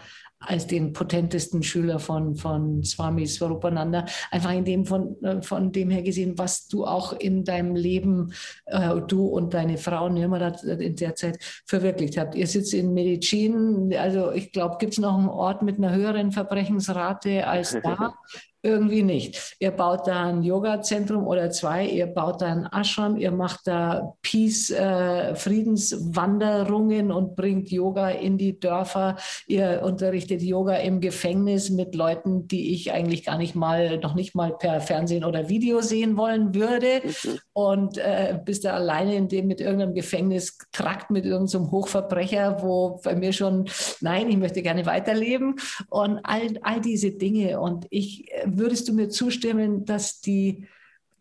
als 0.48 0.68
den 0.68 0.94
potentesten 0.94 1.64
Schüler 1.64 2.00
von, 2.00 2.36
von 2.36 2.84
Swami 2.84 3.26
Swarupananda. 3.28 4.06
Einfach 4.32 4.52
in 4.52 4.66
dem 4.66 4.86
von, 4.86 5.22
äh, 5.24 5.42
von 5.42 5.72
dem 5.72 5.90
her 5.90 6.04
gesehen, 6.04 6.38
was 6.38 6.68
du 6.68 6.86
auch 6.86 7.14
in 7.14 7.44
deinem 7.44 7.76
Leben, 7.76 8.34
äh, 8.66 9.02
du 9.08 9.26
und 9.26 9.54
deine 9.54 9.78
Frau 9.78 10.10
Nirmala 10.10 10.50
in 10.80 10.96
der 10.96 11.16
Zeit 11.16 11.40
verwirklicht 11.66 12.18
habt. 12.18 12.36
Ihr 12.36 12.48
sitzt 12.48 12.74
in 12.74 12.94
Medizin, 12.94 13.94
also 13.98 14.32
ich 14.32 14.52
glaube, 14.52 14.78
gibt 14.80 14.94
es 14.94 15.00
noch 15.00 15.18
einen 15.18 15.30
Ort 15.30 15.62
mit 15.62 15.78
einer 15.78 15.94
höheren 15.94 16.32
Verbrechensrate 16.32 17.48
als 17.48 17.78
da? 17.82 18.14
irgendwie 18.66 19.04
nicht. 19.04 19.56
Ihr 19.60 19.72
baut 19.72 20.08
da 20.08 20.26
ein 20.26 20.44
Yoga-Zentrum 20.44 21.28
oder 21.28 21.52
zwei, 21.52 21.86
ihr 21.86 22.08
baut 22.08 22.42
da 22.42 22.48
ein 22.48 22.66
Ashram, 22.66 23.16
ihr 23.18 23.32
macht 23.32 23.68
da 23.68 24.16
Peace, 24.22 24.72
äh, 24.72 25.36
Friedenswanderungen 25.36 27.12
und 27.12 27.36
bringt 27.36 27.70
Yoga 27.70 28.10
in 28.10 28.38
die 28.38 28.60
Dörfer. 28.60 29.18
Ihr 29.48 29.82
unterrichtet 29.84 30.42
Yoga 30.42 30.76
im 30.78 31.00
Gefängnis 31.00 31.70
mit 31.70 31.96
Leuten, 31.96 32.48
die 32.48 32.74
ich 32.74 32.92
eigentlich 32.92 33.24
gar 33.24 33.38
nicht 33.38 33.56
mal, 33.56 34.00
noch 34.00 34.16
nicht 34.16 34.36
mal 34.36 34.58
per 34.58 34.82
Fernsehen 34.82 35.24
oder 35.24 35.48
Video 35.48 35.82
sehen 35.82 36.18
wollen 36.18 36.56
würde. 36.56 37.02
Mhm. 37.04 37.40
Und 37.58 37.98
äh, 37.98 38.38
bist 38.44 38.66
da 38.66 38.74
alleine 38.74 39.16
in 39.16 39.30
dem 39.30 39.48
mit 39.48 39.62
irgendeinem 39.62 39.94
Gefängnistrakt, 39.94 41.10
mit 41.10 41.26
irgendeinem 41.26 41.72
Hochverbrecher, 41.72 42.62
wo 42.62 43.00
bei 43.02 43.16
mir 43.16 43.32
schon, 43.32 43.70
nein, 44.02 44.30
ich 44.30 44.36
möchte 44.36 44.62
gerne 44.62 44.86
weiterleben. 44.86 45.56
Und 45.88 46.20
all, 46.24 46.60
all 46.64 46.82
diese 46.82 47.12
Dinge. 47.12 47.62
Und 47.62 47.88
ich 47.92 48.30
äh, 48.34 48.44
würdest 48.46 48.90
du 48.90 48.94
mir 48.94 49.08
zustimmen, 49.08 49.86
dass 49.86 50.20
die 50.20 50.68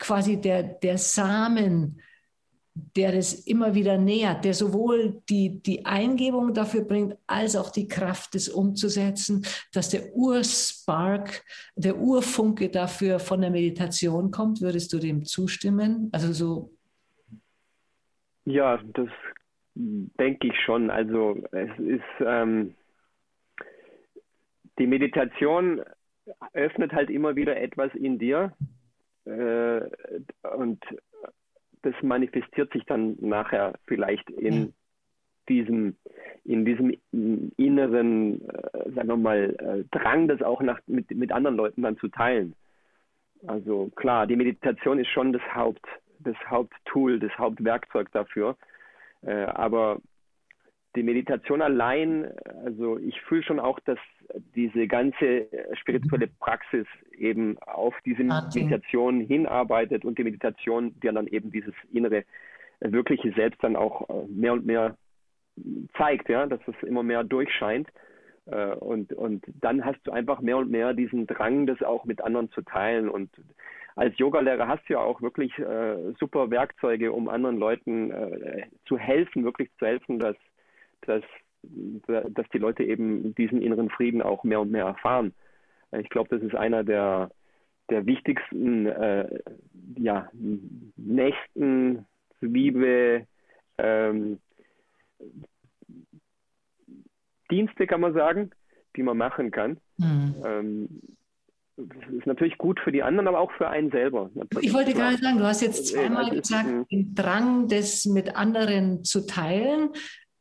quasi 0.01 0.41
der, 0.41 0.65
der 0.65 0.99
Samen, 0.99 2.01
der 2.75 3.13
das 3.13 3.33
immer 3.47 3.75
wieder 3.75 3.99
nähert, 3.99 4.45
der 4.45 4.55
sowohl 4.55 5.23
die, 5.29 5.63
die 5.63 5.87
Eingebung 5.87 6.55
dafür 6.55 6.83
bringt, 6.83 7.17
als 7.27 7.55
auch 7.55 7.71
die 7.71 7.87
Kraft, 7.87 8.35
das 8.35 8.49
umzusetzen, 8.49 9.47
dass 9.73 9.91
der 9.91 10.15
Urspark, 10.15 11.45
der 11.77 11.97
Urfunke 11.97 12.69
dafür 12.69 13.21
von 13.21 13.41
der 13.41 13.51
Meditation 13.51 14.31
kommt? 14.31 14.61
Würdest 14.61 14.93
du 14.93 14.99
dem 14.99 15.25
zustimmen? 15.25 16.09
Also 16.13 16.33
so. 16.33 16.71
Ja, 18.45 18.81
das 18.93 19.09
denke 19.75 20.49
ich 20.49 20.61
schon. 20.65 20.91
Also 20.91 21.37
es 21.53 21.71
ist 21.79 22.03
ähm, 22.21 22.75
die 24.79 24.87
Meditation 24.87 25.83
öffnet 26.53 26.93
halt 26.93 27.11
immer 27.11 27.37
wieder 27.37 27.57
etwas 27.57 27.95
in 27.95 28.19
dir 28.19 28.53
äh, 29.27 29.81
und 30.57 30.83
das 31.85 31.95
manifestiert 32.03 32.73
sich 32.73 32.85
dann 32.87 33.17
nachher 33.21 33.75
vielleicht 33.87 34.29
in 34.31 34.73
diesem, 35.49 35.97
in 36.45 36.65
diesem 36.65 36.97
inneren, 37.57 38.41
äh, 38.49 38.91
sagen 38.95 39.09
wir 39.09 39.17
mal, 39.17 39.57
äh, 39.59 39.85
Drang, 39.97 40.29
das 40.29 40.43
auch 40.43 40.63
nach, 40.63 40.81
mit, 40.87 41.11
mit 41.11 41.33
anderen 41.33 41.57
Leuten 41.57 41.83
dann 41.83 41.99
zu 41.99 42.09
teilen. 42.09 42.55
Also 43.47 43.91
klar, 43.95 44.27
die 44.27 44.37
Meditation 44.37 44.99
ist 44.99 45.09
schon 45.09 45.33
das 45.33 45.43
Haupt, 45.55 45.85
das 46.21 46.37
Haupttool, 46.49 47.19
das 47.19 47.37
Hauptwerkzeug 47.37 48.11
dafür. 48.13 48.57
Äh, 49.23 49.45
aber 49.45 50.01
die 50.97 51.03
Meditation 51.03 51.61
allein, 51.61 52.31
also 52.65 52.99
ich 52.99 53.21
fühle 53.23 53.43
schon 53.43 53.59
auch, 53.59 53.81
dass 53.81 53.99
diese 54.55 54.87
ganze 54.87 55.47
spirituelle 55.75 56.29
Praxis 56.39 56.87
eben 57.17 57.59
auf 57.59 57.95
diese 58.05 58.23
Meditation 58.23 59.21
hinarbeitet 59.21 60.05
und 60.05 60.19
die 60.19 60.25
Meditation 60.25 60.99
dir 61.01 61.13
dann 61.13 61.27
eben 61.27 61.51
dieses 61.51 61.75
innere, 61.93 62.25
wirkliche 62.81 63.33
Selbst 63.33 63.63
dann 63.63 63.77
auch 63.77 64.09
äh, 64.09 64.27
mehr 64.29 64.53
und 64.53 64.67
mehr 64.67 64.97
zeigt, 65.97 66.29
ja, 66.29 66.47
dass 66.47 66.61
es 66.67 66.87
immer 66.87 67.03
mehr 67.03 67.25
durchscheint. 67.25 67.89
Äh, 68.47 68.75
und, 68.75 69.13
und 69.13 69.45
dann 69.61 69.85
hast 69.85 70.01
du 70.05 70.13
einfach 70.13 70.41
mehr 70.41 70.59
und 70.59 70.71
mehr 70.71 70.93
diesen 70.95 71.27
Drang, 71.27 71.67
das 71.67 71.83
auch 71.83 72.05
mit 72.05 72.21
anderen 72.21 72.51
zu 72.51 72.63
teilen. 72.63 73.09
Und 73.09 73.31
als 73.97 74.17
Yogalehrer 74.19 74.69
hast 74.69 74.89
du 74.89 74.95
ja 74.95 75.01
auch 75.01 75.23
wirklich 75.23 75.57
äh, 75.59 76.13
super 76.19 76.51
Werkzeuge, 76.51 77.13
um 77.13 77.29
anderen 77.29 77.59
Leuten 77.59 78.13
zu 78.87 78.99
helfen, 78.99 79.45
wirklich 79.45 79.71
zu 79.79 79.87
helfen, 79.87 80.19
dass, 80.19 80.37
dass, 81.07 81.23
dass 82.03 82.47
die 82.53 82.59
Leute 82.59 82.85
eben 82.85 83.35
diesen 83.35 83.63
inneren 83.63 83.91
Frieden 83.91 84.23
auch 84.23 84.45
mehr 84.45 84.61
und 84.61 84.71
mehr 84.71 84.85
erfahren. 84.85 85.33
Ich 85.99 86.11
glaube, 86.11 86.29
das 86.31 86.43
ist 86.43 86.55
einer 86.55 86.85
der, 86.85 87.31
der 87.91 88.07
wichtigsten 88.07 88.87
äh, 88.87 89.41
ja, 89.97 90.31
Nächstenliebe 90.97 93.27
ähm, 93.79 94.39
Dienste, 97.51 97.87
kann 97.87 98.01
man 98.01 98.15
sagen, 98.15 98.51
die 98.97 99.03
man 99.03 99.17
machen 99.17 99.51
kann. 99.51 99.79
Mhm. 99.99 100.35
Ähm, 100.45 100.89
das 101.77 102.13
ist 102.13 102.27
natürlich 102.27 102.57
gut 102.57 102.79
für 102.79 102.93
die 102.93 103.03
anderen, 103.03 103.27
aber 103.27 103.41
auch 103.41 103.51
für 103.53 103.69
einen 103.69 103.91
selber. 103.91 104.31
Ich 104.61 104.73
wollte 104.73 104.95
gerade 104.95 105.17
sagen, 105.17 105.39
du 105.39 105.45
hast 105.45 105.61
jetzt 105.61 105.89
zweimal 105.89 106.27
also, 106.27 106.37
gesagt, 106.37 106.69
den 106.93 107.15
Drang, 107.17 107.69
das 107.69 108.07
mit 108.07 108.37
anderen 108.37 109.03
zu 109.03 109.27
teilen. 109.27 109.91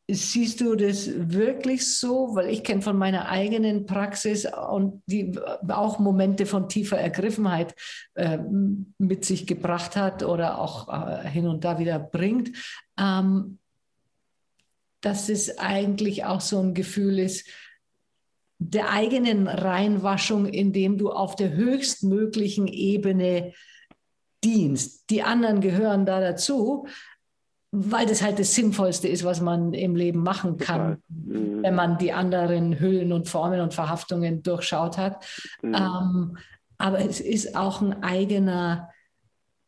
Siehst 0.10 0.60
du 0.60 0.76
das 0.76 1.10
wirklich 1.16 1.98
so? 1.98 2.36
Weil 2.36 2.50
ich 2.50 2.64
kenne 2.64 2.82
von 2.82 2.98
meiner 2.98 3.30
eigenen 3.30 3.86
Praxis 3.86 4.46
und 4.46 5.02
die 5.06 5.40
auch 5.70 5.98
Momente 6.00 6.46
von 6.46 6.68
tiefer 6.68 6.98
Ergriffenheit 6.98 7.74
äh, 8.16 8.38
mit 8.98 9.24
sich 9.24 9.48
gebracht 9.48 9.96
hat 9.96 10.22
oder 10.22 10.60
auch 10.60 10.90
äh, 10.90 11.28
hin 11.30 11.48
und 11.48 11.64
da 11.64 11.80
wieder 11.80 12.00
bringt. 12.00 12.52
Ähm, 13.00 13.60
dass 15.00 15.30
es 15.30 15.58
eigentlich 15.58 16.26
auch 16.26 16.42
so 16.42 16.60
ein 16.60 16.74
Gefühl 16.74 17.20
ist, 17.20 17.48
der 18.60 18.92
eigenen 18.92 19.48
Reinwaschung, 19.48 20.46
indem 20.46 20.98
du 20.98 21.12
auf 21.12 21.36
der 21.36 21.52
höchstmöglichen 21.52 22.68
Ebene 22.68 23.54
dienst. 24.44 25.10
Die 25.10 25.24
anderen 25.24 25.62
gehören 25.62 26.06
da 26.06 26.20
dazu, 26.20 26.88
weil 27.76 28.06
das 28.06 28.22
halt 28.22 28.38
das 28.38 28.54
Sinnvollste 28.54 29.08
ist, 29.08 29.24
was 29.24 29.42
man 29.42 29.74
im 29.74 29.96
Leben 29.96 30.22
machen 30.22 30.58
kann, 30.58 31.02
mhm. 31.10 31.64
wenn 31.64 31.74
man 31.74 31.98
die 31.98 32.14
anderen 32.14 32.80
Hüllen 32.80 33.12
und 33.12 33.28
Formen 33.28 33.62
und 33.62 33.74
Verhaftungen 33.74 34.44
durchschaut 34.44 35.00
hat. 35.00 35.26
Mhm. 35.64 35.74
Ähm, 35.74 36.38
aber 36.78 37.00
es 37.00 37.20
ist 37.20 37.56
auch 37.56 37.82
ein 37.82 38.04
eigener, 38.04 38.92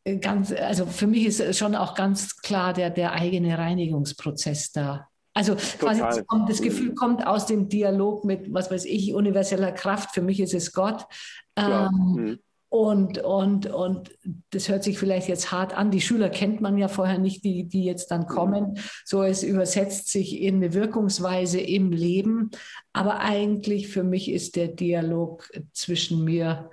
äh, 0.03 0.17
ganz, 0.17 0.51
also 0.51 0.85
für 0.85 1.07
mich 1.07 1.25
ist 1.25 1.57
schon 1.57 1.73
auch 1.73 1.95
ganz 1.95 2.37
klar 2.37 2.73
der, 2.73 2.91
der 2.91 3.13
eigene 3.13 3.57
Reinigungsprozess 3.57 4.71
da. 4.71 5.07
Also 5.33 5.55
quasi 5.55 6.01
das, 6.01 6.23
das, 6.47 6.61
Gefühl 6.61 6.93
kommt 6.93 7.25
aus 7.25 7.47
dem 7.47 7.69
Dialog 7.69 8.23
mit, 8.23 8.53
was 8.53 8.69
weiß 8.69 8.85
ich, 8.85 9.15
universeller 9.15 9.71
Kraft. 9.71 10.13
Für 10.13 10.21
mich 10.21 10.39
ist 10.39 10.53
es 10.53 10.73
Gott. 10.73 11.07
Ähm, 11.55 11.89
mhm. 12.15 12.39
Und, 12.75 13.19
und, 13.19 13.67
und 13.67 14.11
das 14.49 14.67
hört 14.67 14.83
sich 14.83 14.99
vielleicht 14.99 15.29
jetzt 15.29 15.49
hart 15.49 15.73
an. 15.73 15.91
Die 15.91 16.01
Schüler 16.01 16.27
kennt 16.27 16.59
man 16.59 16.77
ja 16.77 16.89
vorher 16.89 17.17
nicht, 17.17 17.45
die, 17.45 17.63
die 17.63 17.85
jetzt 17.85 18.11
dann 18.11 18.27
kommen. 18.27 18.77
So, 19.05 19.23
es 19.23 19.43
übersetzt 19.43 20.09
sich 20.09 20.41
in 20.41 20.55
eine 20.55 20.73
Wirkungsweise 20.73 21.61
im 21.61 21.93
Leben. 21.93 22.51
Aber 22.91 23.21
eigentlich 23.21 23.87
für 23.87 24.03
mich 24.03 24.29
ist 24.29 24.57
der 24.57 24.67
Dialog 24.67 25.49
zwischen 25.71 26.25
mir 26.25 26.69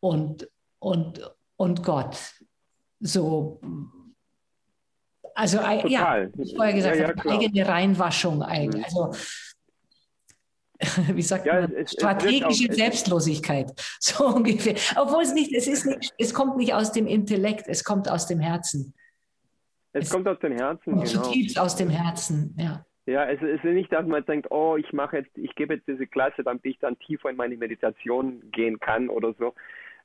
und, 0.00 0.48
und, 0.80 1.30
und 1.56 1.84
Gott 1.84 2.18
so 2.98 3.60
also 5.34 5.58
Total. 5.58 5.88
ja, 5.88 6.26
ich 6.38 6.56
vorher 6.56 6.74
gesagt 6.74 6.96
ja, 6.98 7.14
ja, 7.24 7.38
eigene 7.38 7.68
Reinwaschung 7.68 8.42
eigentlich. 8.42 8.92
Mhm. 8.92 9.00
Also 9.00 9.12
wie 11.14 11.22
sagt 11.22 11.46
ja, 11.46 11.62
man, 11.62 11.72
es, 11.74 11.92
strategische 11.92 12.68
es 12.68 12.76
Selbstlosigkeit, 12.76 13.72
so 14.00 14.26
ungefähr. 14.26 14.74
Obwohl 14.96 15.22
es 15.22 15.34
nicht, 15.34 15.52
es 15.52 15.66
ist 15.66 15.86
nicht, 15.86 16.12
es 16.18 16.34
kommt 16.34 16.56
nicht 16.56 16.74
aus 16.74 16.92
dem 16.92 17.06
Intellekt, 17.06 17.64
es 17.68 17.84
kommt 17.84 18.10
aus 18.10 18.26
dem 18.26 18.40
Herzen. 18.40 18.94
Es, 19.92 20.06
es 20.06 20.10
kommt 20.10 20.26
aus 20.26 20.38
dem 20.40 20.52
Herzen, 20.52 20.92
genau. 20.92 21.04
Zutiefst 21.04 21.58
aus 21.58 21.76
dem 21.76 21.90
Herzen, 21.90 22.54
ja. 22.58 22.84
Ja, 23.04 23.28
es 23.28 23.42
ist 23.42 23.64
nicht, 23.64 23.92
dass 23.92 24.06
man 24.06 24.24
denkt, 24.24 24.50
oh, 24.52 24.76
ich 24.76 24.92
mache 24.92 25.18
jetzt, 25.18 25.36
ich 25.36 25.54
gebe 25.56 25.74
jetzt 25.74 25.88
diese 25.88 26.06
Klasse, 26.06 26.44
damit 26.44 26.64
ich 26.64 26.78
dann 26.78 26.96
tiefer 27.00 27.30
in 27.30 27.36
meine 27.36 27.56
Meditation 27.56 28.40
gehen 28.52 28.78
kann 28.78 29.08
oder 29.08 29.34
so, 29.38 29.54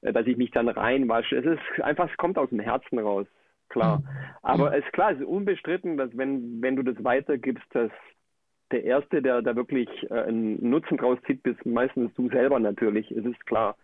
äh, 0.01 0.11
dass 0.11 0.25
ich 0.25 0.35
mich 0.35 0.49
dann 0.51 0.67
reinwasche. 0.67 1.37
Es 1.37 1.45
ist 1.45 1.83
einfach, 1.83 2.09
es 2.09 2.17
kommt 2.17 2.39
aus 2.39 2.49
dem 2.49 2.59
Herzen 2.59 2.97
raus 2.97 3.27
klar. 3.69 3.99
Mhm. 3.99 4.05
Aber 4.41 4.77
es 4.77 4.85
ist 4.85 4.93
klar, 4.93 5.11
es 5.11 5.19
ist 5.19 5.25
unbestritten, 5.25 5.97
dass 5.97 6.09
wenn, 6.17 6.61
wenn 6.61 6.75
du 6.75 6.83
das 6.83 7.01
weitergibst, 7.03 7.65
dass 7.71 7.91
der 8.71 8.84
Erste, 8.84 9.21
der 9.21 9.41
da 9.41 9.56
wirklich 9.56 9.89
äh, 10.10 10.13
einen 10.13 10.69
Nutzen 10.69 10.97
draus 10.97 11.19
zieht, 11.25 11.43
bist 11.43 11.65
meistens 11.65 12.13
du 12.15 12.30
selber 12.30 12.60
natürlich, 12.60 13.10
es 13.12 13.25
ist 13.25 13.45
klar. 13.45 13.75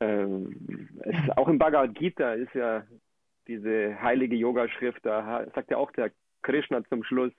Ähm, 0.00 0.88
es, 1.00 1.16
auch 1.36 1.48
im 1.48 1.58
Bhagavad 1.58 1.94
Gita 1.94 2.32
ist 2.32 2.54
ja 2.54 2.84
diese 3.46 4.00
heilige 4.00 4.36
Yoga-Schrift, 4.36 5.04
da 5.04 5.46
sagt 5.54 5.70
ja 5.70 5.76
auch 5.76 5.92
der 5.92 6.10
Krishna 6.42 6.84
zum 6.84 7.04
Schluss, 7.04 7.32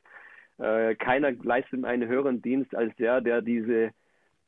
äh, 0.58 0.96
keiner 0.96 1.32
leistet 1.32 1.84
einen 1.86 2.08
höheren 2.08 2.42
Dienst 2.42 2.76
als 2.76 2.96
der, 2.96 3.22
der 3.22 3.42
diese, 3.42 3.92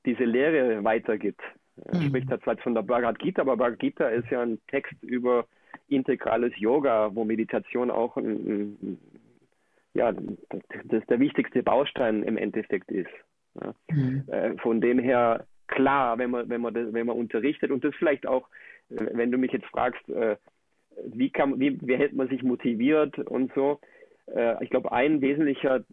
diese 0.06 0.24
Lehre 0.24 0.84
weitergibt. 0.84 1.42
Er 1.86 2.00
mhm. 2.00 2.08
spricht 2.08 2.32
da 2.32 2.40
zwar 2.42 2.58
von 2.58 2.74
der 2.74 2.82
Bhagavad 2.82 3.20
Gita, 3.20 3.42
aber 3.42 3.58
Bhagavad 3.58 3.80
Gita 3.80 4.08
ist 4.10 4.30
ja 4.30 4.42
ein 4.42 4.60
Text 4.68 5.02
über 5.04 5.46
integrales 5.88 6.54
Yoga, 6.58 7.14
wo 7.14 7.24
Meditation 7.24 7.92
auch 7.92 8.18
ein, 8.18 8.26
ein, 8.26 9.00
ja, 10.00 10.14
das 10.86 11.06
der 11.08 11.20
wichtigste 11.20 11.62
Baustein 11.62 12.24
im 12.24 12.38
Endeffekt 12.38 12.90
ist. 12.90 13.10
Ja. 13.62 13.74
Mhm. 13.92 14.24
Äh, 14.28 14.58
von 14.58 14.80
dem 14.80 14.98
her 14.98 15.46
klar, 15.68 16.18
wenn 16.18 16.32
man, 16.32 16.50
wenn 16.50 16.62
man, 16.62 16.74
das, 16.74 16.94
wenn 16.94 17.06
man 17.06 17.18
unterrichtet 17.18 17.70
und 17.70 17.84
das 17.84 17.94
vielleicht 17.96 18.26
auch, 18.26 18.48
äh, 18.90 19.06
wenn 19.14 19.32
du 19.32 19.38
mich 19.38 19.52
jetzt 19.52 19.66
fragst, 19.66 20.08
äh, 20.10 20.38
wie 21.06 21.30
kann, 21.30 21.60
wie, 21.60 21.78
wie 21.82 21.98
hält 21.98 22.14
man 22.14 22.30
sich 22.30 22.44
motiviert 22.44 23.20
und 23.20 23.54
so. 23.54 23.80
Ich 24.62 24.70
glaube, 24.70 24.92
ein 24.92 25.22
wesentlicher 25.22 25.84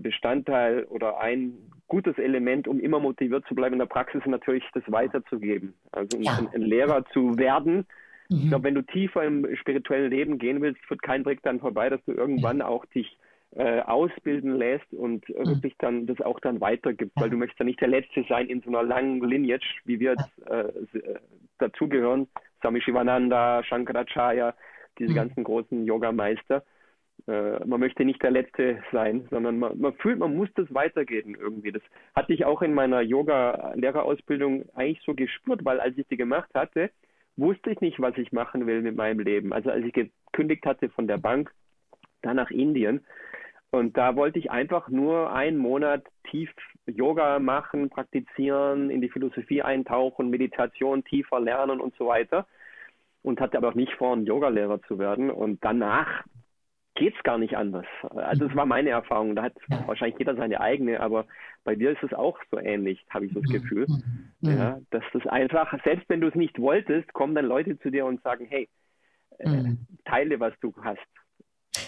Bestandteil 0.00 0.84
oder 0.84 1.20
ein 1.20 1.52
gutes 1.86 2.16
Element, 2.16 2.66
um 2.66 2.80
immer 2.80 2.98
motiviert 2.98 3.44
zu 3.46 3.54
bleiben 3.54 3.74
in 3.74 3.78
der 3.78 3.84
Praxis, 3.86 4.22
ist 4.22 4.26
natürlich 4.26 4.64
das 4.72 4.84
weiterzugeben. 4.86 5.74
Also 5.92 6.16
ja. 6.18 6.38
ein, 6.38 6.48
ein 6.54 6.62
Lehrer 6.62 7.04
zu 7.12 7.36
werden, 7.36 7.84
Mhm. 8.28 8.38
Ich 8.38 8.48
glaube, 8.48 8.64
wenn 8.64 8.74
du 8.74 8.82
tiefer 8.82 9.24
im 9.24 9.46
spirituellen 9.56 10.10
Leben 10.10 10.38
gehen 10.38 10.62
willst, 10.62 10.80
führt 10.86 11.02
kein 11.02 11.24
Weg 11.24 11.42
dann 11.42 11.60
vorbei, 11.60 11.90
dass 11.90 12.04
du 12.04 12.12
irgendwann 12.12 12.62
auch 12.62 12.84
dich 12.86 13.16
äh, 13.56 13.80
ausbilden 13.80 14.56
lässt 14.56 14.92
und 14.92 15.28
äh, 15.30 15.40
mhm. 15.40 15.46
wirklich 15.46 15.74
dann 15.78 16.06
das 16.06 16.20
auch 16.20 16.40
dann 16.40 16.60
weitergibt, 16.60 17.12
ja. 17.16 17.22
weil 17.22 17.30
du 17.30 17.36
möchtest 17.36 17.60
ja 17.60 17.64
nicht 17.64 17.80
der 17.80 17.88
Letzte 17.88 18.24
sein 18.28 18.48
in 18.48 18.60
so 18.62 18.68
einer 18.68 18.82
langen 18.82 19.22
Lineage, 19.22 19.80
wie 19.84 20.00
wir 20.00 20.12
jetzt 20.12 20.48
äh, 20.48 20.98
äh, 20.98 21.18
dazugehören, 21.58 22.28
Swami 22.60 22.80
Shivananda, 22.80 23.62
Shankaracharya, 23.62 24.54
diese 24.98 25.12
mhm. 25.12 25.16
ganzen 25.16 25.44
großen 25.44 25.84
Yoga-Meister. 25.84 26.64
Äh, 27.26 27.64
man 27.64 27.80
möchte 27.80 28.04
nicht 28.04 28.22
der 28.22 28.32
Letzte 28.32 28.82
sein, 28.92 29.26
sondern 29.30 29.58
man, 29.58 29.78
man, 29.78 29.94
fühlt, 29.94 30.18
man 30.18 30.36
muss 30.36 30.48
das 30.56 30.72
weitergeben 30.74 31.36
irgendwie. 31.36 31.72
Das 31.72 31.82
hatte 32.14 32.32
ich 32.32 32.44
auch 32.44 32.60
in 32.60 32.74
meiner 32.74 33.00
Yoga-Lehrerausbildung 33.02 34.64
eigentlich 34.74 35.02
so 35.04 35.14
gespürt, 35.14 35.64
weil 35.64 35.80
als 35.80 35.96
ich 35.96 36.06
die 36.08 36.16
gemacht 36.16 36.50
hatte, 36.54 36.90
wusste 37.36 37.70
ich 37.70 37.80
nicht, 37.80 38.00
was 38.00 38.16
ich 38.16 38.32
machen 38.32 38.66
will 38.66 38.82
mit 38.82 38.96
meinem 38.96 39.20
Leben. 39.20 39.52
Also 39.52 39.70
als 39.70 39.84
ich 39.84 39.92
gekündigt 39.92 40.66
hatte 40.66 40.88
von 40.88 41.06
der 41.06 41.18
Bank, 41.18 41.52
dann 42.22 42.36
nach 42.36 42.50
Indien. 42.50 43.04
Und 43.74 43.96
da 43.96 44.14
wollte 44.14 44.38
ich 44.38 44.50
einfach 44.50 44.88
nur 44.88 45.32
einen 45.32 45.58
Monat 45.58 46.04
tief 46.30 46.50
Yoga 46.86 47.38
machen, 47.40 47.90
praktizieren, 47.90 48.88
in 48.88 49.00
die 49.00 49.08
Philosophie 49.08 49.62
eintauchen, 49.62 50.30
Meditation 50.30 51.02
tiefer 51.04 51.40
lernen 51.40 51.80
und 51.80 51.94
so 51.96 52.06
weiter. 52.06 52.46
Und 53.22 53.40
hatte 53.40 53.56
aber 53.56 53.70
auch 53.70 53.74
nicht 53.74 53.92
vor, 53.94 54.14
ein 54.14 54.26
Yogalehrer 54.26 54.80
zu 54.82 54.98
werden. 54.98 55.30
Und 55.30 55.64
danach 55.64 56.24
geht 56.94 57.16
es 57.16 57.22
gar 57.24 57.38
nicht 57.38 57.56
anders. 57.56 57.86
Also 58.14 58.46
das 58.46 58.56
war 58.56 58.66
meine 58.66 58.90
Erfahrung. 58.90 59.34
Da 59.34 59.44
hat 59.44 59.54
wahrscheinlich 59.86 60.18
jeder 60.18 60.36
seine 60.36 60.60
eigene, 60.60 61.00
aber 61.00 61.26
bei 61.64 61.74
dir 61.74 61.90
ist 61.90 62.02
es 62.02 62.12
auch 62.12 62.38
so 62.50 62.58
ähnlich, 62.58 63.04
habe 63.10 63.26
ich 63.26 63.32
so 63.32 63.40
das 63.40 63.50
mhm. 63.50 63.54
Gefühl. 63.54 63.86
Mhm. 64.40 64.50
Ja, 64.50 64.78
dass 64.90 65.02
das 65.12 65.26
einfach, 65.26 65.74
selbst 65.82 66.08
wenn 66.08 66.20
du 66.20 66.28
es 66.28 66.34
nicht 66.34 66.60
wolltest, 66.60 67.12
kommen 67.12 67.34
dann 67.34 67.46
Leute 67.46 67.78
zu 67.80 67.90
dir 67.90 68.06
und 68.06 68.22
sagen, 68.22 68.46
hey, 68.48 68.68
äh, 69.38 69.48
mhm. 69.48 69.78
teile, 70.04 70.38
was 70.38 70.52
du 70.60 70.72
hast. 70.82 71.00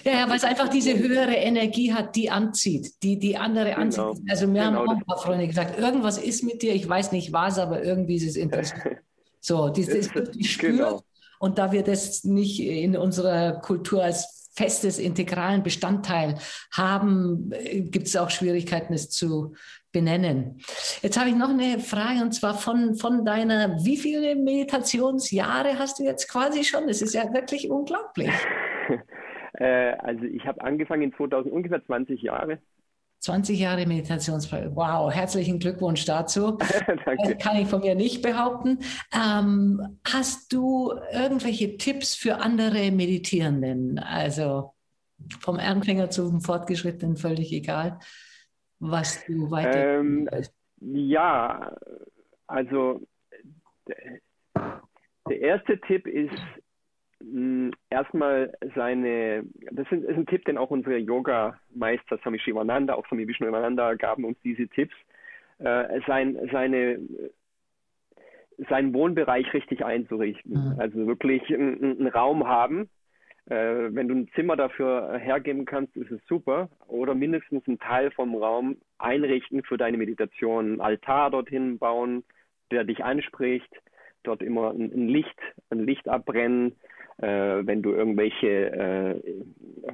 Ja, 0.07 0.12
ja, 0.12 0.28
weil 0.28 0.36
es 0.36 0.44
einfach 0.44 0.68
diese 0.68 0.96
höhere 0.96 1.34
Energie 1.34 1.92
hat, 1.92 2.14
die 2.14 2.30
anzieht, 2.30 3.02
die 3.02 3.18
die 3.18 3.36
andere 3.36 3.70
genau. 3.70 3.80
anzieht. 3.80 4.24
Also 4.30 4.46
mir 4.46 4.62
genau, 4.62 4.78
haben 4.78 4.88
auch 4.88 4.92
ein 4.92 5.04
paar 5.04 5.18
Freunde 5.18 5.48
gesagt, 5.48 5.80
irgendwas 5.80 6.18
ist 6.18 6.44
mit 6.44 6.62
dir, 6.62 6.76
ich 6.76 6.88
weiß 6.88 7.11
nicht 7.11 7.32
was, 7.32 7.59
aber 7.59 7.82
irgendwie 7.82 8.14
ist 8.14 8.26
es 8.26 8.36
interessant. 8.36 8.82
So, 9.40 9.68
das, 9.68 9.86
wird 9.86 10.36
gespürt. 10.36 10.76
Genau. 10.76 11.02
Und 11.38 11.59
da 11.59 11.70
wir 11.70 11.84
das 11.84 12.24
nicht 12.24 12.59
in 12.59 12.96
unserer 12.96 13.61
Kultur 13.61 14.02
als 14.02 14.50
festes, 14.57 14.98
integralen 14.98 15.62
Bestandteil 15.62 16.38
haben, 16.72 17.52
äh, 17.52 17.82
gibt 17.82 18.09
es 18.09 18.16
auch 18.16 18.30
Schwierigkeiten, 18.30 18.92
es 18.92 19.09
zu 19.09 19.54
benennen. 19.92 20.61
Jetzt 21.00 21.16
habe 21.16 21.30
ich 21.30 21.36
noch 21.36 21.50
eine 21.50 21.78
Frage 21.78 22.22
und 22.22 22.32
zwar 22.32 22.59
von, 22.59 22.96
von 22.96 23.24
deiner, 23.24 23.84
wie 23.84 23.96
viele 23.96 24.34
Meditationsjahre 24.34 25.78
hast 25.78 26.00
du 26.00 26.02
jetzt 26.02 26.28
quasi 26.28 26.64
schon? 26.64 26.88
Das 26.88 27.00
ist 27.00 27.14
ja 27.14 27.32
wirklich 27.32 27.70
unglaublich. 27.70 28.32
Äh, 29.59 29.96
also 29.98 30.24
ich 30.24 30.44
habe 30.46 30.61
angefangen 30.62 31.02
in 31.02 31.14
2000, 31.14 31.52
ungefähr 31.52 31.84
20 31.84 32.22
Jahre. 32.22 32.59
20 33.20 33.59
Jahre 33.59 33.86
Meditationspraxis. 33.86 34.70
Wow, 34.74 35.12
herzlichen 35.12 35.59
Glückwunsch 35.59 36.04
dazu. 36.04 36.52
Danke. 37.04 37.16
Das 37.34 37.38
kann 37.38 37.57
ich 37.57 37.68
von 37.68 37.80
mir 37.80 37.94
nicht 37.94 38.22
behaupten. 38.22 38.78
Ähm, 39.12 39.98
hast 40.07 40.52
du 40.52 40.92
irgendwelche 41.12 41.76
Tipps 41.76 42.14
für 42.14 42.36
andere 42.36 42.90
Meditierenden? 42.90 43.98
Also 43.98 44.74
vom 45.40 45.57
Anfänger 45.57 46.11
zum 46.11 46.40
Fortgeschrittenen 46.40 47.16
völlig 47.16 47.52
egal, 47.52 47.98
was 48.78 49.24
du 49.24 49.50
weiter. 49.50 49.98
Ähm, 49.98 50.28
ja, 50.80 51.74
also 52.46 53.00
der 55.28 55.40
erste 55.40 55.80
Tipp 55.80 56.07
ist 56.07 56.38
erstmal 57.91 58.53
seine, 58.74 59.45
das 59.72 59.87
ist, 59.91 60.09
ein 60.09 60.27
Tipp, 60.27 60.45
den 60.45 60.59
auch 60.59 60.70
unsere 60.70 60.99
Yoga-Meister 60.99 62.18
Swami 62.18 62.39
Shivananda, 62.39 62.95
auch 62.95 63.07
Swami 63.07 63.27
Vishnuvananda 63.27 63.95
gaben 63.95 64.24
uns 64.24 64.39
diese 64.45 64.68
Tipps, 64.68 64.95
äh, 65.59 66.01
sein, 66.07 66.39
seine, 66.53 67.01
seinen 68.68 68.95
Wohnbereich 68.95 69.53
richtig 69.55 69.85
einzurichten. 69.85 70.53
Mhm. 70.53 70.81
Also 70.81 71.07
wirklich 71.07 71.43
einen 71.53 72.07
Raum 72.09 72.47
haben. 72.47 72.89
Äh, 73.47 73.95
wenn 73.95 74.09
du 74.09 74.14
ein 74.14 74.29
Zimmer 74.35 74.57
dafür 74.57 75.18
hergeben 75.18 75.64
kannst, 75.64 75.97
ist 75.97 76.11
es 76.11 76.20
super. 76.29 76.68
Oder 76.89 77.14
mindestens 77.14 77.66
einen 77.66 77.79
Teil 77.79 78.11
vom 78.11 78.35
Raum 78.35 78.77
einrichten 78.99 79.62
für 79.62 79.77
deine 79.77 79.97
Meditation. 79.97 80.66
Einen 80.66 80.81
Altar 80.81 81.31
dorthin 81.31 81.79
bauen, 81.79 82.24
der 82.70 82.85
dich 82.85 83.05
anspricht. 83.05 83.70
Dort 84.24 84.43
immer 84.43 84.70
ein, 84.70 84.93
ein 84.93 85.09
Licht, 85.09 85.39
ein 85.70 85.81
Licht 85.81 86.09
abbrennen 86.09 86.77
wenn 87.18 87.82
du 87.82 87.92
irgendwelche 87.92 88.70
äh, 88.72 89.20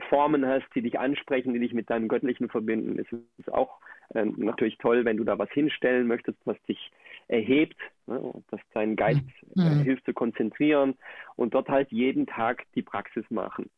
Formen 0.08 0.44
hast, 0.44 0.66
die 0.74 0.82
dich 0.82 0.98
ansprechen, 0.98 1.54
die 1.54 1.60
dich 1.60 1.72
mit 1.72 1.88
deinem 1.88 2.08
Göttlichen 2.08 2.48
verbinden, 2.48 2.98
ist 2.98 3.12
es 3.38 3.48
auch 3.48 3.78
äh, 4.14 4.24
natürlich 4.24 4.78
toll, 4.78 5.04
wenn 5.04 5.16
du 5.16 5.24
da 5.24 5.38
was 5.38 5.50
hinstellen 5.50 6.06
möchtest, 6.06 6.38
was 6.44 6.60
dich 6.62 6.90
erhebt, 7.28 7.76
ne, 8.06 8.32
dass 8.50 8.60
dein 8.74 8.96
Geist 8.96 9.22
äh, 9.56 9.60
mhm. 9.60 9.82
hilft 9.82 10.04
zu 10.04 10.12
konzentrieren 10.12 10.94
und 11.36 11.54
dort 11.54 11.68
halt 11.68 11.90
jeden 11.90 12.26
Tag 12.26 12.64
die 12.74 12.82
Praxis 12.82 13.24
machen. 13.30 13.70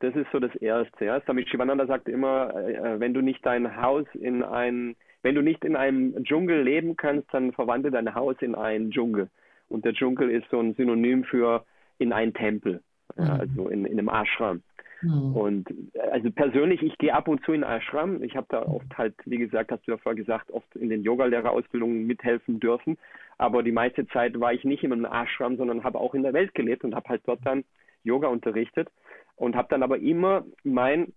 Das 0.00 0.14
ist 0.14 0.26
so 0.32 0.38
das 0.38 0.54
Erste. 0.56 1.04
Ja. 1.06 1.20
Swami 1.22 1.46
Shivananda 1.46 1.86
sagt 1.86 2.08
immer, 2.08 2.54
äh, 2.54 3.00
wenn 3.00 3.14
du 3.14 3.20
nicht 3.20 3.44
dein 3.46 3.80
Haus 3.80 4.06
in 4.14 4.42
ein, 4.42 4.96
wenn 5.22 5.34
du 5.34 5.42
nicht 5.42 5.64
in 5.64 5.76
einem 5.76 6.22
Dschungel 6.24 6.62
leben 6.62 6.96
kannst, 6.96 7.32
dann 7.32 7.52
verwandle 7.52 7.90
dein 7.90 8.14
Haus 8.14 8.36
in 8.40 8.54
einen 8.54 8.90
Dschungel. 8.90 9.28
Und 9.68 9.84
der 9.84 9.94
Dschungel 9.94 10.30
ist 10.30 10.48
so 10.50 10.60
ein 10.60 10.74
Synonym 10.74 11.24
für 11.24 11.64
in 11.98 12.12
einen 12.12 12.34
Tempel, 12.34 12.82
mhm. 13.16 13.24
also 13.24 13.68
in, 13.68 13.84
in 13.84 13.98
einem 13.98 14.08
Ashram. 14.08 14.62
Mhm. 15.02 15.36
Und 15.36 15.74
also 16.10 16.30
persönlich, 16.30 16.82
ich 16.82 16.96
gehe 16.98 17.14
ab 17.14 17.28
und 17.28 17.44
zu 17.44 17.52
in 17.52 17.62
Ashram. 17.62 18.22
Ich 18.22 18.36
habe 18.36 18.46
da 18.48 18.62
oft 18.62 18.96
halt, 18.96 19.14
wie 19.24 19.38
gesagt, 19.38 19.70
hast 19.70 19.86
du 19.86 19.92
ja 19.92 19.98
vorher 19.98 20.16
gesagt, 20.16 20.50
oft 20.50 20.74
in 20.76 20.88
den 20.88 21.02
Yogalehrerausbildungen 21.02 22.06
mithelfen 22.06 22.60
dürfen. 22.60 22.96
Aber 23.36 23.62
die 23.62 23.72
meiste 23.72 24.06
Zeit 24.08 24.38
war 24.40 24.52
ich 24.52 24.64
nicht 24.64 24.84
in 24.84 24.92
einem 24.92 25.04
Ashram, 25.04 25.56
sondern 25.56 25.84
habe 25.84 25.98
auch 25.98 26.14
in 26.14 26.22
der 26.22 26.32
Welt 26.32 26.54
gelebt 26.54 26.84
und 26.84 26.94
habe 26.94 27.08
halt 27.08 27.22
dort 27.26 27.40
dann 27.44 27.64
Yoga 28.02 28.28
unterrichtet 28.28 28.88
und 29.36 29.56
habe 29.56 29.68
dann 29.70 29.82
aber 29.82 29.98
immer 29.98 30.44
mein 30.62 31.12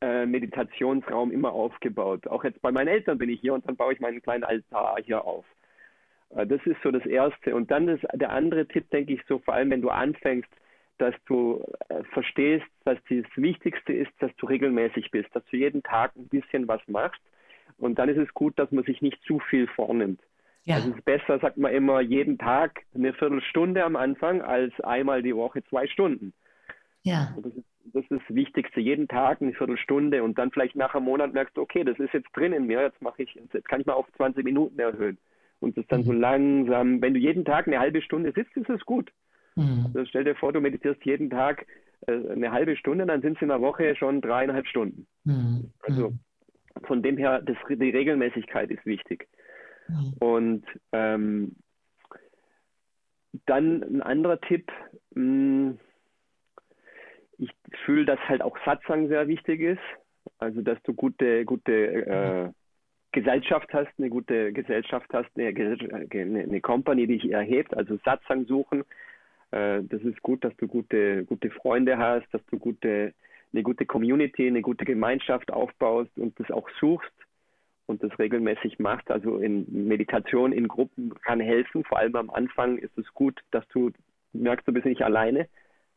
äh, 0.00 0.26
Meditationsraum 0.26 1.30
immer 1.30 1.52
aufgebaut. 1.52 2.26
Auch 2.26 2.44
jetzt 2.44 2.60
bei 2.62 2.72
meinen 2.72 2.88
Eltern 2.88 3.18
bin 3.18 3.28
ich 3.28 3.40
hier 3.40 3.54
und 3.54 3.66
dann 3.66 3.76
baue 3.76 3.92
ich 3.92 4.00
meinen 4.00 4.22
kleinen 4.22 4.44
Altar 4.44 4.96
hier 5.02 5.24
auf. 5.24 5.44
Äh, 6.34 6.46
das 6.46 6.60
ist 6.64 6.76
so 6.82 6.90
das 6.90 7.04
Erste. 7.06 7.54
Und 7.54 7.70
dann 7.70 7.88
ist 7.88 8.04
der 8.14 8.30
andere 8.30 8.66
Tipp, 8.66 8.90
denke 8.90 9.14
ich, 9.14 9.20
so 9.28 9.38
vor 9.38 9.54
allem, 9.54 9.70
wenn 9.70 9.82
du 9.82 9.90
anfängst, 9.90 10.48
dass 10.98 11.14
du 11.26 11.62
äh, 11.88 12.02
verstehst, 12.12 12.66
dass 12.84 12.98
das 13.08 13.24
Wichtigste 13.36 13.92
ist, 13.92 14.10
dass 14.20 14.34
du 14.36 14.46
regelmäßig 14.46 15.10
bist, 15.10 15.28
dass 15.34 15.44
du 15.50 15.56
jeden 15.56 15.82
Tag 15.82 16.16
ein 16.16 16.28
bisschen 16.28 16.66
was 16.68 16.80
machst. 16.86 17.20
Und 17.78 17.98
dann 17.98 18.08
ist 18.08 18.18
es 18.18 18.32
gut, 18.32 18.58
dass 18.58 18.70
man 18.70 18.84
sich 18.84 19.02
nicht 19.02 19.22
zu 19.24 19.38
viel 19.38 19.66
vornimmt. 19.68 20.20
Ja. 20.64 20.76
Also 20.76 20.90
es 20.90 20.96
ist 20.96 21.04
besser, 21.04 21.38
sagt 21.38 21.58
man 21.58 21.72
immer, 21.72 22.00
jeden 22.00 22.38
Tag 22.38 22.82
eine 22.94 23.12
Viertelstunde 23.12 23.84
am 23.84 23.94
Anfang 23.94 24.40
als 24.40 24.72
einmal 24.80 25.22
die 25.22 25.36
Woche 25.36 25.62
zwei 25.64 25.86
Stunden. 25.86 26.32
Ja. 27.02 27.34
Das 27.36 27.52
ist, 27.52 27.64
das 27.92 28.02
ist 28.04 28.10
das 28.10 28.34
Wichtigste. 28.34 28.80
Jeden 28.80 29.06
Tag 29.06 29.42
eine 29.42 29.52
Viertelstunde 29.52 30.22
und 30.22 30.38
dann 30.38 30.50
vielleicht 30.50 30.74
nach 30.74 30.94
einem 30.94 31.04
Monat 31.04 31.34
merkst 31.34 31.56
du, 31.56 31.60
okay, 31.60 31.84
das 31.84 31.98
ist 31.98 32.14
jetzt 32.14 32.30
drin 32.34 32.52
in 32.52 32.66
mir, 32.66 32.80
jetzt 32.80 33.00
mache 33.02 33.22
ich, 33.22 33.34
jetzt 33.34 33.68
kann 33.68 33.80
ich 33.80 33.86
mal 33.86 33.92
auf 33.92 34.10
20 34.16 34.44
Minuten 34.44 34.78
erhöhen 34.78 35.18
und 35.60 35.76
das 35.76 35.86
dann 35.88 36.04
so 36.04 36.12
mhm. 36.12 36.20
langsam, 36.20 37.02
wenn 37.02 37.14
du 37.14 37.20
jeden 37.20 37.44
Tag 37.44 37.66
eine 37.66 37.78
halbe 37.78 38.02
Stunde 38.02 38.32
sitzt, 38.32 38.56
ist 38.56 38.68
es 38.68 38.84
gut. 38.84 39.10
Mhm. 39.56 39.86
Also 39.86 40.04
stell 40.06 40.24
dir 40.24 40.34
vor, 40.34 40.52
du 40.52 40.60
meditierst 40.60 41.04
jeden 41.04 41.30
Tag 41.30 41.66
äh, 42.06 42.12
eine 42.12 42.52
halbe 42.52 42.76
Stunde, 42.76 43.06
dann 43.06 43.22
sind 43.22 43.36
es 43.36 43.42
in 43.42 43.48
der 43.48 43.60
Woche 43.60 43.96
schon 43.96 44.20
dreieinhalb 44.20 44.66
Stunden. 44.66 45.06
Mhm. 45.24 45.72
Also 45.80 46.10
mhm. 46.10 46.18
von 46.84 47.02
dem 47.02 47.16
her, 47.16 47.40
das, 47.42 47.56
die 47.68 47.90
Regelmäßigkeit 47.90 48.70
ist 48.70 48.84
wichtig. 48.84 49.28
Mhm. 49.88 50.14
Und 50.18 50.64
ähm, 50.92 51.56
dann 53.46 53.82
ein 53.82 54.02
anderer 54.02 54.40
Tipp, 54.40 54.70
hm, 55.14 55.78
ich 57.38 57.50
fühle, 57.84 58.06
dass 58.06 58.18
halt 58.20 58.42
auch 58.42 58.56
Satsang 58.64 59.08
sehr 59.08 59.28
wichtig 59.28 59.60
ist. 59.60 59.80
Also, 60.38 60.62
dass 60.62 60.82
du 60.82 60.94
gute, 60.94 61.44
gute 61.44 61.72
äh, 61.72 62.50
Gesellschaft 63.16 63.72
hast, 63.72 63.88
eine 63.96 64.10
gute 64.10 64.52
Gesellschaft 64.52 65.08
hast, 65.14 65.30
eine, 65.36 65.48
eine 65.48 66.60
Company, 66.60 67.06
die 67.06 67.18
dich 67.18 67.32
erhebt, 67.32 67.74
also 67.74 67.98
Satzang 68.04 68.44
suchen. 68.44 68.84
Äh, 69.52 69.82
das 69.84 70.02
ist 70.02 70.20
gut, 70.20 70.44
dass 70.44 70.54
du 70.58 70.68
gute, 70.68 71.24
gute 71.24 71.50
Freunde 71.50 71.96
hast, 71.96 72.26
dass 72.32 72.44
du 72.50 72.58
gute, 72.58 73.14
eine 73.54 73.62
gute 73.62 73.86
Community, 73.86 74.46
eine 74.46 74.60
gute 74.60 74.84
Gemeinschaft 74.84 75.50
aufbaust 75.50 76.10
und 76.16 76.38
das 76.38 76.50
auch 76.50 76.68
suchst 76.78 77.12
und 77.86 78.02
das 78.02 78.18
regelmäßig 78.18 78.78
machst. 78.80 79.10
Also 79.10 79.38
in 79.38 79.64
Meditation 79.88 80.52
in 80.52 80.68
Gruppen 80.68 81.14
kann 81.22 81.40
helfen. 81.40 81.84
Vor 81.84 81.98
allem 81.98 82.16
am 82.16 82.28
Anfang 82.28 82.76
ist 82.76 82.98
es 82.98 83.06
gut, 83.14 83.40
dass 83.50 83.66
du 83.68 83.92
merkst, 84.34 84.68
du 84.68 84.72
bist 84.74 84.84
nicht 84.84 85.02
alleine. 85.02 85.48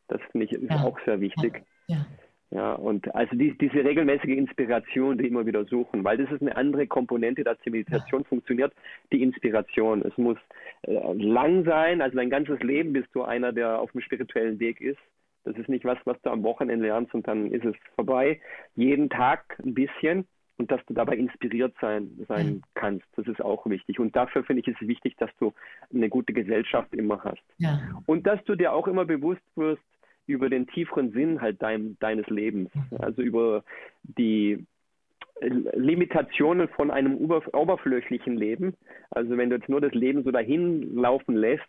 Das 0.08 0.22
finde 0.32 0.46
ich 0.46 0.52
ist 0.52 0.70
ja. 0.70 0.82
auch 0.84 0.98
sehr 1.04 1.20
wichtig. 1.20 1.62
Ja. 1.86 1.96
Ja. 1.96 2.06
Ja, 2.52 2.72
und 2.72 3.14
also 3.14 3.36
die, 3.36 3.56
diese 3.58 3.84
regelmäßige 3.84 4.36
Inspiration, 4.36 5.18
die 5.18 5.28
immer 5.28 5.46
wieder 5.46 5.64
suchen, 5.66 6.02
weil 6.02 6.16
das 6.18 6.32
ist 6.32 6.42
eine 6.42 6.56
andere 6.56 6.88
Komponente, 6.88 7.44
dass 7.44 7.58
die 7.64 7.70
Meditation 7.70 8.24
funktioniert, 8.24 8.72
die 9.12 9.22
Inspiration. 9.22 10.02
Es 10.02 10.16
muss 10.18 10.36
äh, 10.82 11.12
lang 11.12 11.64
sein, 11.64 12.02
also 12.02 12.16
dein 12.16 12.28
ganzes 12.28 12.60
Leben 12.60 12.92
bist 12.92 13.08
du 13.12 13.22
einer, 13.22 13.52
der 13.52 13.78
auf 13.78 13.92
dem 13.92 14.00
spirituellen 14.00 14.58
Weg 14.58 14.80
ist. 14.80 14.98
Das 15.44 15.56
ist 15.56 15.68
nicht 15.68 15.84
was, 15.84 15.98
was 16.04 16.20
du 16.22 16.30
am 16.30 16.42
Wochenende 16.42 16.86
lernst 16.86 17.14
und 17.14 17.26
dann 17.28 17.52
ist 17.52 17.64
es 17.64 17.76
vorbei. 17.94 18.40
Jeden 18.74 19.08
Tag 19.10 19.56
ein 19.64 19.74
bisschen 19.74 20.26
und 20.58 20.70
dass 20.70 20.84
du 20.86 20.94
dabei 20.94 21.16
inspiriert 21.16 21.74
sein, 21.80 22.10
sein 22.28 22.62
kannst. 22.74 23.06
Das 23.16 23.26
ist 23.28 23.40
auch 23.40 23.64
wichtig. 23.66 23.98
Und 23.98 24.14
dafür 24.14 24.44
finde 24.44 24.60
ich 24.60 24.68
es 24.68 24.86
wichtig, 24.86 25.16
dass 25.16 25.30
du 25.38 25.54
eine 25.94 26.08
gute 26.08 26.32
Gesellschaft 26.32 26.92
immer 26.94 27.22
hast. 27.24 27.42
Ja. 27.58 27.80
Und 28.06 28.26
dass 28.26 28.42
du 28.44 28.56
dir 28.56 28.72
auch 28.72 28.86
immer 28.86 29.06
bewusst 29.06 29.40
wirst, 29.54 29.82
über 30.30 30.48
den 30.48 30.66
tieferen 30.66 31.12
Sinn 31.12 31.40
halt 31.40 31.60
dein, 31.60 31.96
deines 32.00 32.26
Lebens, 32.28 32.70
mhm. 32.74 32.96
also 32.98 33.22
über 33.22 33.64
die 34.02 34.64
Limitationen 35.40 36.68
von 36.68 36.90
einem 36.90 37.16
oberflächlichen 37.16 38.36
Leben. 38.36 38.74
Also 39.10 39.36
wenn 39.36 39.50
du 39.50 39.56
jetzt 39.56 39.68
nur 39.68 39.80
das 39.80 39.92
Leben 39.92 40.22
so 40.22 40.30
dahin 40.30 40.94
laufen 40.94 41.34
lässt, 41.34 41.64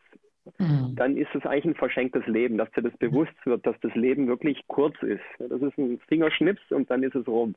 mhm. 0.60 0.96
dann 0.96 1.16
ist 1.18 1.34
es 1.34 1.46
eigentlich 1.46 1.66
ein 1.66 1.76
verschenktes 1.76 2.26
Leben, 2.28 2.58
dass 2.58 2.72
dir 2.72 2.82
das 2.82 2.96
bewusst 2.98 3.34
wird, 3.46 3.66
dass 3.66 3.80
das 3.82 3.96
Leben 3.96 4.28
wirklich 4.28 4.62
kurz 4.68 5.02
ist. 5.04 5.24
Das 5.40 5.62
ist 5.62 5.78
ein 5.78 6.00
Fingerschnips 6.08 6.62
und 6.72 6.90
dann 6.92 7.04
ist 7.04 7.16
es 7.16 7.28
rum. 7.28 7.56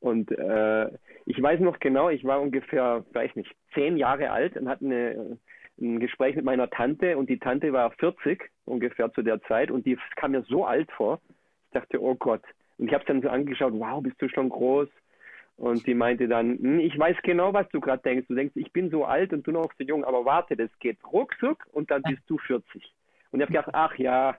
Und 0.00 0.30
äh, 0.30 0.88
ich 1.26 1.42
weiß 1.42 1.60
noch 1.60 1.80
genau, 1.80 2.10
ich 2.10 2.24
war 2.24 2.40
ungefähr, 2.40 3.04
weiß 3.12 3.34
nicht, 3.36 3.50
zehn 3.72 3.96
Jahre 3.96 4.30
alt 4.30 4.56
und 4.56 4.68
hatte 4.68 4.84
eine 4.84 5.38
ein 5.80 6.00
Gespräch 6.00 6.36
mit 6.36 6.44
meiner 6.44 6.70
Tante 6.70 7.16
und 7.16 7.28
die 7.28 7.38
Tante 7.38 7.72
war 7.72 7.90
40 7.92 8.42
ungefähr 8.64 9.12
zu 9.12 9.22
der 9.22 9.42
Zeit 9.42 9.70
und 9.70 9.86
die 9.86 9.98
kam 10.16 10.32
mir 10.32 10.42
so 10.42 10.64
alt 10.64 10.90
vor. 10.92 11.20
Ich 11.66 11.72
dachte, 11.72 12.00
oh 12.00 12.14
Gott. 12.14 12.42
Und 12.78 12.88
ich 12.88 12.94
habe 12.94 13.04
dann 13.06 13.22
so 13.22 13.28
angeschaut, 13.28 13.72
wow, 13.74 14.02
bist 14.02 14.20
du 14.20 14.28
schon 14.28 14.48
groß? 14.48 14.88
Und 15.56 15.86
die 15.86 15.94
meinte 15.94 16.26
dann, 16.26 16.58
hm, 16.58 16.80
ich 16.80 16.98
weiß 16.98 17.16
genau, 17.22 17.52
was 17.52 17.68
du 17.68 17.80
gerade 17.80 18.02
denkst. 18.02 18.26
Du 18.28 18.34
denkst, 18.34 18.56
ich 18.56 18.72
bin 18.72 18.90
so 18.90 19.04
alt 19.04 19.32
und 19.32 19.46
du 19.46 19.52
noch 19.52 19.72
so 19.78 19.84
jung, 19.84 20.04
aber 20.04 20.24
warte, 20.24 20.56
das 20.56 20.70
geht 20.80 20.98
ruckzuck 21.12 21.64
und 21.72 21.90
dann 21.90 22.02
bist 22.02 22.22
du 22.26 22.38
40. 22.38 22.92
Und 23.30 23.40
ich 23.40 23.42
habe 23.42 23.52
gedacht, 23.52 23.70
ach 23.72 23.96
ja, 23.96 24.36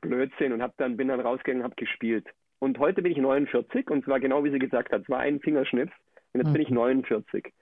Blödsinn 0.00 0.52
und 0.52 0.62
hab 0.62 0.76
dann, 0.76 0.96
bin 0.96 1.08
dann 1.08 1.20
rausgegangen 1.20 1.62
und 1.62 1.70
habe 1.70 1.76
gespielt. 1.76 2.26
Und 2.60 2.78
heute 2.78 3.02
bin 3.02 3.12
ich 3.12 3.18
49 3.18 3.90
und 3.90 4.04
zwar 4.04 4.18
genau 4.18 4.42
wie 4.42 4.50
sie 4.50 4.58
gesagt 4.58 4.92
hat, 4.92 5.02
es 5.02 5.08
war 5.08 5.20
ein 5.20 5.40
Fingerschnips 5.40 5.92
und 6.32 6.40
jetzt 6.40 6.48
mhm. 6.48 6.52
bin 6.52 6.62
ich 6.62 6.70
49. 6.70 7.52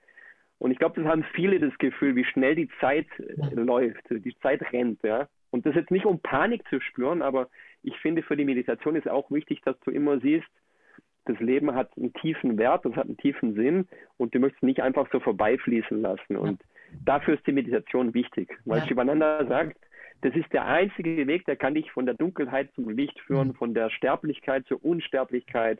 Und 0.59 0.71
ich 0.71 0.79
glaube, 0.79 1.01
das 1.01 1.09
haben 1.09 1.23
viele 1.33 1.59
das 1.59 1.77
Gefühl, 1.77 2.15
wie 2.15 2.25
schnell 2.25 2.55
die 2.55 2.69
Zeit 2.79 3.07
äh, 3.19 3.53
läuft, 3.53 4.03
die 4.09 4.35
Zeit 4.39 4.61
rennt, 4.73 5.01
ja. 5.03 5.27
Und 5.49 5.65
das 5.65 5.75
jetzt 5.75 5.91
nicht 5.91 6.05
um 6.05 6.19
Panik 6.19 6.67
zu 6.69 6.81
spüren, 6.81 7.21
aber 7.21 7.47
ich 7.83 7.97
finde, 7.99 8.21
für 8.21 8.35
die 8.35 8.45
Meditation 8.45 8.95
ist 8.95 9.07
auch 9.07 9.31
wichtig, 9.31 9.61
dass 9.63 9.79
du 9.81 9.91
immer 9.91 10.19
siehst, 10.19 10.47
das 11.25 11.39
Leben 11.39 11.73
hat 11.75 11.91
einen 11.97 12.13
tiefen 12.13 12.57
Wert, 12.57 12.85
das 12.85 12.95
hat 12.95 13.05
einen 13.05 13.17
tiefen 13.17 13.53
Sinn 13.53 13.87
und 14.17 14.33
du 14.33 14.39
möchtest 14.39 14.63
nicht 14.63 14.81
einfach 14.81 15.07
so 15.11 15.19
vorbeifließen 15.19 16.01
lassen. 16.01 16.37
Und 16.37 16.61
dafür 17.05 17.35
ist 17.35 17.45
die 17.45 17.51
Meditation 17.51 18.13
wichtig, 18.13 18.57
weil 18.65 18.79
ja. 18.79 18.87
Shivananda 18.87 19.45
sagt, 19.45 19.77
das 20.21 20.35
ist 20.35 20.51
der 20.51 20.65
einzige 20.65 21.27
Weg, 21.27 21.45
der 21.45 21.55
kann 21.55 21.75
dich 21.75 21.91
von 21.91 22.05
der 22.05 22.15
Dunkelheit 22.15 22.71
zum 22.73 22.89
Licht 22.89 23.19
führen, 23.21 23.49
mhm. 23.49 23.55
von 23.55 23.73
der 23.73 23.89
Sterblichkeit 23.89 24.65
zur 24.65 24.83
Unsterblichkeit, 24.83 25.79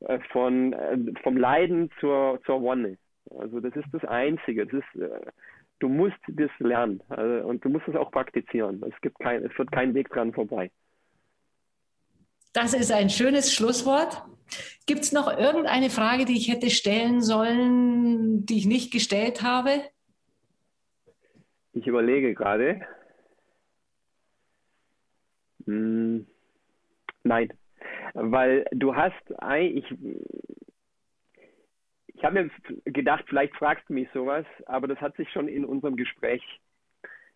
äh, 0.00 0.18
von, 0.30 0.72
äh, 0.72 0.96
vom 1.22 1.36
Leiden 1.36 1.90
zur, 2.00 2.40
zur 2.46 2.62
Wonne. 2.62 2.96
Also 3.30 3.60
das 3.60 3.74
ist 3.76 3.88
das 3.92 4.04
Einzige. 4.04 4.66
Das 4.66 4.80
ist, 4.80 5.00
äh, 5.00 5.30
du 5.78 5.88
musst 5.88 6.16
das 6.28 6.50
lernen 6.58 7.00
und 7.00 7.64
du 7.64 7.68
musst 7.68 7.88
es 7.88 7.96
auch 7.96 8.10
praktizieren. 8.10 8.82
Es, 8.82 9.00
gibt 9.00 9.18
kein, 9.18 9.44
es 9.44 9.52
führt 9.52 9.72
kein 9.72 9.94
Weg 9.94 10.08
dran 10.10 10.32
vorbei. 10.32 10.70
Das 12.52 12.72
ist 12.72 12.92
ein 12.92 13.10
schönes 13.10 13.52
Schlusswort. 13.52 14.22
Gibt 14.86 15.00
es 15.00 15.12
noch 15.12 15.36
irgendeine 15.36 15.90
Frage, 15.90 16.24
die 16.24 16.36
ich 16.36 16.48
hätte 16.48 16.70
stellen 16.70 17.20
sollen, 17.20 18.46
die 18.46 18.58
ich 18.58 18.66
nicht 18.66 18.92
gestellt 18.92 19.42
habe? 19.42 19.82
Ich 21.72 21.86
überlege 21.86 22.34
gerade. 22.34 22.80
Hm, 25.66 26.26
nein, 27.24 27.52
weil 28.12 28.66
du 28.70 28.94
hast, 28.94 29.14
ich, 29.58 29.84
ich 32.14 32.24
habe 32.24 32.44
mir 32.44 32.50
gedacht, 32.84 33.24
vielleicht 33.28 33.54
fragst 33.56 33.88
du 33.88 33.92
mich 33.92 34.08
sowas, 34.14 34.46
aber 34.66 34.86
das 34.86 35.00
hat 35.00 35.16
sich 35.16 35.30
schon 35.32 35.48
in 35.48 35.64
unserem 35.64 35.96
Gespräch, 35.96 36.42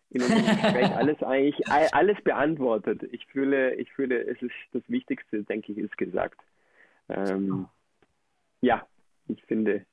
in 0.09 0.21
unserem 0.21 0.45
Gespräch 0.45 0.91
alles 0.95 1.21
eigentlich, 1.21 1.67
alles 1.67 2.17
beantwortet. 2.23 3.03
Ich 3.11 3.25
fühle, 3.27 3.75
ich 3.75 3.91
fühle, 3.91 4.21
es 4.25 4.41
ist 4.41 4.53
das 4.71 4.83
Wichtigste, 4.87 5.43
denke 5.43 5.73
ich, 5.73 5.77
ist 5.77 5.97
gesagt. 5.97 6.39
Ähm, 7.09 7.67
ja, 8.61 8.87
ich 9.27 9.43
finde. 9.45 9.85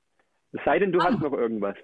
Es 0.53 0.61
sei 0.65 0.79
denn, 0.79 0.93
du 0.93 1.01
ah. 1.01 1.11
hast 1.11 1.21
noch 1.21 1.33
irgendwas. 1.33 1.77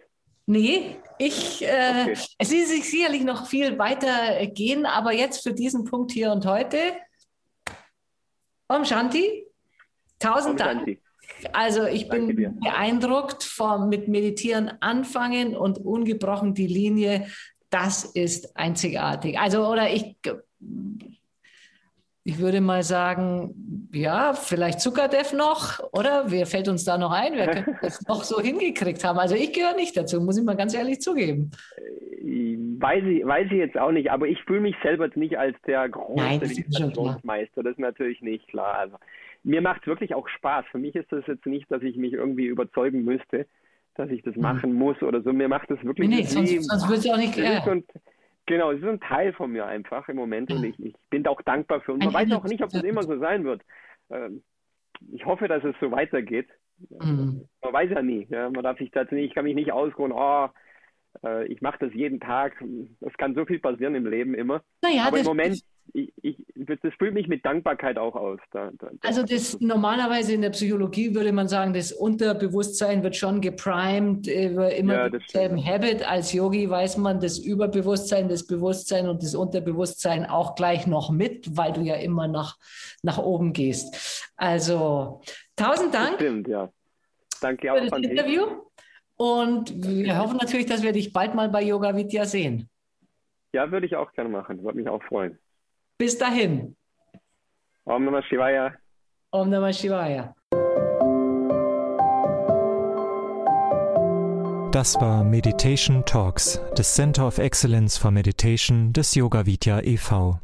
Nee, 0.46 0.96
ich, 1.18 1.62
äh, 1.62 2.02
okay. 2.02 2.12
es 2.38 2.52
ist 2.52 2.90
sicherlich 2.90 3.22
noch 3.22 3.46
viel 3.46 3.78
weiter 3.78 4.44
gehen, 4.46 4.86
aber 4.86 5.12
jetzt 5.12 5.42
für 5.42 5.54
diesen 5.54 5.84
Punkt 5.84 6.12
hier 6.12 6.32
und 6.32 6.46
heute. 6.46 6.78
Om 8.68 8.84
Shanti, 8.84 9.46
tausend 10.18 10.60
Om 10.60 10.66
Dank. 10.66 11.01
Also 11.52 11.86
ich 11.86 12.08
Danke 12.08 12.26
bin 12.26 12.36
dir. 12.36 12.54
beeindruckt 12.60 13.42
vom 13.42 13.88
mit 13.88 14.08
Meditieren 14.08 14.72
anfangen 14.80 15.56
und 15.56 15.78
ungebrochen 15.78 16.54
die 16.54 16.66
Linie. 16.66 17.26
Das 17.70 18.04
ist 18.04 18.56
einzigartig. 18.56 19.38
Also 19.38 19.66
oder 19.66 19.90
ich 19.90 20.16
ich 22.24 22.38
würde 22.38 22.60
mal 22.60 22.82
sagen, 22.84 23.88
ja, 23.92 24.32
vielleicht 24.32 24.80
Zuckerdev 24.80 25.32
noch, 25.32 25.80
oder? 25.92 26.24
Wer 26.28 26.46
fällt 26.46 26.68
uns 26.68 26.84
da 26.84 26.96
noch 26.96 27.10
ein? 27.10 27.32
Wer 27.34 27.48
könnte 27.48 27.76
das 27.82 28.06
noch 28.06 28.22
so 28.22 28.40
hingekriegt 28.40 29.02
haben? 29.02 29.18
Also 29.18 29.34
ich 29.34 29.52
gehöre 29.52 29.74
nicht 29.74 29.96
dazu, 29.96 30.20
muss 30.20 30.38
ich 30.38 30.44
mal 30.44 30.56
ganz 30.56 30.74
ehrlich 30.74 31.00
zugeben. 31.00 31.50
Weiß 32.24 33.02
ich, 33.04 33.26
weiß 33.26 33.46
ich 33.46 33.58
jetzt 33.58 33.76
auch 33.76 33.90
nicht, 33.90 34.10
aber 34.10 34.28
ich 34.28 34.40
fühle 34.44 34.60
mich 34.60 34.76
selber 34.82 35.08
nicht 35.16 35.36
als 35.36 35.56
der 35.66 35.88
große 35.88 36.38
Meditationsmeister. 36.38 37.62
Das 37.62 37.72
ist 37.72 37.80
natürlich 37.80 38.20
nicht 38.22 38.46
klar. 38.48 38.74
Also, 38.78 38.96
mir 39.44 39.60
macht 39.60 39.82
es 39.82 39.86
wirklich 39.86 40.14
auch 40.14 40.28
Spaß. 40.28 40.66
Für 40.70 40.78
mich 40.78 40.94
ist 40.94 41.10
das 41.10 41.26
jetzt 41.26 41.46
nicht, 41.46 41.70
dass 41.70 41.82
ich 41.82 41.96
mich 41.96 42.12
irgendwie 42.12 42.46
überzeugen 42.46 43.04
müsste, 43.04 43.46
dass 43.94 44.10
ich 44.10 44.22
das 44.22 44.36
mhm. 44.36 44.42
machen 44.42 44.72
muss 44.74 45.00
oder 45.02 45.22
so. 45.22 45.32
Mir 45.32 45.48
macht 45.48 45.70
es 45.70 45.82
wirklich 45.84 46.08
nee, 46.08 46.16
nee, 46.16 46.22
sonst, 46.22 46.50
sonst 46.64 46.88
würde 46.88 47.00
es 47.00 47.10
auch 47.10 47.16
nicht. 47.16 47.36
Ja. 47.36 47.64
Genau, 48.46 48.72
es 48.72 48.80
ist 48.80 48.88
ein 48.88 49.00
Teil 49.00 49.32
von 49.32 49.52
mir 49.52 49.66
einfach 49.66 50.08
im 50.08 50.16
Moment 50.16 50.50
und 50.52 50.64
ich, 50.64 50.78
ich 50.80 50.94
bin 51.10 51.24
auch 51.28 51.40
dankbar 51.42 51.80
für 51.80 51.92
und 51.92 52.04
man 52.04 52.12
weiß 52.12 52.32
auch 52.32 52.44
nicht, 52.44 52.62
ob 52.62 52.70
das 52.70 52.82
immer 52.82 53.04
so 53.04 53.16
sein 53.18 53.44
wird. 53.44 53.62
Ähm, 54.10 54.42
ich 55.12 55.24
hoffe, 55.24 55.46
dass 55.46 55.62
es 55.62 55.76
so 55.80 55.92
weitergeht. 55.92 56.48
Mhm. 56.90 57.48
Man 57.62 57.72
weiß 57.72 57.90
ja 57.90 58.02
nie. 58.02 58.26
Ja? 58.30 58.50
Man 58.50 58.64
darf 58.64 58.78
sich 58.78 58.90
dazu 58.90 59.14
nicht, 59.14 59.26
ich 59.26 59.34
kann 59.34 59.44
mich 59.44 59.54
nicht 59.54 59.72
ausruhen, 59.72 60.10
oh, 60.10 60.48
äh, 61.24 61.46
ich 61.46 61.60
mache 61.60 61.78
das 61.80 61.94
jeden 61.94 62.18
Tag. 62.18 62.62
Es 63.00 63.12
kann 63.14 63.34
so 63.34 63.44
viel 63.44 63.60
passieren 63.60 63.94
im 63.94 64.06
Leben 64.06 64.34
immer. 64.34 64.62
Naja, 64.82 65.04
Aber 65.06 65.18
im 65.18 65.24
Moment 65.24 65.62
ich, 65.94 66.12
ich, 66.22 66.36
das 66.54 66.94
füllt 66.98 67.14
mich 67.14 67.28
mit 67.28 67.44
Dankbarkeit 67.44 67.98
auch 67.98 68.14
aus. 68.14 68.38
Da, 68.50 68.70
da, 68.78 68.90
also 69.02 69.22
das 69.22 69.60
normalerweise 69.60 70.32
in 70.32 70.42
der 70.42 70.50
Psychologie 70.50 71.14
würde 71.14 71.32
man 71.32 71.48
sagen, 71.48 71.74
das 71.74 71.92
Unterbewusstsein 71.92 73.02
wird 73.02 73.16
schon 73.16 73.40
geprimed 73.40 74.26
über 74.26 74.74
immer 74.74 74.94
ja, 74.94 75.08
denselben 75.08 75.62
Habit. 75.62 76.08
Als 76.08 76.32
Yogi 76.32 76.68
weiß 76.68 76.96
man 76.96 77.20
das 77.20 77.38
Überbewusstsein, 77.38 78.28
das 78.28 78.46
Bewusstsein 78.46 79.08
und 79.08 79.22
das 79.22 79.34
Unterbewusstsein 79.34 80.24
auch 80.24 80.54
gleich 80.54 80.86
noch 80.86 81.10
mit, 81.10 81.56
weil 81.56 81.72
du 81.72 81.82
ja 81.82 81.96
immer 81.96 82.28
nach, 82.28 82.56
nach 83.02 83.18
oben 83.18 83.52
gehst. 83.52 84.32
Also 84.36 85.20
tausend 85.56 85.94
Dank. 85.94 86.14
Stimmt, 86.14 86.48
ja. 86.48 86.70
Danke 87.40 87.72
auch 87.72 87.78
für 87.78 87.86
das 87.86 87.98
Interview. 87.98 88.44
Und 89.16 89.72
wir 89.84 90.18
hoffen 90.18 90.38
natürlich, 90.38 90.66
dass 90.66 90.82
wir 90.82 90.92
dich 90.92 91.12
bald 91.12 91.34
mal 91.34 91.48
bei 91.48 91.62
Yoga 91.62 91.94
Vidya 91.94 92.24
sehen. 92.24 92.68
Ja, 93.52 93.70
würde 93.70 93.86
ich 93.86 93.94
auch 93.94 94.12
gerne 94.12 94.30
machen. 94.30 94.62
Würde 94.64 94.78
mich 94.78 94.88
auch 94.88 95.02
freuen. 95.02 95.38
Bis 96.02 96.18
dahin. 96.18 96.74
Om 97.84 98.04
Namah 98.04 98.24
Shivaya. 98.24 98.72
Om 99.30 99.50
Namah 99.50 99.72
Shivaya. 99.72 100.34
Das 104.72 105.00
war 105.00 105.22
Meditation 105.22 106.04
Talks 106.04 106.60
des 106.76 106.96
Center 106.96 107.24
of 107.24 107.38
Excellence 107.38 107.96
for 107.96 108.10
Meditation 108.10 108.92
des 108.92 109.14
Yoga 109.14 109.46
Vidya 109.46 109.80
e.V. 109.84 110.40